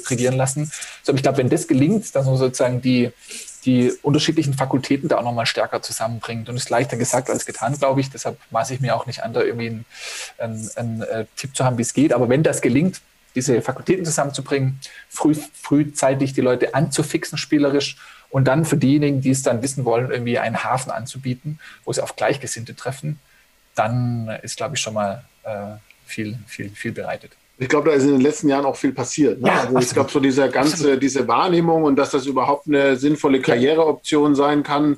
regieren 0.10 0.38
lassen. 0.38 0.72
So, 1.04 1.14
ich 1.14 1.24
glaube, 1.24 1.40
wenn 1.40 1.50
das 1.50 1.68
gelingt, 1.68 2.16
dass 2.16 2.26
man 2.26 2.38
sozusagen 2.38 2.82
die 2.82 3.12
die 3.66 3.92
unterschiedlichen 4.02 4.54
Fakultäten 4.54 5.08
da 5.08 5.18
auch 5.18 5.24
nochmal 5.24 5.46
stärker 5.46 5.82
zusammenbringt. 5.82 6.50
Und 6.50 6.56
es 6.56 6.64
ist 6.64 6.70
leichter 6.70 6.98
gesagt 6.98 7.30
als 7.30 7.46
getan, 7.46 7.78
glaube 7.78 8.02
ich. 8.02 8.10
Deshalb 8.10 8.38
maße 8.50 8.74
ich 8.74 8.82
mir 8.82 8.96
auch 8.96 9.06
nicht 9.06 9.24
an, 9.24 9.34
da 9.34 9.42
irgendwie 9.42 9.68
einen, 9.68 9.86
einen, 10.40 10.70
einen 10.76 11.02
äh, 11.04 11.26
Tipp 11.36 11.56
zu 11.56 11.64
haben, 11.64 11.78
wie 11.78 11.84
es 11.84 11.94
geht. 11.94 12.14
Aber 12.14 12.28
wenn 12.30 12.44
das 12.44 12.62
gelingt, 12.62 13.02
diese 13.36 13.62
Fakultäten 13.62 14.04
zusammenzubringen, 14.04 14.80
früh, 15.10 15.36
frühzeitig 15.36 16.34
die 16.34 16.42
Leute 16.42 16.74
anzufixen, 16.74 17.38
spielerisch, 17.38 17.98
und 18.32 18.46
dann 18.46 18.64
für 18.64 18.78
diejenigen, 18.78 19.22
die 19.22 19.30
es 19.30 19.44
dann 19.44 19.62
wissen 19.62 19.84
wollen, 19.86 20.10
irgendwie 20.10 20.40
einen 20.40 20.64
Hafen 20.64 20.90
anzubieten, 20.90 21.60
wo 21.84 21.92
sie 21.92 22.02
auf 22.02 22.16
Gleichgesinnte 22.16 22.76
treffen, 22.76 23.20
dann 23.76 24.30
ist, 24.42 24.58
glaube 24.58 24.76
ich, 24.76 24.82
schon 24.82 24.94
mal 24.94 25.26
äh, 25.44 25.76
viel, 26.06 26.40
viel, 26.48 26.70
viel 26.70 26.94
bereitet. 26.94 27.34
Ich 27.62 27.70
glaube, 27.70 27.92
da 27.92 27.96
ist 27.96 28.06
in 28.06 28.14
den 28.14 28.22
letzten 28.22 28.50
Jahren 28.50 28.66
auch 28.66 28.76
viel 28.76 28.92
passiert. 28.92 29.40
Ne? 29.40 29.48
Ja, 29.48 29.66
also 29.66 29.78
ich 29.78 29.94
glaube, 29.94 30.10
so 30.10 30.20
diese 30.20 30.50
ganze, 30.50 30.98
diese 30.98 31.28
Wahrnehmung 31.28 31.84
und 31.84 31.96
dass 31.96 32.10
das 32.10 32.26
überhaupt 32.26 32.66
eine 32.68 32.96
sinnvolle 32.96 33.40
Karriereoption 33.40 34.34
sein 34.34 34.64
kann, 34.64 34.98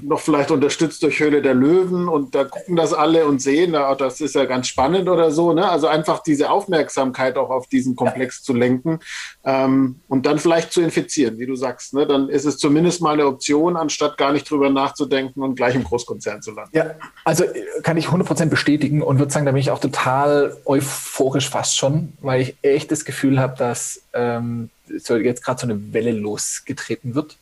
noch 0.00 0.20
vielleicht 0.20 0.52
unterstützt 0.52 1.02
durch 1.02 1.18
Höhle 1.18 1.42
der 1.42 1.54
Löwen 1.54 2.06
und 2.06 2.36
da 2.36 2.44
gucken 2.44 2.76
das 2.76 2.92
alle 2.94 3.26
und 3.26 3.42
sehen, 3.42 3.72
das 3.72 4.20
ist 4.20 4.36
ja 4.36 4.44
ganz 4.44 4.68
spannend 4.68 5.08
oder 5.08 5.32
so. 5.32 5.52
Ne? 5.54 5.68
Also 5.68 5.88
einfach 5.88 6.22
diese 6.22 6.50
Aufmerksamkeit 6.50 7.36
auch 7.36 7.50
auf 7.50 7.66
diesen 7.66 7.96
Komplex 7.96 8.42
ja. 8.42 8.44
zu 8.44 8.52
lenken 8.52 9.00
ähm, 9.44 9.96
und 10.06 10.24
dann 10.24 10.38
vielleicht 10.38 10.72
zu 10.72 10.82
infizieren, 10.82 11.36
wie 11.38 11.46
du 11.46 11.56
sagst. 11.56 11.94
Ne? 11.94 12.06
Dann 12.06 12.28
ist 12.28 12.44
es 12.44 12.58
zumindest 12.58 13.02
mal 13.02 13.14
eine 13.14 13.26
Option, 13.26 13.76
anstatt 13.76 14.18
gar 14.18 14.32
nicht 14.32 14.48
drüber 14.48 14.70
nachzudenken 14.70 15.42
und 15.42 15.56
gleich 15.56 15.74
im 15.74 15.82
Großkonzern 15.82 16.42
zu 16.42 16.52
landen. 16.52 16.76
Ja, 16.76 16.92
also 17.24 17.42
äh, 17.42 17.64
kann 17.82 17.96
ich 17.96 18.06
100% 18.06 18.46
bestätigen 18.46 19.02
und 19.02 19.18
würde 19.18 19.32
sagen, 19.32 19.46
da 19.46 19.50
bin 19.50 19.60
ich 19.60 19.72
auch 19.72 19.80
total 19.80 20.56
euphorisch 20.64 21.50
fast 21.50 21.76
schon 21.76 22.03
weil 22.20 22.42
ich 22.42 22.56
echt 22.62 22.90
das 22.90 23.04
Gefühl 23.04 23.38
habe, 23.38 23.56
dass 23.56 24.02
ähm, 24.12 24.70
so 24.98 25.16
jetzt 25.16 25.44
gerade 25.44 25.60
so 25.60 25.66
eine 25.66 25.92
Welle 25.92 26.12
losgetreten 26.12 27.14
wird, 27.14 27.38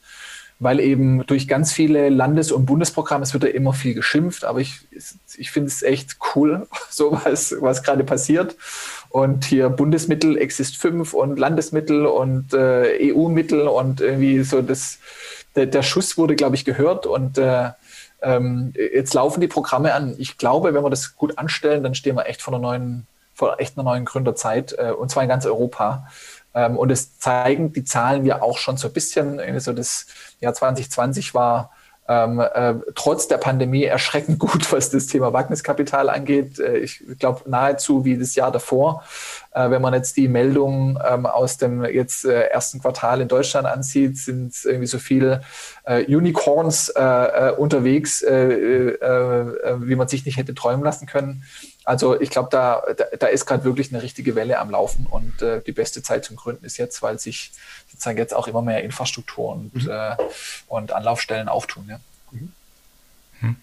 weil 0.58 0.78
eben 0.80 1.26
durch 1.26 1.48
ganz 1.48 1.72
viele 1.72 2.08
Landes- 2.08 2.52
und 2.52 2.66
Bundesprogramme, 2.66 3.24
es 3.24 3.32
wird 3.34 3.44
ja 3.44 3.50
immer 3.50 3.72
viel 3.72 3.94
geschimpft, 3.94 4.44
aber 4.44 4.60
ich, 4.60 4.80
ich 5.36 5.50
finde 5.50 5.68
es 5.68 5.82
echt 5.82 6.18
cool, 6.34 6.66
so 6.90 7.18
was, 7.24 7.56
was 7.60 7.82
gerade 7.82 8.04
passiert. 8.04 8.56
Und 9.10 9.44
hier 9.44 9.68
Bundesmittel, 9.68 10.38
Exist 10.38 10.76
5 10.76 11.14
und 11.14 11.38
Landesmittel 11.38 12.06
und 12.06 12.54
äh, 12.54 13.12
EU-Mittel 13.12 13.68
und 13.68 14.00
irgendwie 14.00 14.42
so 14.42 14.62
das, 14.62 14.98
der, 15.56 15.66
der 15.66 15.82
Schuss 15.82 16.16
wurde, 16.16 16.36
glaube 16.36 16.54
ich, 16.54 16.64
gehört 16.64 17.06
und 17.06 17.38
äh, 17.38 17.70
ähm, 18.22 18.72
jetzt 18.76 19.14
laufen 19.14 19.40
die 19.40 19.48
Programme 19.48 19.94
an. 19.94 20.14
Ich 20.18 20.38
glaube, 20.38 20.72
wenn 20.72 20.84
wir 20.84 20.90
das 20.90 21.16
gut 21.16 21.38
anstellen, 21.38 21.82
dann 21.82 21.94
stehen 21.94 22.16
wir 22.16 22.26
echt 22.26 22.40
vor 22.40 22.54
einer 22.54 22.62
neuen 22.62 23.06
vor 23.34 23.60
echt 23.60 23.76
einer 23.76 23.84
neuen 23.84 24.04
Gründerzeit, 24.04 24.74
äh, 24.78 24.90
und 24.90 25.10
zwar 25.10 25.22
in 25.22 25.28
ganz 25.28 25.46
Europa. 25.46 26.06
Ähm, 26.54 26.76
und 26.76 26.90
es 26.90 27.18
zeigen 27.18 27.72
die 27.72 27.84
Zahlen 27.84 28.26
ja 28.26 28.42
auch 28.42 28.58
schon 28.58 28.76
so 28.76 28.88
ein 28.88 28.92
bisschen. 28.92 29.40
So 29.60 29.72
das 29.72 30.06
Jahr 30.40 30.54
2020 30.54 31.34
war 31.34 31.70
ähm, 32.08 32.40
äh, 32.40 32.74
trotz 32.96 33.28
der 33.28 33.38
Pandemie 33.38 33.84
erschreckend 33.84 34.38
gut, 34.40 34.72
was 34.72 34.90
das 34.90 35.06
Thema 35.06 35.32
Wagniskapital 35.32 36.10
angeht. 36.10 36.58
Äh, 36.58 36.78
ich 36.78 37.02
glaube 37.18 37.48
nahezu 37.48 38.04
wie 38.04 38.18
das 38.18 38.34
Jahr 38.34 38.50
davor. 38.50 39.04
Äh, 39.52 39.70
wenn 39.70 39.80
man 39.80 39.94
jetzt 39.94 40.16
die 40.16 40.26
Meldungen 40.26 40.98
ähm, 41.08 41.26
aus 41.26 41.58
dem 41.58 41.84
jetzt 41.84 42.24
äh, 42.24 42.48
ersten 42.48 42.80
Quartal 42.80 43.20
in 43.20 43.28
Deutschland 43.28 43.68
ansieht, 43.68 44.18
sind 44.18 44.52
irgendwie 44.64 44.88
so 44.88 44.98
viele 44.98 45.42
äh, 45.84 46.04
Unicorns 46.04 46.88
äh, 46.88 47.52
unterwegs, 47.56 48.22
wie 48.22 49.94
man 49.94 50.08
sich 50.08 50.24
nicht 50.24 50.36
hätte 50.36 50.54
träumen 50.54 50.84
lassen 50.84 51.06
können. 51.06 51.44
Also 51.84 52.20
ich 52.20 52.30
glaube, 52.30 52.48
da, 52.50 52.82
da, 52.96 53.04
da, 53.18 53.26
ist 53.26 53.44
gerade 53.46 53.64
wirklich 53.64 53.92
eine 53.92 54.02
richtige 54.02 54.36
Welle 54.36 54.58
am 54.58 54.70
Laufen 54.70 55.06
und 55.10 55.32
die 55.66 55.72
beste 55.72 56.02
Zeit 56.02 56.24
zum 56.24 56.36
Gründen 56.36 56.64
ist 56.64 56.76
jetzt, 56.76 57.02
weil 57.02 57.18
sich 57.18 57.52
sozusagen 58.02 58.18
jetzt 58.18 58.34
auch 58.34 58.48
immer 58.48 58.62
mehr 58.62 58.82
Infrastruktur 58.82 59.52
und, 59.52 59.74
mhm. 59.74 59.90
äh, 59.90 60.16
und 60.66 60.92
Anlaufstellen 60.92 61.48
auftun. 61.48 61.86
Ja. 61.88 62.00
Mhm. 62.32 62.52
mhm. 63.40 63.56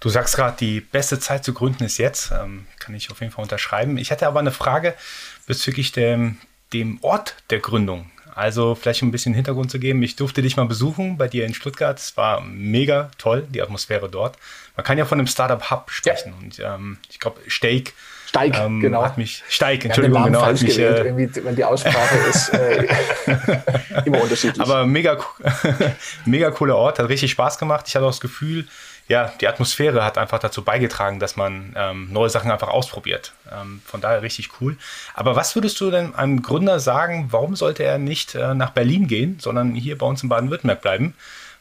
Du 0.00 0.08
sagst 0.08 0.34
gerade, 0.34 0.56
die 0.58 0.80
beste 0.80 1.20
Zeit 1.20 1.44
zu 1.44 1.52
gründen 1.52 1.84
ist 1.84 1.98
jetzt. 1.98 2.30
Ähm, 2.30 2.66
kann 2.78 2.94
ich 2.94 3.10
auf 3.10 3.20
jeden 3.20 3.32
Fall 3.32 3.42
unterschreiben. 3.42 3.98
Ich 3.98 4.10
hatte 4.10 4.26
aber 4.26 4.40
eine 4.40 4.50
Frage 4.50 4.94
bezüglich 5.46 5.92
dem, 5.92 6.38
dem 6.72 6.98
Ort 7.02 7.36
der 7.50 7.58
Gründung. 7.58 8.10
Also 8.34 8.74
vielleicht 8.74 9.02
ein 9.02 9.10
bisschen 9.10 9.34
Hintergrund 9.34 9.70
zu 9.70 9.78
geben. 9.78 10.02
Ich 10.02 10.16
durfte 10.16 10.40
dich 10.40 10.56
mal 10.56 10.64
besuchen 10.64 11.18
bei 11.18 11.28
dir 11.28 11.44
in 11.44 11.52
Stuttgart. 11.52 11.98
Es 11.98 12.16
war 12.16 12.40
mega 12.40 13.10
toll, 13.18 13.46
die 13.50 13.60
Atmosphäre 13.60 14.08
dort. 14.08 14.38
Man 14.76 14.84
kann 14.84 14.96
ja 14.96 15.04
von 15.04 15.18
einem 15.18 15.26
Startup 15.26 15.70
Hub 15.70 15.90
sprechen. 15.90 16.32
Ja. 16.56 16.74
Und 16.74 16.80
ähm, 16.80 16.98
ich 17.10 17.20
glaube, 17.20 17.38
Steak. 17.50 17.92
Steig, 18.30 18.56
ähm, 18.56 18.78
genau. 18.78 19.02
Hat 19.02 19.18
mich, 19.18 19.42
Steig, 19.48 19.84
Entschuldigung, 19.84 20.20
ja, 20.20 20.26
genau. 20.26 20.42
Hat 20.42 20.52
mich, 20.52 20.76
gewählt, 20.76 20.98
äh, 20.98 21.08
irgendwie, 21.08 21.44
wenn 21.44 21.56
die 21.56 21.64
Aussprache 21.64 22.16
ist 22.30 22.50
äh, 22.50 22.86
immer 24.04 24.22
unterschiedlich. 24.22 24.60
Aber 24.60 24.86
mega, 24.86 25.18
mega 26.26 26.52
cooler 26.52 26.76
Ort, 26.76 27.00
hat 27.00 27.08
richtig 27.08 27.32
Spaß 27.32 27.58
gemacht. 27.58 27.86
Ich 27.88 27.96
hatte 27.96 28.04
auch 28.04 28.10
das 28.10 28.20
Gefühl, 28.20 28.68
ja, 29.08 29.32
die 29.40 29.48
Atmosphäre 29.48 30.04
hat 30.04 30.16
einfach 30.16 30.38
dazu 30.38 30.62
beigetragen, 30.62 31.18
dass 31.18 31.34
man 31.34 31.74
ähm, 31.76 32.12
neue 32.12 32.30
Sachen 32.30 32.52
einfach 32.52 32.68
ausprobiert. 32.68 33.32
Ähm, 33.50 33.82
von 33.84 34.00
daher 34.00 34.22
richtig 34.22 34.50
cool. 34.60 34.76
Aber 35.14 35.34
was 35.34 35.56
würdest 35.56 35.80
du 35.80 35.90
denn 35.90 36.14
einem 36.14 36.40
Gründer 36.40 36.78
sagen, 36.78 37.26
warum 37.32 37.56
sollte 37.56 37.82
er 37.82 37.98
nicht 37.98 38.36
äh, 38.36 38.54
nach 38.54 38.70
Berlin 38.70 39.08
gehen, 39.08 39.38
sondern 39.40 39.74
hier 39.74 39.98
bei 39.98 40.06
uns 40.06 40.22
in 40.22 40.28
Baden-Württemberg 40.28 40.82
bleiben? 40.82 41.14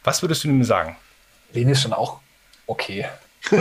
Was 0.04 0.22
würdest 0.22 0.44
du 0.44 0.50
ihm 0.50 0.64
sagen? 0.64 0.98
Berlin 1.52 1.70
ist 1.70 1.82
schon 1.82 1.94
auch 1.94 2.20
okay. 2.68 3.08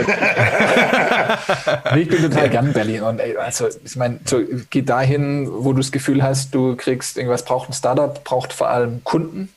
ich 1.95 2.07
bin 2.09 2.21
total 2.21 2.49
gern 2.49 2.73
Berlin 2.73 3.01
und 3.03 3.19
ey, 3.19 3.37
also 3.37 3.67
ich 3.83 3.95
meine, 3.95 4.19
so, 4.25 4.41
geh 4.69 4.81
dahin, 4.81 5.47
wo 5.49 5.71
du 5.71 5.79
das 5.79 5.91
Gefühl 5.91 6.21
hast, 6.21 6.53
du 6.53 6.75
kriegst 6.75 7.17
irgendwas, 7.17 7.45
braucht 7.45 7.69
ein 7.69 7.73
Startup, 7.73 8.23
braucht 8.23 8.53
vor 8.53 8.69
allem 8.69 9.03
Kunden, 9.03 9.49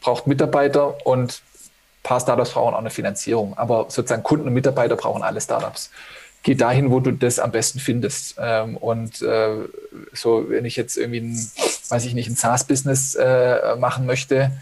braucht 0.00 0.26
Mitarbeiter 0.26 1.06
und 1.06 1.42
paar 2.06 2.20
Startups 2.20 2.52
brauchen 2.52 2.74
auch 2.74 2.78
eine 2.78 2.90
Finanzierung, 2.90 3.58
aber 3.58 3.86
sozusagen 3.88 4.22
Kunden 4.22 4.46
und 4.46 4.54
Mitarbeiter 4.54 4.94
brauchen 4.94 5.22
alle 5.22 5.40
Startups. 5.40 5.90
Geh 6.44 6.54
dahin, 6.54 6.92
wo 6.92 7.00
du 7.00 7.10
das 7.10 7.40
am 7.40 7.50
besten 7.50 7.80
findest. 7.80 8.36
Ähm, 8.38 8.76
und 8.76 9.20
äh, 9.22 9.56
so, 10.12 10.48
wenn 10.48 10.64
ich 10.64 10.76
jetzt 10.76 10.96
irgendwie 10.96 11.18
ein, 11.18 11.50
weiß 11.88 12.04
ich 12.04 12.14
nicht, 12.14 12.28
ein 12.28 12.36
SaaS-Business 12.36 13.16
äh, 13.16 13.74
machen 13.80 14.06
möchte, 14.06 14.52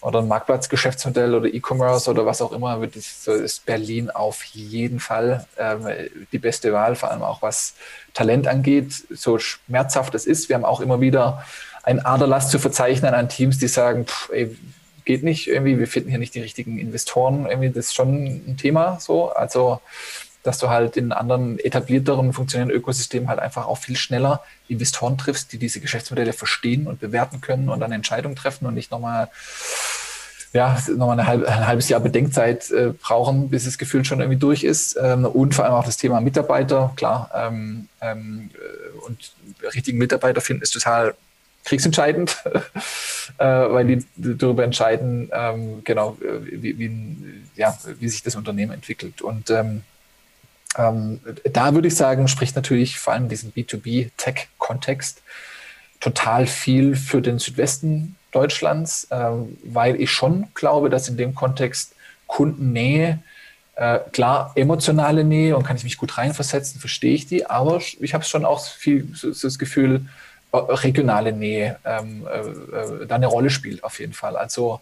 oder 0.00 0.20
ein 0.20 0.28
Marktplatzgeschäftsmodell 0.28 1.34
oder 1.34 1.52
E-Commerce 1.52 2.10
oder 2.10 2.24
was 2.24 2.40
auch 2.40 2.52
immer, 2.52 2.80
wird 2.80 2.96
ist, 2.96 3.28
ist 3.28 3.66
Berlin 3.66 4.10
auf 4.10 4.44
jeden 4.44 5.00
Fall 5.00 5.46
ähm, 5.58 5.86
die 6.32 6.38
beste 6.38 6.72
Wahl, 6.72 6.96
vor 6.96 7.10
allem 7.10 7.22
auch 7.22 7.42
was 7.42 7.74
Talent 8.14 8.48
angeht, 8.48 8.92
so 9.10 9.38
schmerzhaft 9.38 10.14
es 10.14 10.26
ist. 10.26 10.48
Wir 10.48 10.56
haben 10.56 10.64
auch 10.64 10.80
immer 10.80 11.00
wieder 11.00 11.44
ein 11.82 12.04
Aderlass 12.04 12.50
zu 12.50 12.58
verzeichnen 12.58 13.14
an 13.14 13.28
Teams, 13.28 13.58
die 13.58 13.68
sagen, 13.68 14.06
pff, 14.06 14.30
ey, 14.32 14.56
geht 15.04 15.22
nicht 15.22 15.48
irgendwie, 15.48 15.78
wir 15.78 15.88
finden 15.88 16.10
hier 16.10 16.18
nicht 16.18 16.34
die 16.34 16.40
richtigen 16.40 16.78
Investoren, 16.78 17.46
irgendwie, 17.46 17.70
das 17.70 17.86
ist 17.86 17.94
schon 17.94 18.24
ein 18.24 18.56
Thema 18.56 18.98
so. 19.00 19.30
Also, 19.30 19.80
dass 20.42 20.58
du 20.58 20.68
halt 20.68 20.96
in 20.96 21.12
anderen 21.12 21.58
etablierteren, 21.58 22.32
funktionierenden 22.32 22.76
Ökosystemen 22.76 23.28
halt 23.28 23.38
einfach 23.38 23.66
auch 23.66 23.78
viel 23.78 23.96
schneller 23.96 24.42
Investoren 24.68 25.18
triffst, 25.18 25.52
die 25.52 25.58
diese 25.58 25.80
Geschäftsmodelle 25.80 26.32
verstehen 26.32 26.86
und 26.86 27.00
bewerten 27.00 27.40
können 27.40 27.68
und 27.68 27.80
dann 27.80 27.92
Entscheidungen 27.92 28.36
treffen 28.36 28.66
und 28.66 28.74
nicht 28.74 28.90
nochmal 28.90 29.28
ja, 30.52 30.78
nochmal 30.96 31.20
ein, 31.20 31.46
ein 31.46 31.66
halbes 31.66 31.88
Jahr 31.88 32.00
Bedenkzeit 32.00 32.70
äh, 32.70 32.92
brauchen, 33.00 33.50
bis 33.50 33.66
das 33.66 33.78
Gefühl 33.78 34.04
schon 34.04 34.20
irgendwie 34.20 34.38
durch 34.38 34.64
ist. 34.64 34.98
Ähm, 35.00 35.24
und 35.24 35.54
vor 35.54 35.64
allem 35.64 35.74
auch 35.74 35.84
das 35.84 35.96
Thema 35.96 36.20
Mitarbeiter, 36.20 36.92
klar. 36.96 37.30
Ähm, 37.34 37.88
ähm, 38.00 38.50
äh, 38.54 38.98
und 39.06 39.32
richtigen 39.74 39.98
Mitarbeiter 39.98 40.40
finden 40.40 40.62
ist 40.62 40.72
total 40.72 41.14
kriegsentscheidend, 41.64 42.36
äh, 43.38 43.44
weil 43.44 43.86
die 43.86 44.04
darüber 44.16 44.64
entscheiden, 44.64 45.30
ähm, 45.32 45.82
genau, 45.84 46.16
äh, 46.20 46.62
wie, 46.62 46.78
wie, 46.78 47.06
ja, 47.54 47.76
wie 48.00 48.08
sich 48.08 48.22
das 48.22 48.34
Unternehmen 48.34 48.72
entwickelt. 48.72 49.22
Und 49.22 49.50
ähm, 50.78 51.20
ähm, 51.26 51.36
da 51.52 51.74
würde 51.74 51.88
ich 51.88 51.96
sagen, 51.96 52.28
spricht 52.28 52.56
natürlich 52.56 52.98
vor 52.98 53.12
allem 53.12 53.28
diesen 53.28 53.52
B2B-Tech-Kontext 53.52 55.22
total 56.00 56.46
viel 56.46 56.96
für 56.96 57.20
den 57.20 57.38
Südwesten 57.38 58.16
Deutschlands, 58.32 59.04
äh, 59.10 59.30
weil 59.64 60.00
ich 60.00 60.10
schon 60.10 60.48
glaube, 60.54 60.88
dass 60.90 61.08
in 61.08 61.16
dem 61.16 61.34
Kontext 61.34 61.94
Kundennähe, 62.26 63.18
äh, 63.74 63.98
klar, 64.12 64.52
emotionale 64.54 65.24
Nähe 65.24 65.56
und 65.56 65.64
kann 65.64 65.76
ich 65.76 65.84
mich 65.84 65.96
gut 65.96 66.16
reinversetzen, 66.16 66.80
verstehe 66.80 67.14
ich 67.14 67.26
die, 67.26 67.46
aber 67.46 67.80
ich 68.00 68.14
habe 68.14 68.24
schon 68.24 68.44
auch 68.44 68.64
viel 68.64 69.08
so, 69.14 69.32
so 69.32 69.48
das 69.48 69.58
Gefühl, 69.58 70.06
äh, 70.52 70.56
regionale 70.56 71.32
Nähe 71.32 71.78
ähm, 71.84 72.26
äh, 72.26 72.38
äh, 72.76 73.06
da 73.06 73.16
eine 73.16 73.26
Rolle 73.26 73.50
spielt 73.50 73.82
auf 73.82 73.98
jeden 74.00 74.12
Fall. 74.12 74.36
Also 74.36 74.80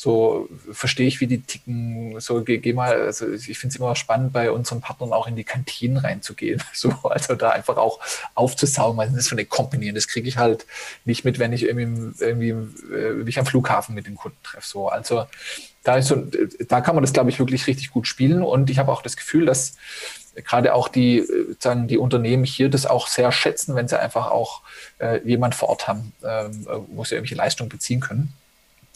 so 0.00 0.48
verstehe 0.70 1.08
ich, 1.08 1.20
wie 1.20 1.26
die 1.26 1.40
ticken. 1.42 2.20
So 2.20 2.44
geh, 2.44 2.58
geh 2.58 2.72
mal, 2.72 3.00
also 3.00 3.28
ich 3.32 3.58
finde 3.58 3.74
es 3.74 3.80
immer 3.80 3.96
spannend, 3.96 4.32
bei 4.32 4.52
unseren 4.52 4.80
Partnern 4.80 5.12
auch 5.12 5.26
in 5.26 5.34
die 5.34 5.42
Kantinen 5.42 5.96
reinzugehen. 5.96 6.62
So, 6.72 6.90
also 7.02 7.34
da 7.34 7.50
einfach 7.50 7.76
auch 7.78 7.98
aufzusaugen, 8.36 8.96
weil 8.96 9.08
das 9.08 9.16
ist 9.16 9.28
schon 9.28 9.38
eine 9.38 9.46
Company 9.46 9.88
und 9.88 9.96
das 9.96 10.06
kriege 10.06 10.28
ich 10.28 10.36
halt 10.36 10.66
nicht 11.04 11.24
mit, 11.24 11.40
wenn 11.40 11.52
ich 11.52 11.64
irgendwie, 11.64 12.14
irgendwie 12.20 12.50
äh, 12.94 13.12
mich 13.24 13.40
am 13.40 13.46
Flughafen 13.46 13.96
mit 13.96 14.06
den 14.06 14.14
Kunden 14.14 14.38
treffe. 14.44 14.68
So, 14.68 14.88
also 14.88 15.26
da 15.82 16.00
so, 16.00 16.14
da 16.68 16.80
kann 16.80 16.94
man 16.94 17.02
das, 17.02 17.12
glaube 17.12 17.30
ich, 17.30 17.40
wirklich 17.40 17.66
richtig 17.66 17.90
gut 17.90 18.06
spielen. 18.06 18.44
Und 18.44 18.70
ich 18.70 18.78
habe 18.78 18.92
auch 18.92 19.02
das 19.02 19.16
Gefühl, 19.16 19.46
dass 19.46 19.74
gerade 20.36 20.74
auch 20.74 20.86
die, 20.86 21.26
sagen 21.58 21.88
die 21.88 21.98
Unternehmen 21.98 22.44
hier 22.44 22.68
das 22.68 22.86
auch 22.86 23.08
sehr 23.08 23.32
schätzen, 23.32 23.74
wenn 23.74 23.88
sie 23.88 23.98
einfach 23.98 24.30
auch 24.30 24.62
äh, 25.00 25.20
jemand 25.24 25.56
vor 25.56 25.70
Ort 25.70 25.88
haben, 25.88 26.12
ähm, 26.22 26.68
wo 26.86 27.02
sie 27.02 27.16
irgendwelche 27.16 27.34
Leistungen 27.34 27.68
beziehen 27.68 27.98
können. 27.98 28.32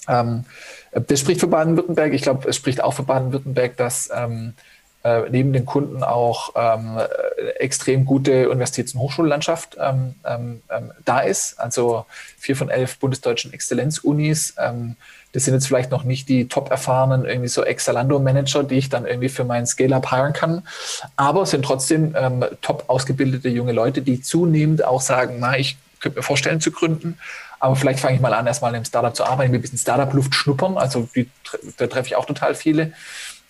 Ähm, 0.08 0.44
das 0.92 1.20
spricht 1.20 1.40
für 1.40 1.46
Baden-Württemberg. 1.46 2.12
Ich 2.12 2.22
glaube, 2.22 2.48
es 2.48 2.56
spricht 2.56 2.82
auch 2.82 2.94
für 2.94 3.04
Baden-Württemberg, 3.04 3.76
dass 3.76 4.10
ähm, 4.14 4.54
äh, 5.04 5.28
neben 5.30 5.52
den 5.52 5.66
Kunden 5.66 6.04
auch 6.04 6.50
ähm, 6.54 6.98
äh, 6.98 7.48
extrem 7.58 8.04
gute 8.04 8.48
Universitäts- 8.50 8.94
und 8.94 9.00
Hochschullandschaft 9.00 9.76
ähm, 9.80 10.14
ähm, 10.24 10.62
ähm, 10.70 10.92
da 11.04 11.20
ist. 11.20 11.58
Also 11.58 12.06
vier 12.38 12.56
von 12.56 12.70
elf 12.70 12.98
bundesdeutschen 12.98 13.52
Exzellenzunis. 13.52 14.54
Ähm, 14.58 14.96
das 15.32 15.44
sind 15.44 15.54
jetzt 15.54 15.66
vielleicht 15.66 15.90
noch 15.90 16.04
nicht 16.04 16.28
die 16.28 16.46
top 16.46 16.70
erfahrenen 16.70 17.24
irgendwie 17.24 17.48
so 17.48 17.64
Exalando-Manager, 17.64 18.64
die 18.64 18.76
ich 18.76 18.90
dann 18.90 19.06
irgendwie 19.06 19.28
für 19.30 19.44
meinen 19.44 19.66
Scale-Up 19.66 20.10
hiren 20.10 20.34
kann. 20.34 20.62
Aber 21.16 21.42
es 21.42 21.50
sind 21.50 21.64
trotzdem 21.64 22.14
ähm, 22.16 22.44
top 22.60 22.84
ausgebildete 22.88 23.48
junge 23.48 23.72
Leute, 23.72 24.02
die 24.02 24.20
zunehmend 24.20 24.84
auch 24.84 25.00
sagen, 25.00 25.38
na, 25.40 25.58
ich 25.58 25.78
könnte 26.00 26.18
mir 26.18 26.22
vorstellen 26.22 26.60
zu 26.60 26.70
gründen. 26.70 27.18
Aber 27.62 27.76
vielleicht 27.76 28.00
fange 28.00 28.16
ich 28.16 28.20
mal 28.20 28.34
an, 28.34 28.48
erstmal 28.48 28.74
im 28.74 28.84
Startup 28.84 29.14
zu 29.14 29.22
arbeiten, 29.24 29.54
ein 29.54 29.62
bisschen 29.62 29.78
Startup-Luft 29.78 30.34
schnuppern. 30.34 30.76
Also 30.76 31.08
die, 31.14 31.30
da 31.76 31.86
treffe 31.86 32.08
ich 32.08 32.16
auch 32.16 32.24
total 32.24 32.56
viele. 32.56 32.92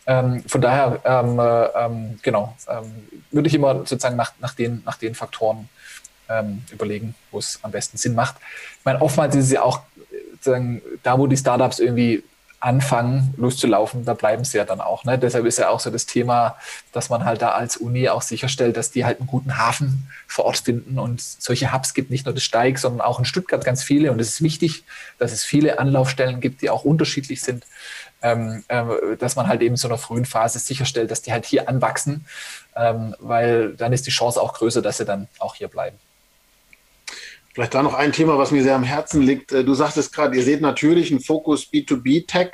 Ähm, 0.06 0.44
von 0.46 0.60
daher, 0.60 1.00
ähm, 1.06 1.38
äh, 1.38 1.64
ähm, 1.64 2.18
genau, 2.20 2.54
ähm, 2.68 3.08
würde 3.30 3.48
ich 3.48 3.54
immer 3.54 3.74
sozusagen 3.86 4.16
nach, 4.16 4.32
nach, 4.38 4.52
den, 4.52 4.82
nach 4.84 4.98
den 4.98 5.14
Faktoren 5.14 5.70
ähm, 6.28 6.62
überlegen, 6.70 7.14
wo 7.30 7.38
es 7.38 7.58
am 7.62 7.70
besten 7.70 7.96
Sinn 7.96 8.14
macht. 8.14 8.36
Ich 8.78 8.84
meine, 8.84 9.00
oftmals 9.00 9.34
ist 9.34 9.46
es 9.46 9.52
ja 9.52 9.62
auch 9.62 9.80
sozusagen 10.32 10.82
da, 11.02 11.18
wo 11.18 11.26
die 11.26 11.38
Startups 11.38 11.78
irgendwie 11.78 12.22
anfangen, 12.62 13.34
loszulaufen, 13.36 14.04
da 14.04 14.14
bleiben 14.14 14.44
sie 14.44 14.56
ja 14.56 14.64
dann 14.64 14.80
auch. 14.80 15.04
Ne? 15.04 15.18
Deshalb 15.18 15.46
ist 15.46 15.58
ja 15.58 15.68
auch 15.68 15.80
so 15.80 15.90
das 15.90 16.06
Thema, 16.06 16.56
dass 16.92 17.10
man 17.10 17.24
halt 17.24 17.42
da 17.42 17.50
als 17.50 17.76
Uni 17.76 18.08
auch 18.08 18.22
sicherstellt, 18.22 18.76
dass 18.76 18.92
die 18.92 19.04
halt 19.04 19.18
einen 19.18 19.26
guten 19.26 19.58
Hafen 19.58 20.08
vor 20.28 20.44
Ort 20.44 20.58
finden. 20.58 20.96
Und 21.00 21.20
solche 21.20 21.72
Hubs 21.72 21.92
gibt 21.92 22.10
nicht 22.10 22.24
nur 22.24 22.34
das 22.34 22.44
Steig, 22.44 22.78
sondern 22.78 23.00
auch 23.00 23.18
in 23.18 23.24
Stuttgart 23.24 23.64
ganz 23.64 23.82
viele. 23.82 24.12
Und 24.12 24.20
es 24.20 24.28
ist 24.28 24.42
wichtig, 24.42 24.84
dass 25.18 25.32
es 25.32 25.42
viele 25.42 25.80
Anlaufstellen 25.80 26.40
gibt, 26.40 26.62
die 26.62 26.70
auch 26.70 26.84
unterschiedlich 26.84 27.42
sind, 27.42 27.66
ähm, 28.22 28.62
äh, 28.68 28.84
dass 29.18 29.34
man 29.34 29.48
halt 29.48 29.60
eben 29.60 29.76
so 29.76 29.88
einer 29.88 29.98
frühen 29.98 30.24
Phase 30.24 30.60
sicherstellt, 30.60 31.10
dass 31.10 31.22
die 31.22 31.32
halt 31.32 31.44
hier 31.44 31.68
anwachsen, 31.68 32.26
ähm, 32.76 33.16
weil 33.18 33.74
dann 33.74 33.92
ist 33.92 34.06
die 34.06 34.12
Chance 34.12 34.40
auch 34.40 34.54
größer, 34.54 34.82
dass 34.82 34.98
sie 34.98 35.04
dann 35.04 35.26
auch 35.40 35.56
hier 35.56 35.66
bleiben. 35.66 35.98
Vielleicht 37.54 37.74
da 37.74 37.82
noch 37.82 37.92
ein 37.92 38.12
Thema, 38.12 38.38
was 38.38 38.50
mir 38.50 38.62
sehr 38.62 38.74
am 38.74 38.82
Herzen 38.82 39.20
liegt. 39.20 39.52
Äh, 39.52 39.62
du 39.62 39.74
sagtest 39.74 40.14
gerade, 40.14 40.36
ihr 40.36 40.42
seht 40.42 40.62
natürlich 40.62 41.10
einen 41.10 41.20
Fokus 41.20 41.68
B2B-Tech. 41.70 42.52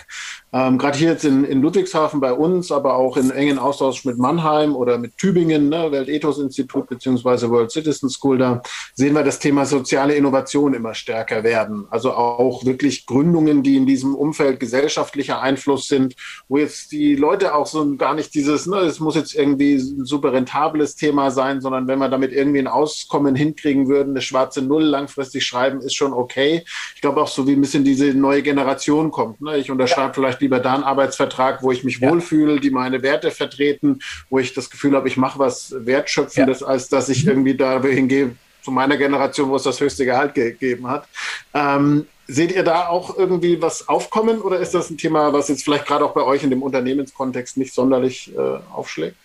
Ähm, 0.52 0.78
Gerade 0.78 0.98
hier 0.98 1.10
jetzt 1.10 1.24
in, 1.24 1.44
in, 1.44 1.62
Ludwigshafen 1.62 2.20
bei 2.20 2.32
uns, 2.32 2.72
aber 2.72 2.96
auch 2.96 3.16
in 3.16 3.30
engen 3.30 3.58
Austausch 3.58 4.04
mit 4.04 4.18
Mannheim 4.18 4.74
oder 4.74 4.98
mit 4.98 5.16
Tübingen, 5.16 5.68
ne, 5.68 5.92
Weltethos-Institut 5.92 6.88
beziehungsweise 6.88 7.50
World 7.50 7.70
Citizen 7.70 8.08
School, 8.08 8.38
da 8.38 8.62
sehen 8.94 9.14
wir 9.14 9.22
das 9.22 9.38
Thema 9.38 9.66
soziale 9.66 10.14
Innovation 10.14 10.74
immer 10.74 10.94
stärker 10.94 11.44
werden. 11.44 11.86
Also 11.90 12.12
auch 12.12 12.64
wirklich 12.64 13.06
Gründungen, 13.06 13.62
die 13.62 13.76
in 13.76 13.86
diesem 13.86 14.14
Umfeld 14.14 14.58
gesellschaftlicher 14.58 15.40
Einfluss 15.40 15.86
sind, 15.86 16.16
wo 16.48 16.58
jetzt 16.58 16.90
die 16.90 17.14
Leute 17.14 17.54
auch 17.54 17.66
so 17.66 17.94
gar 17.96 18.14
nicht 18.14 18.34
dieses, 18.34 18.66
ne, 18.66 18.78
es 18.78 18.98
muss 18.98 19.14
jetzt 19.14 19.34
irgendwie 19.34 19.74
ein 19.74 20.06
super 20.06 20.32
rentables 20.32 20.96
Thema 20.96 21.30
sein, 21.30 21.60
sondern 21.60 21.86
wenn 21.86 21.98
wir 21.98 22.08
damit 22.08 22.32
irgendwie 22.32 22.60
ein 22.60 22.66
Auskommen 22.66 23.36
hinkriegen 23.36 23.86
würden, 23.86 24.10
eine 24.10 24.22
schwarze 24.22 24.62
Null 24.62 24.87
langfristig 24.88 25.44
schreiben, 25.44 25.80
ist 25.80 25.94
schon 25.94 26.12
okay. 26.12 26.64
Ich 26.94 27.00
glaube 27.00 27.22
auch 27.22 27.28
so, 27.28 27.46
wie 27.46 27.52
ein 27.52 27.60
bisschen 27.60 27.84
diese 27.84 28.06
neue 28.14 28.42
Generation 28.42 29.10
kommt. 29.10 29.40
Ne? 29.40 29.58
Ich 29.58 29.70
unterschreibe 29.70 30.08
ja. 30.08 30.12
vielleicht 30.12 30.40
lieber 30.40 30.60
da 30.60 30.74
einen 30.74 30.84
Arbeitsvertrag, 30.84 31.62
wo 31.62 31.72
ich 31.72 31.84
mich 31.84 31.98
ja. 31.98 32.10
wohlfühle, 32.10 32.60
die 32.60 32.70
meine 32.70 33.02
Werte 33.02 33.30
vertreten, 33.30 34.00
wo 34.30 34.38
ich 34.38 34.54
das 34.54 34.70
Gefühl 34.70 34.94
habe, 34.96 35.08
ich 35.08 35.16
mache 35.16 35.38
was 35.38 35.74
Wertschöpfendes, 35.78 36.60
ja. 36.60 36.66
als 36.66 36.88
dass 36.88 37.08
ich 37.08 37.26
irgendwie 37.26 37.54
da 37.54 37.80
hingehe 37.82 38.36
zu 38.62 38.70
meiner 38.70 38.96
Generation, 38.96 39.48
wo 39.48 39.56
es 39.56 39.62
das 39.62 39.80
höchste 39.80 40.04
Gehalt 40.04 40.34
gegeben 40.34 40.88
hat. 40.88 41.08
Ähm, 41.54 42.06
seht 42.26 42.52
ihr 42.52 42.62
da 42.62 42.88
auch 42.88 43.16
irgendwie 43.16 43.60
was 43.62 43.88
aufkommen 43.88 44.40
oder 44.40 44.58
ist 44.58 44.74
das 44.74 44.90
ein 44.90 44.98
Thema, 44.98 45.32
was 45.32 45.48
jetzt 45.48 45.64
vielleicht 45.64 45.86
gerade 45.86 46.04
auch 46.04 46.12
bei 46.12 46.22
euch 46.22 46.42
in 46.42 46.50
dem 46.50 46.62
Unternehmenskontext 46.62 47.56
nicht 47.56 47.72
sonderlich 47.72 48.34
äh, 48.36 48.58
aufschlägt? 48.72 49.16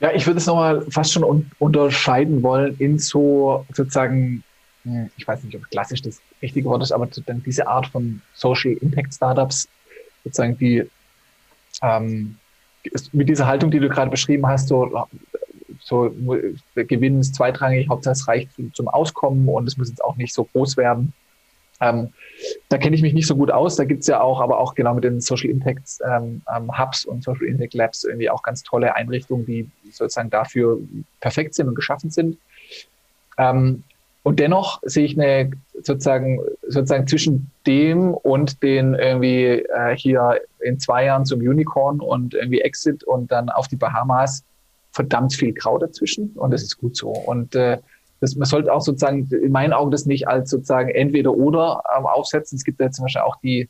Ja, 0.00 0.12
ich 0.12 0.26
würde 0.26 0.38
es 0.38 0.46
nochmal 0.46 0.82
fast 0.90 1.12
schon 1.12 1.24
un 1.24 1.50
unterscheiden 1.58 2.42
wollen 2.42 2.76
in 2.78 2.98
so 2.98 3.64
sozusagen 3.72 4.44
hm, 4.86 5.10
ich 5.16 5.26
weiß 5.26 5.42
nicht, 5.42 5.56
ob 5.56 5.68
klassisch 5.68 6.00
das 6.00 6.20
richtige 6.40 6.68
Wort 6.68 6.82
ist, 6.82 6.92
aber 6.92 7.08
dann 7.26 7.42
diese 7.42 7.66
Art 7.66 7.88
von 7.88 8.22
Social 8.34 8.72
Impact 8.74 9.14
Startups, 9.14 9.68
sozusagen 10.22 10.56
die 10.58 10.88
ähm, 11.82 12.36
mit 13.12 13.28
dieser 13.28 13.48
Haltung, 13.48 13.72
die 13.72 13.80
du 13.80 13.88
gerade 13.88 14.12
beschrieben 14.12 14.46
hast, 14.46 14.68
so, 14.68 15.06
so 15.80 16.14
Gewinn 16.76 17.20
ist 17.20 17.34
zweitrangig, 17.34 17.88
Hauptsache 17.88 18.12
es 18.12 18.28
reicht 18.28 18.50
zum 18.74 18.86
Auskommen 18.86 19.48
und 19.48 19.66
es 19.66 19.76
muss 19.76 19.88
jetzt 19.88 20.04
auch 20.04 20.16
nicht 20.16 20.32
so 20.32 20.44
groß 20.44 20.76
werden. 20.76 21.12
Ähm, 21.80 22.12
da 22.68 22.78
kenne 22.78 22.96
ich 22.96 23.02
mich 23.02 23.14
nicht 23.14 23.26
so 23.26 23.36
gut 23.36 23.50
aus. 23.50 23.76
Da 23.76 23.84
gibt 23.84 24.02
es 24.02 24.06
ja 24.06 24.20
auch, 24.20 24.40
aber 24.40 24.58
auch 24.58 24.74
genau 24.74 24.94
mit 24.94 25.04
den 25.04 25.20
Social 25.20 25.50
Impact 25.50 25.98
ähm, 26.04 26.42
ähm, 26.54 26.78
Hubs 26.78 27.04
und 27.04 27.22
Social 27.22 27.46
Impact 27.46 27.74
Labs 27.74 28.04
irgendwie 28.04 28.30
auch 28.30 28.42
ganz 28.42 28.62
tolle 28.62 28.94
Einrichtungen, 28.94 29.46
die 29.46 29.70
sozusagen 29.90 30.30
dafür 30.30 30.78
perfekt 31.20 31.54
sind 31.54 31.68
und 31.68 31.74
geschaffen 31.74 32.10
sind. 32.10 32.38
Ähm, 33.38 33.82
und 34.22 34.40
dennoch 34.40 34.80
sehe 34.82 35.04
ich 35.04 35.16
eine 35.16 35.52
sozusagen, 35.82 36.40
sozusagen 36.66 37.06
zwischen 37.06 37.52
dem 37.64 38.12
und 38.12 38.60
den 38.62 38.94
irgendwie 38.94 39.64
äh, 39.72 39.96
hier 39.96 40.40
in 40.60 40.80
zwei 40.80 41.04
Jahren 41.04 41.24
zum 41.24 41.38
Unicorn 41.38 42.00
und 42.00 42.34
irgendwie 42.34 42.60
Exit 42.60 43.04
und 43.04 43.30
dann 43.30 43.50
auf 43.50 43.68
die 43.68 43.76
Bahamas 43.76 44.42
verdammt 44.90 45.32
viel 45.32 45.52
Grau 45.52 45.78
dazwischen. 45.78 46.30
Und 46.34 46.50
das 46.50 46.64
ist 46.64 46.76
gut 46.78 46.96
so. 46.96 47.10
Und 47.10 47.54
äh, 47.54 47.78
das, 48.20 48.36
man 48.36 48.46
sollte 48.46 48.72
auch 48.72 48.80
sozusagen 48.80 49.28
in 49.30 49.52
meinen 49.52 49.72
Augen 49.72 49.90
das 49.90 50.06
nicht 50.06 50.28
als 50.28 50.50
sozusagen 50.50 50.88
entweder 50.88 51.32
oder 51.32 51.82
ähm, 51.96 52.06
aufsetzen. 52.06 52.56
Es 52.56 52.64
gibt 52.64 52.80
ja 52.80 52.90
zum 52.90 53.04
Beispiel 53.04 53.22
auch 53.22 53.36
die 53.36 53.68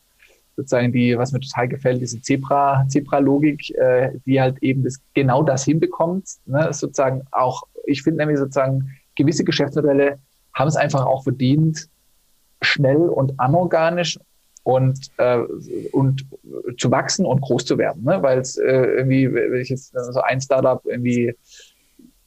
sozusagen 0.56 0.92
die, 0.92 1.16
was 1.18 1.32
mir 1.32 1.40
total 1.40 1.68
gefällt, 1.68 2.00
diese 2.00 2.20
Zebra, 2.20 2.86
Zebra-Logik, 2.88 3.70
äh, 3.76 4.12
die 4.24 4.40
halt 4.40 4.62
eben 4.62 4.84
das, 4.84 4.98
genau 5.14 5.42
das 5.42 5.64
hinbekommt. 5.64 6.28
Ne? 6.46 6.72
Sozusagen 6.72 7.22
auch, 7.30 7.64
ich 7.84 8.02
finde 8.02 8.18
nämlich 8.18 8.38
sozusagen, 8.38 8.90
gewisse 9.16 9.44
Geschäftsmodelle 9.44 10.18
haben 10.54 10.68
es 10.68 10.76
einfach 10.76 11.04
auch 11.04 11.24
verdient, 11.24 11.88
schnell 12.62 12.96
und 12.96 13.38
anorganisch 13.38 14.18
und, 14.62 14.98
äh, 15.18 15.38
und 15.92 16.26
zu 16.78 16.90
wachsen 16.90 17.26
und 17.26 17.40
groß 17.42 17.66
zu 17.66 17.76
werden. 17.76 18.04
Ne? 18.04 18.22
Weil 18.22 18.38
es 18.38 18.56
äh, 18.56 18.64
irgendwie, 18.64 19.32
wenn 19.32 19.60
ich 19.60 19.68
jetzt 19.68 19.92
so 19.92 20.20
ein 20.22 20.40
Startup 20.40 20.82
irgendwie 20.86 21.34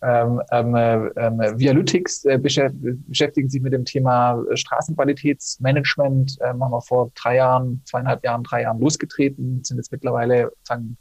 ähm, 0.01 0.41
ähm, 0.51 0.75
ähm, 0.75 1.39
Vialytics 1.59 2.23
äh, 2.25 2.37
beschäftigen 2.37 3.49
sich 3.49 3.61
mit 3.61 3.73
dem 3.73 3.83
Thema 3.83 4.41
Straßenqualitätsmanagement. 4.53 6.37
Äh, 6.39 6.47
haben 6.47 6.59
wir 6.59 6.81
vor 6.81 7.11
drei 7.15 7.35
Jahren, 7.35 7.81
zweieinhalb 7.85 8.23
Jahren, 8.23 8.43
drei 8.43 8.61
Jahren 8.61 8.79
losgetreten, 8.79 9.61
sind 9.63 9.77
jetzt 9.77 9.91
mittlerweile 9.91 10.51
sagen, 10.63 10.97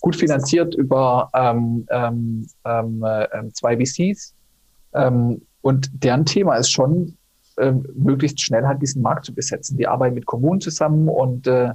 gut 0.00 0.16
finanziert 0.16 0.74
über 0.74 1.30
ähm, 1.34 1.86
ähm, 1.90 2.46
ähm, 2.66 3.02
äh, 3.02 3.48
zwei 3.52 3.78
VCs. 3.78 4.34
Ähm, 4.92 5.40
und 5.62 5.90
deren 5.94 6.26
Thema 6.26 6.56
ist 6.56 6.70
schon, 6.70 7.16
äh, 7.56 7.72
möglichst 7.94 8.42
schnell 8.42 8.66
halt 8.66 8.82
diesen 8.82 9.00
Markt 9.00 9.24
zu 9.24 9.34
besetzen. 9.34 9.78
Die 9.78 9.86
arbeiten 9.86 10.14
mit 10.14 10.26
Kommunen 10.26 10.60
zusammen 10.60 11.08
und 11.08 11.46
äh, 11.46 11.70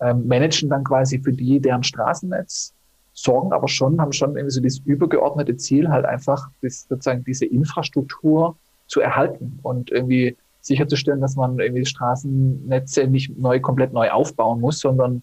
äh, 0.00 0.14
managen 0.14 0.70
dann 0.70 0.84
quasi 0.84 1.18
für 1.18 1.32
die 1.32 1.60
deren 1.60 1.82
Straßennetz 1.82 2.72
sorgen 3.16 3.52
aber 3.52 3.66
schon, 3.66 4.00
haben 4.00 4.12
schon 4.12 4.36
irgendwie 4.36 4.52
so 4.52 4.60
dieses 4.60 4.80
übergeordnete 4.80 5.56
Ziel, 5.56 5.88
halt 5.88 6.04
einfach 6.04 6.50
das, 6.62 6.86
sozusagen 6.88 7.24
diese 7.24 7.46
Infrastruktur 7.46 8.56
zu 8.86 9.00
erhalten 9.00 9.58
und 9.62 9.90
irgendwie 9.90 10.36
sicherzustellen, 10.60 11.20
dass 11.20 11.34
man 11.34 11.58
irgendwie 11.58 11.86
Straßennetze 11.86 13.06
nicht 13.06 13.36
neu, 13.38 13.58
komplett 13.60 13.92
neu 13.92 14.10
aufbauen 14.10 14.60
muss, 14.60 14.80
sondern 14.80 15.22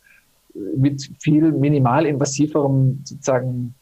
mit 0.75 1.09
viel 1.19 1.51
minimal 1.51 2.05
invasiverem 2.05 3.01
sozusagen 3.03 3.75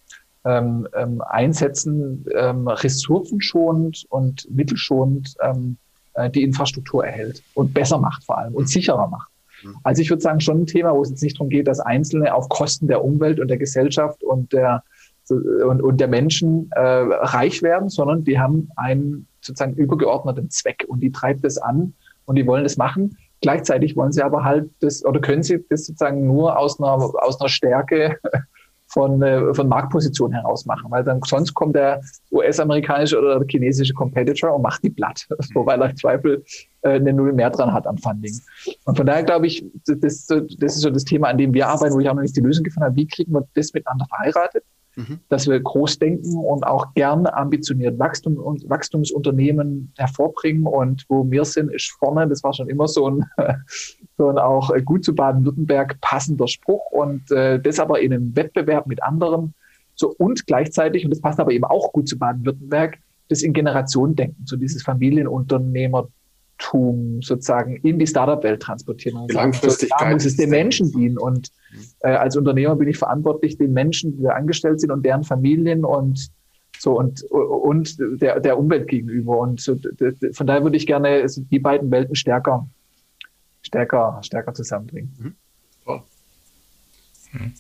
ähm, 0.43 0.88
ähm, 0.93 1.22
Einsetzen 1.22 2.26
ähm, 2.36 2.68
ressourcenschonend 2.68 4.05
und 4.09 4.49
mittelschonend 4.51 5.36
ähm, 5.41 5.78
äh, 6.16 6.30
die 6.30 6.43
Infrastruktur 6.43 7.05
erhält 7.05 7.43
und 7.53 7.74
besser 7.74 7.97
macht 7.97 8.24
vor 8.24 8.38
allem 8.39 8.55
und 8.55 8.68
sicherer 8.68 9.07
macht. 9.07 9.31
Mhm. 9.64 9.78
Also 9.84 10.01
ich 10.01 10.09
würde 10.09 10.22
sagen, 10.22 10.39
schon 10.39 10.62
ein 10.62 10.66
Thema, 10.66 10.93
wo 10.93 11.01
es 11.01 11.09
jetzt 11.09 11.24
nicht 11.24 11.38
darum 11.38 11.49
geht, 11.49 11.68
dass 11.68 11.80
Einzelne 11.80 12.34
auf 12.34 12.49
Kosten 12.49 12.88
der 12.88 13.03
Umwelt 13.03 13.39
und 13.39 13.47
der 13.47 13.57
Gesellschaft 13.57 14.24
und 14.24 14.53
der, 14.53 14.84
und, 15.30 15.82
und 15.82 15.97
der 15.99 16.07
Menschen 16.07 16.70
äh, 16.72 16.82
reich 16.82 17.62
werden, 17.62 17.89
sondern 17.89 18.24
die 18.24 18.39
haben 18.39 18.70
einen 18.76 19.28
sozusagen 19.41 19.74
übergeordneten 19.74 20.49
Zweck 20.49 20.86
und 20.88 21.01
die 21.01 21.12
treibt 21.12 21.45
es 21.45 21.57
an 21.57 21.93
und 22.26 22.36
die 22.36 22.45
wollen 22.45 22.64
das 22.64 22.78
machen. 22.78 23.18
Gleichzeitig 23.41 23.95
wollen 23.95 24.12
sie 24.12 24.22
aber 24.22 24.43
halt 24.43 24.70
das 24.82 25.03
oder 25.03 25.20
können 25.20 25.41
sie 25.41 25.66
das 25.70 25.86
sozusagen 25.86 26.28
nur 26.28 26.57
aus 26.59 26.80
einer, 26.80 26.93
aus 26.93 27.39
einer 27.39 27.49
Stärke 27.49 28.18
von, 28.92 29.22
äh, 29.22 29.54
von 29.54 29.68
Marktposition 29.68 30.32
heraus 30.34 30.66
machen, 30.66 30.92
weil 30.92 31.04
dann 31.04 31.22
sonst 31.26 31.54
kommt 31.54 31.76
der 31.76 32.02
US-amerikanische 32.32 33.18
oder 33.18 33.39
der 33.39 33.48
chinesische 33.48 33.94
Competitor 33.94 34.54
und 34.54 34.62
macht 34.62 34.84
die 34.84 34.89
platt, 34.89 35.28
so, 35.54 35.66
weil 35.66 35.82
er 35.82 35.92
im 35.92 35.96
Zweifel 35.96 36.44
äh, 36.82 36.92
eine 36.92 37.14
Null 37.14 37.34
mehr 37.34 37.50
dran 37.50 37.74
hat 37.74 37.88
am 37.88 37.98
Funding. 37.98 38.34
Und 38.86 38.98
von 38.98 39.06
daher 39.06 39.24
glaube 39.24 39.48
ich, 39.48 39.66
das, 39.86 40.28
das 40.28 40.76
ist 40.76 40.82
so 40.82 40.89
das 40.89 41.06
Thema, 41.06 41.30
an 41.30 41.38
dem 41.38 41.54
wir 41.54 41.68
arbeiten, 41.68 41.96
wo 41.96 42.00
ich 42.00 42.10
auch 42.10 42.16
noch 42.16 42.22
nicht 42.22 42.36
die 42.36 42.42
Lösung 42.42 42.64
gefunden 42.64 42.86
habe. 42.86 42.96
Wie 42.96 43.08
kriegen 43.08 43.32
wir 43.34 43.48
das 43.54 43.74
miteinander 43.74 44.06
verheiratet? 44.08 44.64
Mhm. 44.96 45.20
Dass 45.30 45.48
wir 45.48 45.60
groß 45.60 46.00
denken 46.00 46.36
und 46.38 46.66
auch 46.66 46.94
gern 46.94 47.26
ambitioniert 47.26 47.98
Wachstum 47.98 48.38
und 48.38 48.70
Wachstumsunternehmen 48.70 49.94
hervorbringen. 49.98 50.66
Und 50.66 51.06
wo 51.08 51.30
wir 51.30 51.46
sind, 51.46 51.72
ist 51.72 51.92
vorne. 52.00 52.28
Das 52.28 52.44
war 52.44 52.54
schon 52.54 52.70
immer 52.70 52.88
so 52.88 53.10
ein, 53.10 53.26
so 54.18 54.30
ein 54.30 54.38
auch 54.38 54.72
gut 54.84 55.06
zu 55.06 55.16
Baden-Württemberg 55.16 56.00
passender 56.02 56.48
Spruch. 56.48 56.92
Und 56.92 57.32
äh, 57.32 57.60
das 57.60 57.80
aber 57.80 58.02
in 58.02 58.14
einem 58.14 58.36
Wettbewerb 58.36 58.88
mit 58.88 59.02
anderen. 59.02 59.54
So 59.96 60.14
und 60.18 60.46
gleichzeitig, 60.48 61.06
und 61.06 61.12
das 61.12 61.22
passt 61.22 61.39
aber 61.39 61.52
eben 61.52 61.66
auch 61.66 61.92
gut 61.94 62.08
zu 62.08 62.18
Baden-Württemberg, 62.18 62.98
das 63.30 63.44
in 63.44 63.54
Generationen 63.54 64.16
denken, 64.16 64.44
so 64.46 64.58
dieses 64.58 64.84
Familienunternehmer 64.84 66.10
Tum 66.62 67.22
sozusagen 67.22 67.78
in 67.78 67.97
die 67.97 68.05
Startup-Welt 68.05 68.62
transportieren. 68.62 69.22
Und 69.22 69.34
Langfristigkeit. 69.34 69.99
da 69.99 70.14
muss 70.14 70.26
es 70.26 70.38
den 70.38 70.51
Menschen 70.51 70.91
dienen. 70.91 71.18
Und 71.18 71.49
äh, 72.01 72.09
als 72.09 72.38
Unternehmer 72.38 72.76
bin 72.76 72.88
ich 72.88 72.97
verantwortlich, 72.97 73.57
den 73.57 73.74
Menschen, 73.74 74.16
die 74.16 74.24
da 74.24 74.30
angestellt 74.30 74.80
sind 74.80 74.91
und 74.91 75.03
deren 75.03 75.24
Familien 75.24 75.84
und 75.84 76.30
so 76.78 76.97
und, 76.97 77.24
und 77.24 77.97
der, 77.99 78.39
der 78.39 78.57
Umwelt 78.57 78.88
gegenüber. 78.88 79.39
Und 79.39 79.59
so, 79.59 79.76
von 80.34 80.47
daher 80.47 80.64
würde 80.64 80.78
ich 80.78 80.86
gerne 80.86 81.26
die 81.28 81.59
beiden 81.59 81.89
Welten 81.89 82.16
stärker, 82.16 82.68
stärker, 83.64 84.20
stärker 84.22 84.53
zusammenbringen. 84.53 85.12
Mhm. 85.18 85.36
Mhm. 87.34 87.53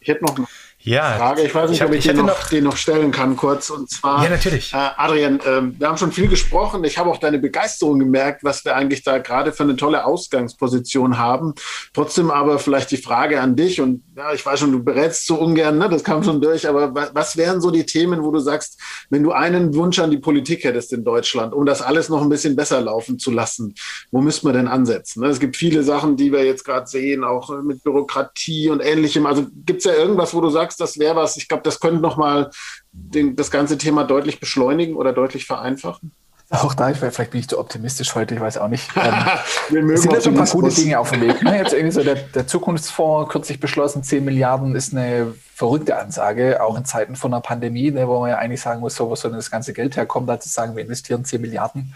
Ich 0.00 0.08
hätte 0.08 0.24
noch 0.24 0.38
ja, 0.84 1.12
Frage. 1.16 1.42
Ich 1.42 1.54
weiß 1.54 1.70
nicht, 1.70 1.78
ich 1.78 1.82
hab, 1.82 1.88
ob 1.88 1.94
ich, 1.94 2.06
ich 2.06 2.12
den, 2.12 2.26
noch, 2.26 2.48
den 2.50 2.64
noch 2.64 2.76
stellen 2.76 3.10
kann, 3.10 3.36
kurz. 3.36 3.70
Und 3.70 3.88
zwar, 3.88 4.22
ja, 4.22 4.28
natürlich. 4.28 4.74
Äh, 4.74 4.90
Adrian, 4.96 5.40
äh, 5.40 5.62
wir 5.78 5.88
haben 5.88 5.96
schon 5.96 6.12
viel 6.12 6.28
gesprochen. 6.28 6.84
Ich 6.84 6.98
habe 6.98 7.08
auch 7.08 7.16
deine 7.16 7.38
Begeisterung 7.38 7.98
gemerkt, 7.98 8.44
was 8.44 8.66
wir 8.66 8.76
eigentlich 8.76 9.02
da 9.02 9.16
gerade 9.16 9.52
für 9.52 9.62
eine 9.62 9.76
tolle 9.76 10.04
Ausgangsposition 10.04 11.16
haben. 11.16 11.54
Trotzdem 11.94 12.30
aber 12.30 12.58
vielleicht 12.58 12.90
die 12.90 12.98
Frage 12.98 13.40
an 13.40 13.56
dich. 13.56 13.80
Und 13.80 14.02
ja, 14.14 14.34
ich 14.34 14.44
weiß 14.44 14.60
schon, 14.60 14.72
du 14.72 14.84
berätst 14.84 15.26
so 15.26 15.36
ungern, 15.36 15.78
ne? 15.78 15.88
das 15.88 16.04
kam 16.04 16.22
schon 16.22 16.42
durch. 16.42 16.68
Aber 16.68 16.94
was, 16.94 17.14
was 17.14 17.36
wären 17.38 17.62
so 17.62 17.70
die 17.70 17.86
Themen, 17.86 18.22
wo 18.22 18.30
du 18.30 18.38
sagst, 18.38 18.78
wenn 19.08 19.22
du 19.22 19.32
einen 19.32 19.74
Wunsch 19.74 19.98
an 19.98 20.10
die 20.10 20.18
Politik 20.18 20.64
hättest 20.64 20.92
in 20.92 21.02
Deutschland, 21.02 21.54
um 21.54 21.64
das 21.64 21.80
alles 21.80 22.10
noch 22.10 22.20
ein 22.20 22.28
bisschen 22.28 22.56
besser 22.56 22.82
laufen 22.82 23.18
zu 23.18 23.30
lassen, 23.30 23.74
wo 24.10 24.20
müssten 24.20 24.46
wir 24.48 24.52
denn 24.52 24.68
ansetzen? 24.68 25.22
Ne? 25.22 25.28
Es 25.28 25.40
gibt 25.40 25.56
viele 25.56 25.82
Sachen, 25.82 26.18
die 26.18 26.30
wir 26.30 26.44
jetzt 26.44 26.64
gerade 26.64 26.86
sehen, 26.86 27.24
auch 27.24 27.62
mit 27.62 27.82
Bürokratie 27.82 28.68
und 28.68 28.80
Ähnlichem. 28.80 29.24
Also 29.24 29.46
gibt 29.64 29.78
es 29.78 29.84
ja 29.86 29.94
irgendwas, 29.94 30.34
wo 30.34 30.42
du 30.42 30.50
sagst, 30.50 30.73
sagst, 30.74 30.80
das 30.80 30.98
wäre 30.98 31.16
was. 31.16 31.36
Ich 31.36 31.48
glaube, 31.48 31.62
das 31.62 31.80
könnte 31.80 32.00
nochmal 32.00 32.50
das 32.92 33.50
ganze 33.50 33.78
Thema 33.78 34.04
deutlich 34.04 34.40
beschleunigen 34.40 34.96
oder 34.96 35.12
deutlich 35.12 35.46
vereinfachen. 35.46 36.12
Auch 36.50 36.74
da, 36.74 36.90
ich, 36.90 36.98
vielleicht 36.98 37.30
bin 37.30 37.40
ich 37.40 37.48
zu 37.48 37.58
optimistisch 37.58 38.14
heute, 38.14 38.34
ich 38.34 38.40
weiß 38.40 38.58
auch 38.58 38.68
nicht. 38.68 38.90
Ähm, 39.70 39.90
es 39.90 40.02
sind 40.02 40.12
jetzt 40.12 40.26
ein 40.26 40.34
paar 40.34 40.46
gute 40.46 40.72
Dinge 40.74 40.98
auf 40.98 41.10
dem 41.10 41.22
Weg. 41.22 41.42
Ne? 41.42 41.56
Jetzt 41.56 41.72
irgendwie 41.72 41.90
so 41.90 42.04
der, 42.04 42.16
der, 42.16 42.46
Zukunftsfonds, 42.46 43.32
kürzlich 43.32 43.58
beschlossen, 43.58 44.02
10 44.02 44.24
Milliarden 44.24 44.76
ist 44.76 44.92
eine 44.92 45.34
verrückte 45.54 45.96
Ansage, 45.98 46.62
auch 46.62 46.76
in 46.76 46.84
Zeiten 46.84 47.16
von 47.16 47.32
einer 47.32 47.40
Pandemie, 47.40 47.90
ne, 47.90 48.06
wo 48.06 48.20
man 48.20 48.30
ja 48.30 48.38
eigentlich 48.38 48.60
sagen 48.60 48.80
muss, 48.80 48.94
so, 48.94 49.08
wo 49.08 49.16
soll 49.16 49.30
denn 49.30 49.38
das 49.38 49.50
ganze 49.50 49.72
Geld 49.72 49.96
herkommen, 49.96 50.26
da 50.26 50.38
zu 50.38 50.50
sagen, 50.50 50.76
wir 50.76 50.82
investieren 50.82 51.24
10 51.24 51.40
Milliarden 51.40 51.94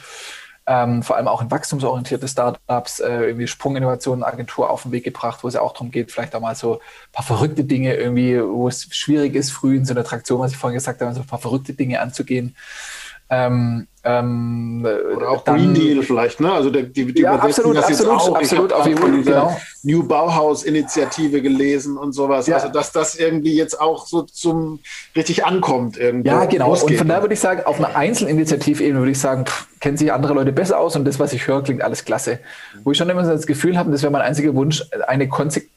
ähm, 0.69 1.03
vor 1.03 1.17
allem 1.17 1.29
auch 1.29 1.41
in 1.41 1.51
wachstumsorientierte 1.51 2.29
Startups, 2.29 3.01
äh, 3.01 3.09
irgendwie 3.09 3.47
Sprunginnovationen 3.47 4.23
Agentur 4.23 4.69
auf 4.69 4.83
den 4.83 4.93
Weg 4.93 5.03
gebracht, 5.03 5.43
wo 5.43 5.49
es 5.49 5.55
ja 5.55 5.63
auch 5.63 5.73
darum 5.73 5.91
geht, 5.91 6.13
vielleicht 6.13 6.35
auch 6.35 6.41
mal 6.43 6.55
so 6.55 6.75
ein 6.75 7.13
paar 7.13 7.25
verrückte 7.25 7.65
Dinge 7.65 7.95
irgendwie, 7.95 8.39
wo 8.39 8.69
es 8.69 8.87
schwierig 8.95 9.35
ist, 9.35 9.51
früh 9.51 9.79
in 9.79 9.87
so 9.87 9.95
einer 9.95 10.05
Traktion, 10.05 10.41
was 10.41 10.53
ich 10.53 10.59
vorhin 10.59 10.75
gesagt 10.75 11.01
habe, 11.01 11.15
so 11.15 11.23
ein 11.23 11.27
paar 11.27 11.39
verrückte 11.39 11.73
Dinge 11.73 12.01
anzugehen. 12.01 12.55
Ähm, 13.31 13.89
ähm, 14.09 14.87
Oder 15.17 15.29
auch 15.29 15.45
dann, 15.45 15.57
Green 15.57 15.75
Deal 15.75 16.03
vielleicht, 16.03 16.41
ne? 16.41 16.51
Also 16.51 16.71
die, 16.71 17.13
die 17.13 17.21
ja, 17.21 17.35
absolut, 17.35 17.77
das 17.77 17.85
absolut, 17.85 18.13
jetzt 18.15 18.23
auch. 18.23 18.37
absolut, 18.37 18.71
ich 18.71 18.77
habe 18.79 18.97
von 18.97 19.23
genau. 19.23 19.57
New 19.83 20.03
Bauhaus-Initiative 20.03 21.43
gelesen 21.43 21.99
und 21.99 22.13
sowas. 22.13 22.47
Ja. 22.47 22.57
Also 22.57 22.69
dass 22.69 22.91
das 22.91 23.17
irgendwie 23.17 23.55
jetzt 23.55 23.79
auch 23.79 24.07
so 24.07 24.23
zum 24.23 24.81
richtig 25.15 25.45
ankommt 25.45 25.99
irgendwie. 25.99 26.29
Ja, 26.29 26.47
genau. 26.47 26.71
Losgeht. 26.71 26.93
Und 26.93 26.97
von 26.97 27.09
daher 27.09 27.23
würde 27.23 27.35
ich 27.35 27.41
sagen, 27.41 27.63
auf 27.67 27.77
einer 27.77 27.97
Einzelinitiativebene 27.97 28.99
würde 28.99 29.13
ich 29.13 29.21
sagen, 29.21 29.45
pff, 29.45 29.67
kennen 29.81 29.97
sich 29.97 30.13
andere 30.13 30.35
Leute 30.35 30.53
besser 30.53 30.79
aus 30.79 30.97
und 30.97 31.05
das, 31.05 31.19
was 31.19 31.33
ich 31.33 31.47
höre, 31.47 31.63
klingt 31.63 31.83
alles 31.83 32.05
klasse. 32.05 32.41
Wo 32.85 32.93
ich 32.93 32.99
schon 32.99 33.09
immer 33.09 33.25
so 33.25 33.31
das 33.31 33.47
Gefühl 33.47 33.79
habe, 33.79 33.91
das 33.91 34.03
wäre 34.03 34.13
mein 34.13 34.23
einziger 34.23 34.55
Wunsch, 34.55 34.83
eine 35.07 35.29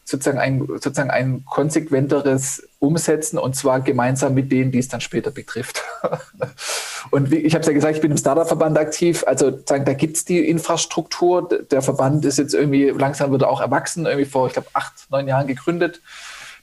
sozusagen 0.03 0.39
ein, 0.39 0.65
sozusagen 0.67 1.09
ein 1.09 1.43
konsequenteres 1.45 2.67
Umsetzen 2.79 3.37
und 3.37 3.55
zwar 3.55 3.81
gemeinsam 3.81 4.33
mit 4.33 4.51
denen, 4.51 4.71
die 4.71 4.79
es 4.79 4.87
dann 4.87 5.01
später 5.01 5.31
betrifft. 5.31 5.83
und 7.11 7.31
wie, 7.31 7.37
ich 7.37 7.53
habe 7.53 7.61
es 7.61 7.67
ja 7.67 7.73
gesagt, 7.73 7.95
ich 7.95 8.01
bin 8.01 8.11
im 8.11 8.17
Startup-Verband 8.21 8.77
aktiv. 8.77 9.23
Also 9.27 9.51
sagen, 9.65 9.85
da 9.85 9.93
gibt 9.93 10.17
es 10.17 10.25
die 10.25 10.39
Infrastruktur. 10.47 11.49
Der 11.69 11.81
Verband 11.81 12.23
ist 12.25 12.37
jetzt 12.37 12.53
irgendwie 12.53 12.89
langsam 12.89 13.31
wird 13.31 13.43
auch 13.43 13.61
erwachsen, 13.61 14.05
irgendwie 14.05 14.25
vor, 14.25 14.47
ich 14.47 14.53
glaube, 14.53 14.69
acht, 14.73 14.93
neun 15.09 15.27
Jahren 15.27 15.47
gegründet, 15.47 16.01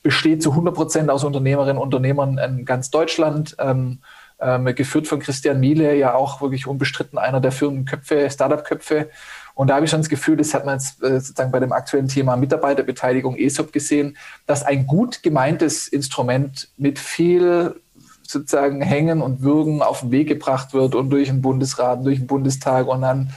besteht 0.02 0.42
zu 0.42 0.50
100 0.50 0.74
Prozent 0.74 1.10
aus 1.10 1.24
Unternehmerinnen 1.24 1.76
und 1.76 1.94
Unternehmern 1.94 2.38
in 2.38 2.64
ganz 2.64 2.90
Deutschland. 2.90 3.56
Ähm, 3.58 3.98
ähm, 4.40 4.72
geführt 4.74 5.08
von 5.08 5.18
Christian 5.18 5.58
Miele, 5.58 5.96
ja 5.96 6.14
auch 6.14 6.40
wirklich 6.40 6.66
unbestritten 6.66 7.18
einer 7.18 7.40
der 7.40 7.52
führenden 7.52 7.84
Köpfe, 7.84 8.30
Startup-Köpfe. 8.30 9.10
Und 9.54 9.68
da 9.68 9.74
habe 9.74 9.84
ich 9.84 9.90
schon 9.90 10.00
das 10.00 10.08
Gefühl, 10.08 10.36
das 10.36 10.54
hat 10.54 10.64
man 10.64 10.78
jetzt 10.78 11.02
äh, 11.02 11.18
sozusagen 11.18 11.50
bei 11.50 11.58
dem 11.58 11.72
aktuellen 11.72 12.06
Thema 12.06 12.36
Mitarbeiterbeteiligung 12.36 13.36
ESOP 13.36 13.72
gesehen, 13.72 14.16
dass 14.46 14.62
ein 14.62 14.86
gut 14.86 15.24
gemeintes 15.24 15.88
Instrument 15.88 16.68
mit 16.76 17.00
viel 17.00 17.80
sozusagen 18.30 18.80
Hängen 18.80 19.22
und 19.22 19.42
Würgen 19.42 19.82
auf 19.82 20.00
den 20.00 20.10
Weg 20.10 20.28
gebracht 20.28 20.74
wird 20.74 20.94
und 20.94 21.10
durch 21.10 21.28
den 21.28 21.42
Bundesrat, 21.42 22.04
durch 22.04 22.18
den 22.18 22.26
Bundestag 22.26 22.86
und 22.86 23.02
dann 23.02 23.32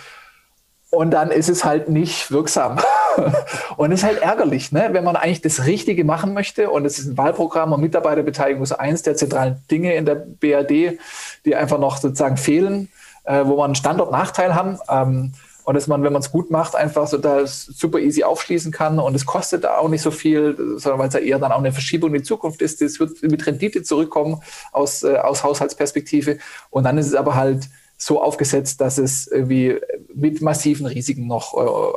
und 0.92 1.12
dann 1.12 1.32
ist 1.32 1.50
es 1.50 1.64
halt 1.64 1.88
nicht 1.88 2.32
wirksam. 2.32 2.78
und 3.78 3.94
es 3.94 4.02
ist 4.02 4.06
halt 4.06 4.22
ärgerlich, 4.22 4.74
ne? 4.74 4.90
wenn 4.92 5.06
man 5.06 5.16
eigentlich 5.16 5.42
das 5.42 5.66
Richtige 5.66 6.04
machen 6.04 6.34
möchte. 6.34 6.70
Und 6.70 6.86
es 6.86 7.00
ist 7.00 7.08
ein 7.08 7.18
Wahlprogramm 7.18 7.72
und 7.72 7.80
Mitarbeiterbeteiligung 7.80 8.62
ist 8.62 8.74
eins 8.74 9.02
der 9.02 9.16
zentralen 9.16 9.64
Dinge 9.72 9.96
in 9.96 10.06
der 10.06 10.16
BRD, 10.16 11.00
die 11.46 11.56
einfach 11.56 11.80
noch 11.80 11.96
sozusagen 11.96 12.36
fehlen, 12.36 12.90
äh, 13.24 13.46
wo 13.46 13.58
wir 13.58 13.64
einen 13.64 13.76
Standortnachteil 13.76 14.54
haben. 14.54 14.80
Ähm, 14.90 15.34
und 15.64 15.76
dass 15.76 15.88
man, 15.88 16.04
wenn 16.04 16.14
man 16.14 16.22
es 16.22 16.32
gut 16.32 16.52
macht, 16.52 16.76
einfach 16.76 17.08
so 17.08 17.18
da 17.18 17.46
super 17.46 18.00
easy 18.00 18.24
aufschließen 18.24 18.72
kann 18.72 19.00
und 19.00 19.16
es 19.16 19.26
kostet 19.26 19.66
auch 19.66 19.90
nicht 19.90 20.02
so 20.02 20.12
viel, 20.12 20.56
sondern 20.78 21.00
weil 21.00 21.08
es 21.08 21.14
ja 21.14 21.20
eher 21.20 21.40
dann 21.40 21.52
auch 21.52 21.60
eine 21.60 21.72
Verschiebung 21.72 22.10
in 22.10 22.22
die 22.22 22.24
Zukunft 22.24 22.62
ist. 22.62 22.82
Es 22.82 23.00
wird 23.00 23.22
mit 23.24 23.46
Rendite 23.46 23.84
zurückkommen 23.84 24.42
aus, 24.72 25.04
äh, 25.04 25.18
aus 25.18 25.44
Haushaltsperspektive 25.44 26.40
und 26.70 26.84
dann 26.84 26.98
ist 26.98 27.08
es 27.08 27.16
aber 27.16 27.36
halt 27.36 27.70
so 28.02 28.20
aufgesetzt, 28.20 28.82
dass 28.82 28.98
es 28.98 29.28
irgendwie 29.28 29.80
mit 30.14 30.42
massiven 30.42 30.88
Risiken 30.88 31.28
noch, 31.28 31.54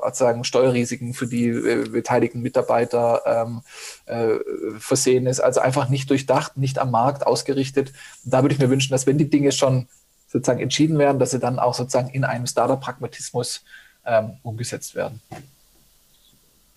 äh, 0.07 0.13
sagen 0.13 0.45
Steuerrisiken 0.45 1.15
für 1.15 1.27
die 1.27 1.47
äh, 1.49 1.89
beteiligten 1.89 2.43
Mitarbeiter 2.43 3.23
ähm, 3.25 3.63
äh, 4.05 4.39
versehen 4.79 5.27
ist. 5.27 5.41
Also 5.41 5.61
einfach 5.61 5.89
nicht 5.89 6.11
durchdacht, 6.11 6.59
nicht 6.59 6.79
am 6.79 6.91
Markt 6.91 7.27
ausgerichtet. 7.27 7.95
Und 8.23 8.35
da 8.35 8.43
würde 8.43 8.55
ich 8.55 8.61
mir 8.61 8.69
wünschen, 8.69 8.93
dass 8.93 9.07
wenn 9.07 9.17
die 9.17 9.31
Dinge 9.31 9.51
schon 9.51 9.89
sozusagen 10.35 10.61
entschieden 10.61 10.99
werden, 10.99 11.19
dass 11.21 11.31
sie 11.31 11.39
dann 11.39 11.59
auch 11.61 11.75
sozusagen 11.75 12.09
in 12.11 12.25
einem 12.25 12.47
Startup-Pragmatismus 12.47 13.65
ähm, 14.05 14.33
umgesetzt 14.43 14.97
werden. 14.97 15.23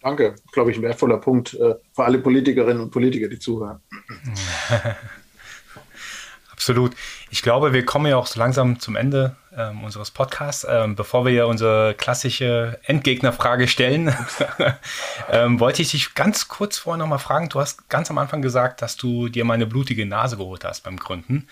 Danke, 0.02 0.36
glaube 0.54 0.72
ich, 0.72 0.78
ein 0.78 0.84
wertvoller 0.84 1.18
Punkt 1.18 1.56
äh, 1.56 1.76
für 1.94 2.06
alle 2.06 2.20
Politikerinnen 2.20 2.82
und 2.84 2.92
Politiker, 2.92 3.28
die 3.28 3.40
zuhören. 3.40 3.82
Absolut. 6.52 6.94
Ich 7.32 7.42
glaube, 7.42 7.74
wir 7.74 7.84
kommen 7.84 8.06
ja 8.06 8.18
auch 8.18 8.28
so 8.28 8.40
langsam 8.40 8.80
zum 8.80 8.96
Ende 8.96 9.36
ähm, 9.56 9.84
unseres 9.84 10.12
Podcasts. 10.12 10.66
Ähm, 10.70 10.96
bevor 10.96 11.26
wir 11.26 11.32
ja 11.32 11.46
unsere 11.46 11.96
klassische 11.96 12.80
Endgegnerfrage 12.84 13.68
stellen, 13.68 14.16
ähm, 15.32 15.60
wollte 15.60 15.82
ich 15.82 15.92
dich 15.92 16.14
ganz 16.14 16.48
kurz 16.48 16.78
vorher 16.78 17.00
nochmal 17.00 17.20
fragen. 17.20 17.50
Du 17.50 17.60
hast 17.60 17.90
ganz 17.90 18.12
am 18.12 18.18
Anfang 18.20 18.42
gesagt, 18.42 18.82
dass 18.82 18.98
du 18.98 19.30
dir 19.30 19.46
mal 19.46 19.56
eine 19.56 19.66
blutige 19.66 20.06
Nase 20.06 20.38
geholt 20.38 20.64
hast 20.64 20.84
beim 20.84 20.98
Gründen. 20.98 21.48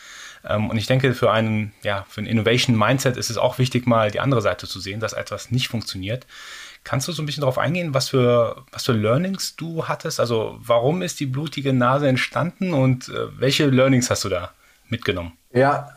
Ähm, 0.47 0.69
und 0.69 0.77
ich 0.77 0.87
denke, 0.87 1.13
für 1.13 1.31
einen, 1.31 1.73
ja, 1.83 2.05
für 2.07 2.21
ein 2.21 2.25
Innovation 2.25 2.77
Mindset 2.77 3.17
ist 3.17 3.29
es 3.29 3.37
auch 3.37 3.57
wichtig, 3.57 3.87
mal 3.87 4.11
die 4.11 4.19
andere 4.19 4.41
Seite 4.41 4.67
zu 4.67 4.79
sehen, 4.79 4.99
dass 4.99 5.13
etwas 5.13 5.51
nicht 5.51 5.67
funktioniert. 5.67 6.25
Kannst 6.83 7.07
du 7.07 7.11
so 7.11 7.23
ein 7.23 7.25
bisschen 7.25 7.41
darauf 7.41 7.57
eingehen, 7.57 7.93
was 7.93 8.09
für, 8.09 8.63
was 8.71 8.85
für 8.85 8.93
Learnings 8.93 9.55
du 9.55 9.87
hattest? 9.87 10.19
Also 10.19 10.57
warum 10.59 11.01
ist 11.01 11.19
die 11.19 11.25
blutige 11.25 11.73
Nase 11.73 12.07
entstanden 12.07 12.73
und 12.73 13.09
äh, 13.09 13.39
welche 13.39 13.65
Learnings 13.65 14.09
hast 14.09 14.23
du 14.23 14.29
da? 14.29 14.51
mitgenommen? 14.89 15.33
Ja, 15.51 15.89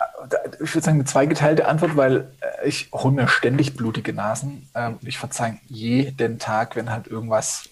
ich 0.63 0.75
würde 0.75 0.85
sagen, 0.85 0.99
eine 0.99 1.05
zweigeteilte 1.05 1.67
Antwort, 1.67 1.97
weil 1.97 2.33
äh, 2.41 2.69
ich 2.69 2.91
hole 2.93 3.15
mir 3.15 3.29
ständig 3.29 3.77
blutige 3.77 4.13
Nasen. 4.13 4.69
Ähm, 4.75 4.99
ich 5.03 5.19
verzeihe 5.19 5.59
jeden 5.67 6.39
Tag, 6.39 6.77
wenn 6.77 6.91
halt 6.91 7.07
irgendwas 7.07 7.69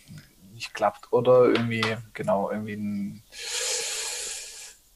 nicht 0.55 0.74
klappt 0.74 1.12
oder 1.12 1.45
irgendwie, 1.45 1.85
genau, 2.14 2.51
irgendwie 2.51 2.74
ein 2.74 3.22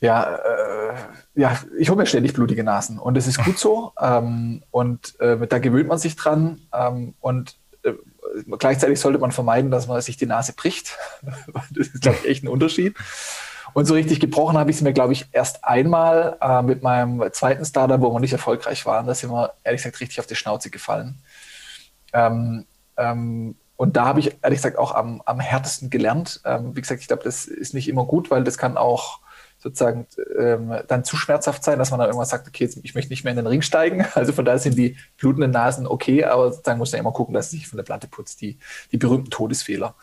ja, 0.01 0.37
äh, 0.37 0.95
ja, 1.35 1.59
ich 1.79 1.91
hole 1.91 1.99
mir 1.99 2.07
ständig 2.07 2.33
blutige 2.33 2.65
Nasen 2.65 2.99
und 2.99 3.17
es 3.17 3.27
ist 3.27 3.45
gut 3.45 3.59
so 3.59 3.93
ähm, 4.01 4.63
und 4.71 5.19
äh, 5.21 5.47
da 5.47 5.59
gewöhnt 5.59 5.89
man 5.89 5.99
sich 5.99 6.17
dran 6.17 6.63
ähm, 6.73 7.15
und 7.21 7.57
äh, 7.83 7.93
gleichzeitig 8.59 8.99
sollte 8.99 9.19
man 9.19 9.33
vermeiden, 9.33 9.71
dass 9.71 9.87
man 9.87 10.01
sich 10.01 10.17
die 10.17 10.27
Nase 10.27 10.55
bricht. 10.55 10.97
das 11.71 11.89
ist, 11.89 12.01
glaube 12.01 12.19
ich, 12.23 12.29
echt 12.29 12.45
ein 12.45 12.49
Unterschied. 12.49 12.97
Und 13.73 13.85
so 13.85 13.95
richtig 13.95 14.21
gebrochen 14.21 14.59
habe 14.59 14.71
ich 14.71 14.77
es 14.77 14.83
mir, 14.83 14.93
glaube 14.93 15.13
ich, 15.13 15.27
erst 15.33 15.65
einmal 15.65 16.37
äh, 16.41 16.63
mit 16.63 16.83
meinem 16.83 17.23
zweiten 17.33 17.65
Startup, 17.65 18.01
wo 18.01 18.13
wir 18.13 18.21
nicht 18.21 18.33
erfolgreich 18.33 18.85
waren. 18.85 19.07
Da 19.07 19.15
sind 19.15 19.31
wir, 19.31 19.53
ehrlich 19.63 19.83
gesagt, 19.83 20.01
richtig 20.01 20.19
auf 20.19 20.27
die 20.27 20.35
Schnauze 20.35 20.71
gefallen. 20.71 21.23
Ähm, 22.13 22.67
ähm, 22.97 23.55
und 23.77 23.97
da 23.97 24.07
habe 24.07 24.21
ich, 24.21 24.37
ehrlich 24.43 24.59
gesagt, 24.59 24.77
auch 24.77 24.95
am, 24.95 25.23
am 25.25 25.41
härtesten 25.41 25.89
gelernt. 25.89 26.41
Ähm, 26.45 26.75
wie 26.75 26.81
gesagt, 26.81 27.01
ich 27.01 27.07
glaube, 27.07 27.23
das 27.23 27.47
ist 27.47 27.75
nicht 27.75 27.89
immer 27.89 28.05
gut, 28.05 28.31
weil 28.31 28.43
das 28.43 28.59
kann 28.59 28.77
auch 28.77 29.21
sozusagen 29.63 30.07
ähm, 30.39 30.73
dann 30.89 31.05
zu 31.05 31.17
schmerzhaft 31.17 31.63
sein, 31.63 31.79
dass 31.79 31.91
man 31.91 32.01
dann 32.01 32.09
irgendwann 32.09 32.27
sagt, 32.27 32.49
okay, 32.49 32.69
ich 32.83 32.95
möchte 32.95 33.13
nicht 33.13 33.25
mehr 33.25 33.33
in 33.33 33.37
den 33.37 33.47
Ring 33.47 33.63
steigen. 33.63 34.05
Also 34.15 34.33
von 34.33 34.45
daher 34.45 34.59
sind 34.59 34.77
die 34.77 34.97
blutenden 35.19 35.51
Nasen 35.51 35.87
okay, 35.87 36.25
aber 36.25 36.53
sozusagen 36.53 36.79
muss 36.79 36.93
man 36.93 37.01
immer 37.01 37.13
gucken, 37.13 37.33
dass 37.33 37.51
sich 37.51 37.67
von 37.67 37.79
der 37.79 37.85
Platte 37.85 38.07
putzt, 38.07 38.41
die, 38.43 38.59
die 38.93 38.99
berühmten 38.99 39.31
Todesfehler. 39.31 39.95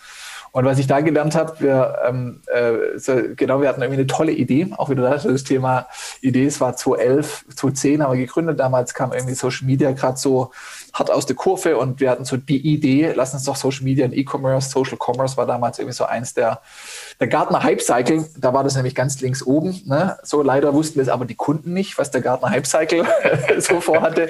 Und 0.51 0.65
was 0.65 0.79
ich 0.79 0.87
da 0.87 1.01
gelernt 1.01 1.35
habe, 1.35 1.59
wir, 1.59 1.99
ähm, 2.07 2.41
äh, 2.47 3.35
genau, 3.35 3.61
wir 3.61 3.69
hatten 3.69 3.81
irgendwie 3.81 3.99
eine 3.99 4.07
tolle 4.07 4.31
Idee, 4.31 4.69
auch 4.75 4.89
wieder 4.89 5.07
das, 5.07 5.23
das 5.23 5.43
Thema 5.43 5.87
Idee, 6.21 6.45
es 6.45 6.59
war 6.59 6.75
2011, 6.75 7.45
2010 7.55 8.01
haben 8.01 8.13
wir 8.13 8.25
gegründet, 8.25 8.59
damals 8.59 8.93
kam 8.93 9.13
irgendwie 9.13 9.35
Social 9.35 9.67
Media 9.67 9.91
gerade 9.91 10.17
so 10.17 10.51
hart 10.93 11.11
aus 11.11 11.25
der 11.25 11.35
Kurve 11.35 11.77
und 11.77 11.99
wir 11.99 12.09
hatten 12.09 12.25
so 12.25 12.37
die 12.37 12.57
Idee, 12.57 13.13
lass 13.15 13.33
uns 13.33 13.43
doch 13.43 13.55
Social 13.55 13.83
Media 13.83 14.05
und 14.05 14.13
E-Commerce, 14.13 14.69
Social 14.69 14.97
Commerce 14.97 15.37
war 15.37 15.45
damals 15.45 15.79
irgendwie 15.79 15.95
so 15.95 16.05
eins 16.05 16.33
der, 16.33 16.61
der 17.19 17.27
Gartner 17.27 17.63
Hype 17.63 17.81
Cycle, 17.81 18.25
da 18.37 18.53
war 18.53 18.63
das 18.63 18.75
nämlich 18.75 18.95
ganz 18.95 19.19
links 19.21 19.43
oben. 19.43 19.81
Ne? 19.85 20.17
So 20.23 20.41
leider 20.41 20.73
wussten 20.73 20.99
es 20.99 21.09
aber 21.09 21.25
die 21.25 21.35
Kunden 21.35 21.73
nicht, 21.73 21.97
was 21.97 22.11
der 22.11 22.21
Gartner 22.21 22.49
Hype 22.49 22.67
Cycle 22.67 23.05
so 23.59 23.81
vorhatte. 23.81 24.29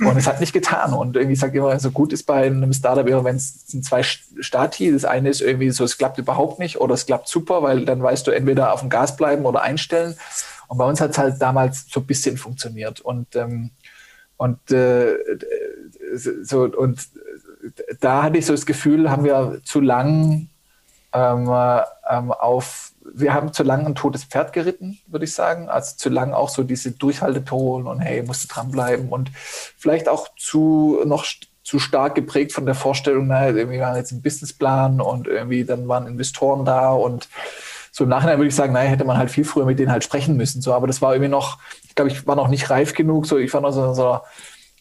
Und 0.00 0.16
es 0.16 0.26
hat 0.26 0.40
nicht 0.40 0.52
getan. 0.52 0.94
Und 0.94 1.16
irgendwie 1.16 1.34
ich 1.34 1.54
immer, 1.54 1.78
so 1.78 1.90
gut 1.90 2.12
ist 2.12 2.24
bei 2.24 2.46
einem 2.46 2.72
Startup 2.72 3.06
wenn 3.06 3.36
es 3.36 3.66
sind 3.66 3.84
zwei 3.84 4.02
Stati. 4.02 4.90
Das 4.90 5.04
eine 5.04 5.28
ist 5.28 5.40
irgendwie 5.40 5.70
so, 5.70 5.84
es 5.84 5.98
klappt 5.98 6.18
überhaupt 6.18 6.58
nicht 6.58 6.80
oder 6.80 6.94
es 6.94 7.06
klappt 7.06 7.28
super, 7.28 7.62
weil 7.62 7.84
dann 7.84 8.02
weißt 8.02 8.26
du 8.26 8.30
entweder 8.30 8.72
auf 8.72 8.80
dem 8.80 8.90
Gas 8.90 9.16
bleiben 9.16 9.44
oder 9.44 9.62
einstellen. 9.62 10.16
Und 10.68 10.78
bei 10.78 10.86
uns 10.86 11.00
hat 11.00 11.10
es 11.10 11.18
halt 11.18 11.40
damals 11.40 11.86
so 11.90 12.00
ein 12.00 12.06
bisschen 12.06 12.36
funktioniert. 12.36 13.00
Und, 13.00 13.36
ähm, 13.36 13.70
und, 14.42 14.72
äh, 14.72 15.16
so, 16.16 16.64
und 16.64 17.08
da 18.00 18.24
hatte 18.24 18.38
ich 18.38 18.46
so 18.46 18.52
das 18.52 18.66
Gefühl, 18.66 19.08
haben 19.08 19.22
wir 19.22 19.60
zu 19.64 19.80
lang 19.80 20.48
ähm, 21.12 21.48
ähm, 22.10 22.32
auf 22.32 22.92
wir 23.14 23.34
haben 23.34 23.52
zu 23.52 23.62
lange 23.62 23.86
ein 23.86 23.94
totes 23.94 24.24
Pferd 24.24 24.52
geritten, 24.52 24.98
würde 25.06 25.26
ich 25.26 25.34
sagen. 25.34 25.68
Also 25.68 25.96
zu 25.96 26.08
lange 26.08 26.36
auch 26.36 26.48
so 26.48 26.64
diese 26.64 26.90
Durchhalteton 26.90 27.86
und 27.86 28.00
hey, 28.00 28.24
musst 28.24 28.42
du 28.42 28.48
dranbleiben 28.48 29.10
und 29.10 29.30
vielleicht 29.32 30.08
auch 30.08 30.28
zu 30.36 31.00
noch 31.04 31.24
zu 31.62 31.78
stark 31.78 32.16
geprägt 32.16 32.52
von 32.52 32.66
der 32.66 32.74
Vorstellung, 32.74 33.28
naja, 33.28 33.54
wir 33.54 33.80
waren 33.80 33.96
jetzt 33.96 34.10
ein 34.10 34.22
Businessplan 34.22 35.00
und 35.00 35.28
irgendwie 35.28 35.64
dann 35.64 35.86
waren 35.86 36.08
Investoren 36.08 36.64
da 36.64 36.90
und 36.90 37.28
so 37.92 38.04
im 38.04 38.10
Nachhinein 38.10 38.38
würde 38.38 38.48
ich 38.48 38.56
sagen, 38.56 38.72
naja, 38.72 38.88
hätte 38.88 39.04
man 39.04 39.18
halt 39.18 39.30
viel 39.30 39.44
früher 39.44 39.66
mit 39.66 39.78
denen 39.78 39.92
halt 39.92 40.02
sprechen 40.02 40.36
müssen. 40.36 40.62
So, 40.62 40.72
aber 40.72 40.86
das 40.86 41.02
war 41.02 41.12
irgendwie 41.12 41.30
noch, 41.30 41.58
ich 41.84 41.94
glaube, 41.94 42.10
ich 42.10 42.26
war 42.26 42.36
noch 42.36 42.48
nicht 42.48 42.70
reif 42.70 42.94
genug. 42.94 43.26
So, 43.26 43.36
ich 43.36 43.52
war 43.52 43.60
noch 43.60 43.70
so, 43.70 43.92
so 43.92 44.20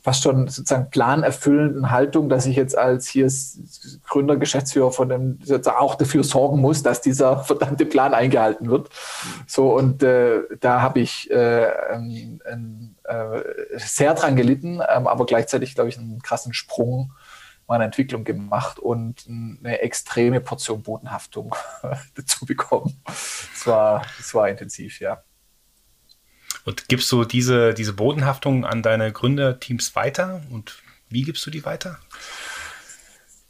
fast 0.02 0.24
schon 0.24 0.48
sozusagen 0.48 0.90
planerfüllenden 0.90 1.92
Haltung, 1.92 2.30
dass 2.30 2.46
ich 2.46 2.56
jetzt 2.56 2.78
als 2.78 3.10
hier 3.10 3.30
Gründer, 4.08 4.38
Geschäftsführer 4.38 4.92
von 4.92 5.10
dem 5.10 5.40
auch 5.66 5.96
dafür 5.96 6.24
sorgen 6.24 6.60
muss, 6.60 6.84
dass 6.84 7.02
dieser 7.02 7.40
verdammte 7.44 7.86
Plan 7.86 8.14
eingehalten 8.14 8.70
wird. 8.70 8.90
So 9.46 9.76
und 9.76 10.02
äh, 10.04 10.40
da 10.62 10.82
habe 10.82 11.02
ich 11.02 11.30
äh, 11.30 11.68
ähm, 11.92 12.96
äh, 13.04 13.42
sehr 13.76 14.14
dran 14.14 14.38
gelitten, 14.38 14.82
ähm, 14.90 15.06
aber 15.06 15.26
gleichzeitig 15.26 15.76
glaube 15.76 15.90
ich 15.90 15.98
einen 15.98 16.22
krassen 16.22 16.54
Sprung 16.54 17.12
meiner 17.72 17.86
Entwicklung 17.86 18.24
gemacht 18.24 18.80
und 18.80 19.26
eine 19.28 19.80
extreme 19.80 20.42
Portion 20.42 20.84
Bodenhaftung 20.84 21.56
dazu 22.16 22.46
bekommen. 22.46 23.02
Es 23.08 23.66
war, 23.66 24.06
war 24.34 24.50
intensiv, 24.50 25.00
ja. 25.00 25.24
Und 26.66 26.90
gibst 26.90 27.12
du 27.12 27.24
diese, 27.24 27.74
diese 27.74 27.94
Bodenhaftung 27.94 28.66
an 28.66 28.84
deine 28.84 29.12
Gründerteams 29.12 29.96
weiter? 29.96 30.42
Und 30.52 30.84
wie 31.10 31.24
gibst 31.24 31.46
du 31.46 31.50
die 31.50 31.66
weiter? 31.66 31.98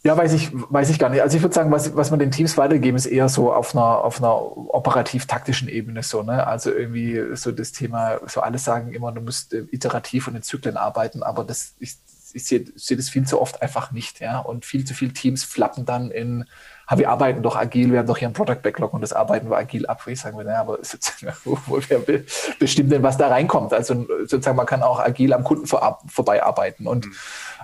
Ja, 0.04 0.18
weiß 0.18 0.34
ich, 0.34 0.50
weiß 0.52 0.90
ich 0.90 0.98
gar 0.98 1.10
nicht. 1.10 1.22
Also 1.22 1.38
ich 1.38 1.44
würde 1.44 1.54
sagen, 1.54 1.72
was, 1.72 1.96
was 1.96 2.10
man 2.10 2.20
den 2.20 2.32
Teams 2.32 2.58
weitergeben, 2.58 2.98
ist 2.98 3.06
eher 3.06 3.30
so 3.30 3.54
auf 3.54 3.76
einer, 3.76 4.04
auf 4.04 4.18
einer 4.18 4.34
operativ-taktischen 4.36 5.68
Ebene 5.68 6.02
so, 6.02 6.24
ne? 6.24 6.48
Also 6.48 6.72
irgendwie 6.72 7.36
so 7.36 7.52
das 7.52 7.72
Thema, 7.72 8.20
so 8.28 8.42
alle 8.42 8.58
sagen 8.58 8.94
immer, 8.94 9.12
du 9.12 9.22
musst 9.22 9.54
äh, 9.54 9.66
iterativ 9.72 10.28
und 10.28 10.36
in 10.36 10.42
Zyklen 10.42 10.76
arbeiten, 10.76 11.22
aber 11.22 11.44
das, 11.44 11.76
ich, 11.80 11.98
ich 12.34 12.46
sehe 12.46 12.66
seh 12.76 12.96
das 12.96 13.10
viel 13.10 13.26
zu 13.26 13.42
oft 13.42 13.62
einfach 13.62 13.92
nicht, 13.92 14.20
ja. 14.20 14.40
Und 14.40 14.66
viel 14.66 14.86
zu 14.86 14.94
viele 14.94 15.14
Teams 15.14 15.44
flappen 15.44 15.86
dann 15.86 16.12
in, 16.12 16.46
wir 16.94 17.10
arbeiten 17.10 17.42
doch 17.42 17.56
agil, 17.56 17.92
wir 17.92 18.00
haben 18.00 18.08
doch 18.08 18.18
hier 18.18 18.28
einen 18.28 18.34
Product 18.34 18.62
Backlog 18.62 18.94
und 18.94 19.02
das 19.02 19.14
arbeiten 19.14 19.50
wir 19.50 19.58
agil 19.58 19.86
ab. 19.86 20.06
Ich 20.08 20.20
sagen 20.20 20.38
naja, 20.38 20.62
aber 20.62 20.80
wer 21.88 22.24
bestimmt 22.60 22.92
denn, 22.92 23.04
was 23.04 23.18
da 23.18 23.28
reinkommt? 23.28 23.74
Also 23.74 24.06
sozusagen, 24.22 24.58
man 24.58 24.66
kann 24.66 24.84
auch 24.84 25.00
agil 25.00 25.34
am 25.34 25.44
Kunden 25.44 25.68
vor, 25.68 26.00
vorbei 26.08 26.44
arbeiten. 26.44 26.88
Und 26.88 27.06
mhm. 27.06 27.14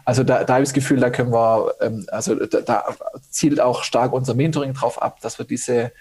also 0.06 0.24
da, 0.24 0.44
da 0.44 0.54
habe 0.54 0.64
ich 0.64 0.70
das 0.70 0.74
Gefühl, 0.74 1.00
da 1.00 1.10
können 1.10 1.32
wir, 1.32 1.74
ähm, 1.82 2.06
also 2.12 2.36
da, 2.36 2.62
da 2.62 2.86
zielt 3.30 3.60
auch 3.60 3.84
stark 3.84 4.14
unser 4.14 4.34
Mentoring 4.34 4.74
drauf 4.74 5.02
ab, 5.02 5.20
dass 5.22 5.40
wir 5.40 5.46
diese 5.46 5.92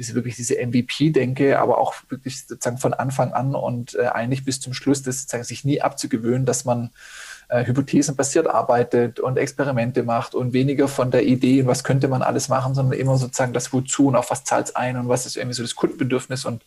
diese 0.00 0.14
wirklich 0.14 0.36
diese 0.36 0.54
MVP-Denke, 0.54 1.58
aber 1.58 1.76
auch 1.76 1.94
wirklich 2.08 2.46
sozusagen 2.46 2.78
von 2.78 2.94
Anfang 2.94 3.34
an 3.34 3.54
und 3.54 3.94
äh, 3.94 4.06
eigentlich 4.06 4.46
bis 4.46 4.58
zum 4.58 4.72
Schluss, 4.72 5.02
das 5.02 5.20
sozusagen 5.20 5.44
sich 5.44 5.64
nie 5.64 5.82
abzugewöhnen, 5.82 6.46
dass 6.46 6.64
man 6.64 6.90
äh, 7.50 7.66
hypothesenbasiert 7.66 8.46
arbeitet 8.46 9.20
und 9.20 9.36
Experimente 9.36 10.02
macht 10.02 10.34
und 10.34 10.52
weniger 10.52 10.88
von 10.88 11.10
der 11.10 11.24
Idee, 11.24 11.66
was 11.66 11.84
könnte 11.84 12.08
man 12.08 12.22
alles 12.22 12.48
machen, 12.48 12.74
sondern 12.74 12.98
immer 12.98 13.16
sozusagen 13.16 13.52
das 13.52 13.72
Wozu 13.72 14.06
und 14.06 14.16
auf 14.16 14.30
was 14.30 14.44
zahlt 14.44 14.68
es 14.68 14.76
ein 14.76 14.96
und 14.96 15.08
was 15.08 15.26
ist 15.26 15.36
irgendwie 15.36 15.54
so 15.54 15.62
das 15.62 15.74
Kundenbedürfnis 15.74 16.44
und 16.44 16.62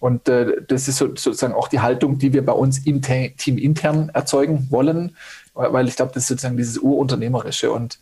und 0.00 0.28
äh, 0.30 0.62
das 0.66 0.88
ist 0.88 0.96
so, 0.96 1.08
sozusagen 1.08 1.52
auch 1.52 1.68
die 1.68 1.80
Haltung, 1.80 2.18
die 2.18 2.32
wir 2.32 2.44
bei 2.44 2.54
uns 2.54 2.86
im 2.86 3.02
Team 3.02 3.58
intern 3.58 4.08
erzeugen 4.08 4.66
wollen, 4.70 5.14
weil 5.52 5.88
ich 5.88 5.96
glaube, 5.96 6.12
das 6.14 6.22
ist 6.22 6.28
sozusagen 6.28 6.56
dieses 6.56 6.78
Urunternehmerische. 6.78 7.70
Und 7.70 8.00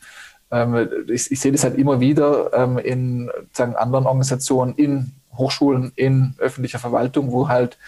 ähm, 0.53 0.89
ich, 1.09 1.31
ich 1.31 1.41
sehe 1.41 1.51
das 1.51 1.65
halt 1.65 1.77
immer 1.77 1.99
wieder 1.99 2.53
ähm, 2.55 2.79
in 2.79 3.31
sozusagen 3.49 3.75
anderen 3.75 4.07
Organisationen, 4.07 4.77
in 4.77 5.13
Hochschulen, 5.37 5.93
in 5.97 6.35
öffentlicher 6.39 6.79
Verwaltung, 6.79 7.33
wo 7.33 7.49
halt 7.49 7.79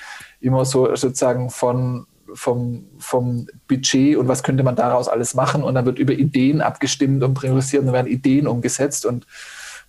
immer 0.40 0.64
so 0.64 0.94
sozusagen 0.96 1.50
von 1.50 2.06
vom, 2.34 2.88
vom 2.98 3.46
Budget 3.68 4.16
und 4.16 4.28
was 4.28 4.42
könnte 4.42 4.62
man 4.62 4.76
daraus 4.76 5.08
alles 5.08 5.34
machen 5.34 5.62
und 5.62 5.74
dann 5.74 5.86
wird 5.86 5.98
über 5.98 6.12
Ideen 6.12 6.60
abgestimmt 6.60 7.22
und 7.22 7.34
priorisiert 7.34 7.80
und 7.80 7.86
dann 7.86 7.94
werden 7.94 8.06
Ideen 8.06 8.46
umgesetzt 8.46 9.06
und 9.06 9.26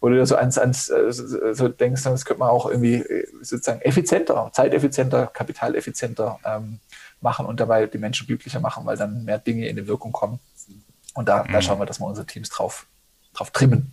wo 0.01 0.09
du 0.09 0.25
so 0.25 0.35
ans, 0.35 0.57
ans 0.57 0.89
äh, 0.89 1.11
so 1.11 1.67
denkst, 1.67 2.03
das 2.03 2.25
könnte 2.25 2.39
man 2.39 2.49
auch 2.49 2.65
irgendwie 2.65 2.95
äh, 2.95 3.27
sozusagen 3.41 3.81
effizienter, 3.81 4.49
zeiteffizienter, 4.51 5.27
kapitaleffizienter 5.27 6.39
ähm, 6.43 6.79
machen 7.21 7.45
und 7.45 7.59
dabei 7.59 7.85
die 7.85 7.99
Menschen 7.99 8.25
glücklicher 8.25 8.59
machen, 8.59 8.85
weil 8.85 8.97
dann 8.97 9.23
mehr 9.23 9.37
Dinge 9.37 9.67
in 9.67 9.75
die 9.75 9.87
Wirkung 9.87 10.11
kommen. 10.11 10.39
Und 11.13 11.29
da, 11.29 11.43
mhm. 11.43 11.51
da 11.51 11.61
schauen 11.61 11.79
wir, 11.79 11.85
dass 11.85 11.99
wir 11.99 12.07
unsere 12.07 12.25
Teams 12.25 12.49
drauf, 12.49 12.87
drauf 13.33 13.51
trimmen. 13.51 13.91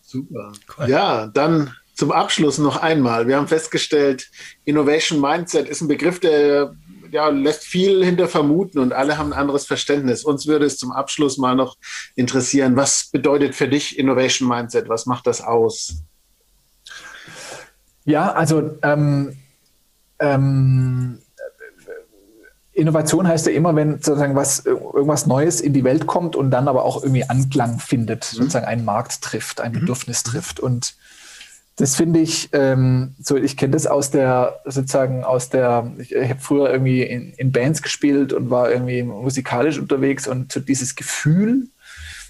Super. 0.00 0.52
Cool. 0.76 0.88
Ja, 0.88 1.26
dann 1.26 1.74
zum 1.94 2.10
Abschluss 2.10 2.58
noch 2.58 2.78
einmal. 2.78 3.28
Wir 3.28 3.36
haben 3.36 3.48
festgestellt, 3.48 4.30
Innovation 4.64 5.20
Mindset 5.20 5.68
ist 5.68 5.80
ein 5.80 5.88
Begriff, 5.88 6.18
der 6.18 6.74
ja, 7.14 7.28
lässt 7.28 7.62
viel 7.62 8.04
hinter 8.04 8.26
vermuten 8.26 8.80
und 8.80 8.92
alle 8.92 9.18
haben 9.18 9.32
ein 9.32 9.38
anderes 9.38 9.66
Verständnis. 9.66 10.24
Uns 10.24 10.48
würde 10.48 10.66
es 10.66 10.78
zum 10.78 10.90
Abschluss 10.90 11.38
mal 11.38 11.54
noch 11.54 11.76
interessieren, 12.16 12.74
was 12.74 13.08
bedeutet 13.12 13.54
für 13.54 13.68
dich 13.68 14.00
Innovation 14.00 14.48
Mindset? 14.48 14.88
Was 14.88 15.06
macht 15.06 15.28
das 15.28 15.40
aus? 15.40 16.02
Ja, 18.04 18.32
also 18.32 18.78
ähm, 18.82 19.36
ähm, 20.18 21.20
Innovation 22.72 23.28
heißt 23.28 23.46
ja 23.46 23.52
immer, 23.52 23.76
wenn 23.76 24.02
sozusagen 24.02 24.34
was, 24.34 24.66
irgendwas 24.66 25.26
Neues 25.26 25.60
in 25.60 25.72
die 25.72 25.84
Welt 25.84 26.08
kommt 26.08 26.34
und 26.34 26.50
dann 26.50 26.66
aber 26.66 26.84
auch 26.84 27.04
irgendwie 27.04 27.30
Anklang 27.30 27.78
findet, 27.78 28.28
mhm. 28.32 28.38
sozusagen 28.38 28.66
einen 28.66 28.84
Markt 28.84 29.22
trifft, 29.22 29.60
ein 29.60 29.70
mhm. 29.70 29.80
Bedürfnis 29.80 30.24
trifft. 30.24 30.58
Und 30.58 30.96
das 31.76 31.96
finde 31.96 32.20
ich, 32.20 32.50
ähm, 32.52 33.14
so 33.20 33.36
ich 33.36 33.56
kenne 33.56 33.72
das 33.72 33.86
aus 33.86 34.10
der, 34.10 34.60
sozusagen 34.64 35.24
aus 35.24 35.48
der, 35.48 35.90
ich, 35.98 36.14
ich 36.14 36.30
habe 36.30 36.40
früher 36.40 36.70
irgendwie 36.70 37.02
in, 37.02 37.32
in, 37.32 37.50
Bands 37.50 37.82
gespielt 37.82 38.32
und 38.32 38.50
war 38.50 38.70
irgendwie 38.70 39.02
musikalisch 39.02 39.78
unterwegs 39.78 40.28
und 40.28 40.52
so 40.52 40.60
dieses 40.60 40.94
Gefühl, 40.94 41.68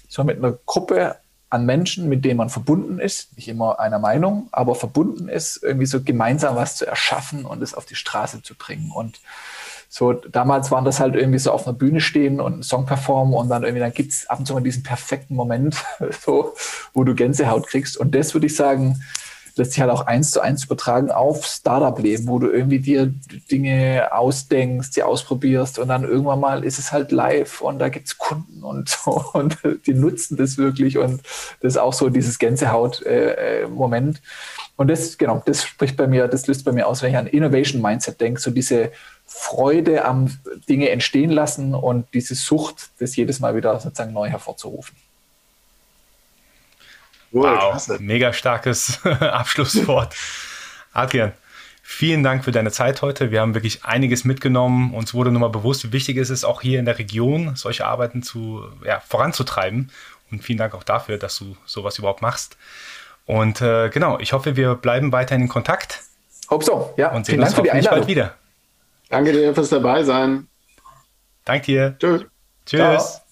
so 0.07 0.23
mit 0.23 0.37
einer 0.37 0.57
Gruppe 0.65 1.17
an 1.49 1.65
Menschen, 1.65 2.09
mit 2.09 2.25
denen 2.25 2.37
man 2.37 2.49
verbunden 2.49 2.99
ist, 2.99 3.35
nicht 3.37 3.47
immer 3.47 3.79
einer 3.79 3.99
Meinung, 3.99 4.49
aber 4.51 4.73
verbunden 4.73 5.29
ist, 5.29 5.61
irgendwie 5.61 5.85
so 5.85 6.01
gemeinsam 6.01 6.55
was 6.55 6.77
zu 6.77 6.87
erschaffen 6.87 7.45
und 7.45 7.61
es 7.61 7.75
auf 7.75 7.85
die 7.85 7.95
Straße 7.95 8.41
zu 8.41 8.55
bringen. 8.55 8.91
Und 8.91 9.21
so, 9.87 10.11
damals 10.11 10.71
waren 10.71 10.85
das 10.85 10.99
halt 10.99 11.15
irgendwie 11.15 11.39
so 11.39 11.51
auf 11.51 11.67
einer 11.67 11.77
Bühne 11.77 12.01
stehen 12.01 12.41
und 12.41 12.53
einen 12.53 12.63
Song 12.63 12.85
performen 12.85 13.35
und 13.35 13.47
dann 13.49 13.63
irgendwie, 13.63 13.79
dann 13.79 13.93
gibt 13.93 14.11
es 14.11 14.27
ab 14.27 14.39
und 14.39 14.47
zu 14.47 14.53
mal 14.53 14.61
diesen 14.61 14.83
perfekten 14.83 15.35
Moment, 15.35 15.77
so, 16.25 16.55
wo 16.93 17.03
du 17.03 17.13
Gänsehaut 17.13 17.67
kriegst. 17.67 17.95
Und 17.95 18.15
das 18.15 18.33
würde 18.33 18.47
ich 18.47 18.55
sagen, 18.55 19.01
lässt 19.55 19.71
sich 19.71 19.81
halt 19.81 19.91
auch 19.91 20.05
eins 20.05 20.31
zu 20.31 20.41
eins 20.41 20.65
übertragen 20.65 21.11
auf 21.11 21.45
Startup-Leben, 21.45 22.27
wo 22.27 22.39
du 22.39 22.49
irgendwie 22.49 22.79
dir 22.79 23.13
Dinge 23.49 24.09
ausdenkst, 24.11 24.91
die 24.91 25.03
ausprobierst 25.03 25.79
und 25.79 25.87
dann 25.87 26.03
irgendwann 26.03 26.39
mal 26.39 26.63
ist 26.63 26.79
es 26.79 26.91
halt 26.91 27.11
live 27.11 27.61
und 27.61 27.79
da 27.79 27.89
gibt 27.89 28.07
es 28.07 28.17
Kunden 28.17 28.63
und 28.63 28.89
so 29.05 29.23
und 29.33 29.57
die 29.85 29.93
nutzen 29.93 30.37
das 30.37 30.57
wirklich 30.57 30.97
und 30.97 31.21
das 31.61 31.73
ist 31.73 31.77
auch 31.77 31.93
so 31.93 32.09
dieses 32.09 32.39
Gänsehaut-Moment. 32.39 34.17
Äh, 34.17 34.21
und 34.77 34.89
das, 34.89 35.17
genau, 35.17 35.41
das 35.45 35.63
spricht 35.63 35.95
bei 35.95 36.05
mir, 36.05 36.27
das 36.27 36.47
löst 36.47 36.65
bei 36.65 36.73
mir 36.73 36.87
aus, 36.87 37.01
wenn 37.01 37.11
ich 37.11 37.17
an 37.17 37.27
Innovation-Mindset 37.27 38.19
denke, 38.19 38.41
so 38.41 38.51
diese 38.51 38.91
Freude 39.25 40.03
am 40.03 40.37
Dinge 40.67 40.89
entstehen 40.89 41.31
lassen 41.31 41.73
und 41.73 42.13
diese 42.13 42.35
Sucht, 42.35 42.89
das 42.99 43.15
jedes 43.15 43.39
Mal 43.39 43.55
wieder 43.55 43.79
sozusagen 43.79 44.13
neu 44.13 44.29
hervorzurufen. 44.29 44.95
Cool, 47.35 47.43
wow, 47.43 47.71
klasse. 47.71 47.97
mega 47.99 48.31
starkes 48.31 49.05
Abschlusswort. 49.19 50.15
Adrian, 50.93 51.33
vielen 51.83 52.23
Dank 52.23 52.45
für 52.45 52.53
deine 52.53 52.71
Zeit 52.71 53.01
heute. 53.01 53.29
Wir 53.29 53.41
haben 53.41 53.53
wirklich 53.53 53.83
einiges 53.83 54.23
mitgenommen. 54.23 54.93
Uns 54.93 55.13
wurde 55.13 55.31
nochmal 55.31 55.49
bewusst, 55.49 55.83
wie 55.83 55.91
wichtig 55.91 56.15
es 56.15 56.29
ist, 56.29 56.45
auch 56.45 56.61
hier 56.61 56.79
in 56.79 56.85
der 56.85 56.97
Region 56.97 57.57
solche 57.57 57.85
Arbeiten 57.85 58.23
zu, 58.23 58.63
ja, 58.85 59.01
voranzutreiben. 59.01 59.91
Und 60.31 60.43
vielen 60.43 60.57
Dank 60.57 60.73
auch 60.73 60.83
dafür, 60.83 61.17
dass 61.17 61.37
du 61.37 61.57
sowas 61.65 61.99
überhaupt 61.99 62.21
machst. 62.21 62.55
Und 63.25 63.61
äh, 63.61 63.89
genau, 63.89 64.17
ich 64.19 64.31
hoffe, 64.33 64.55
wir 64.55 64.75
bleiben 64.75 65.11
weiterhin 65.11 65.43
in 65.43 65.49
Kontakt. 65.49 66.01
Hopp 66.49 66.63
so, 66.63 66.93
ja. 66.95 67.11
Und 67.11 67.25
sehen 67.25 67.33
vielen 67.33 67.41
uns 67.41 67.49
Dank 67.53 67.55
für 67.57 67.63
die 67.63 67.71
Einladung. 67.71 67.99
bald 67.99 68.07
wieder. 68.07 68.35
Danke 69.09 69.33
dir 69.33 69.53
fürs 69.53 69.69
dabei 69.69 70.03
sein. 70.03 70.47
Danke 71.43 71.65
dir. 71.65 71.95
Tschüss. 71.99 72.25
Tschüss. 72.65 72.79
Ciao. 72.79 73.24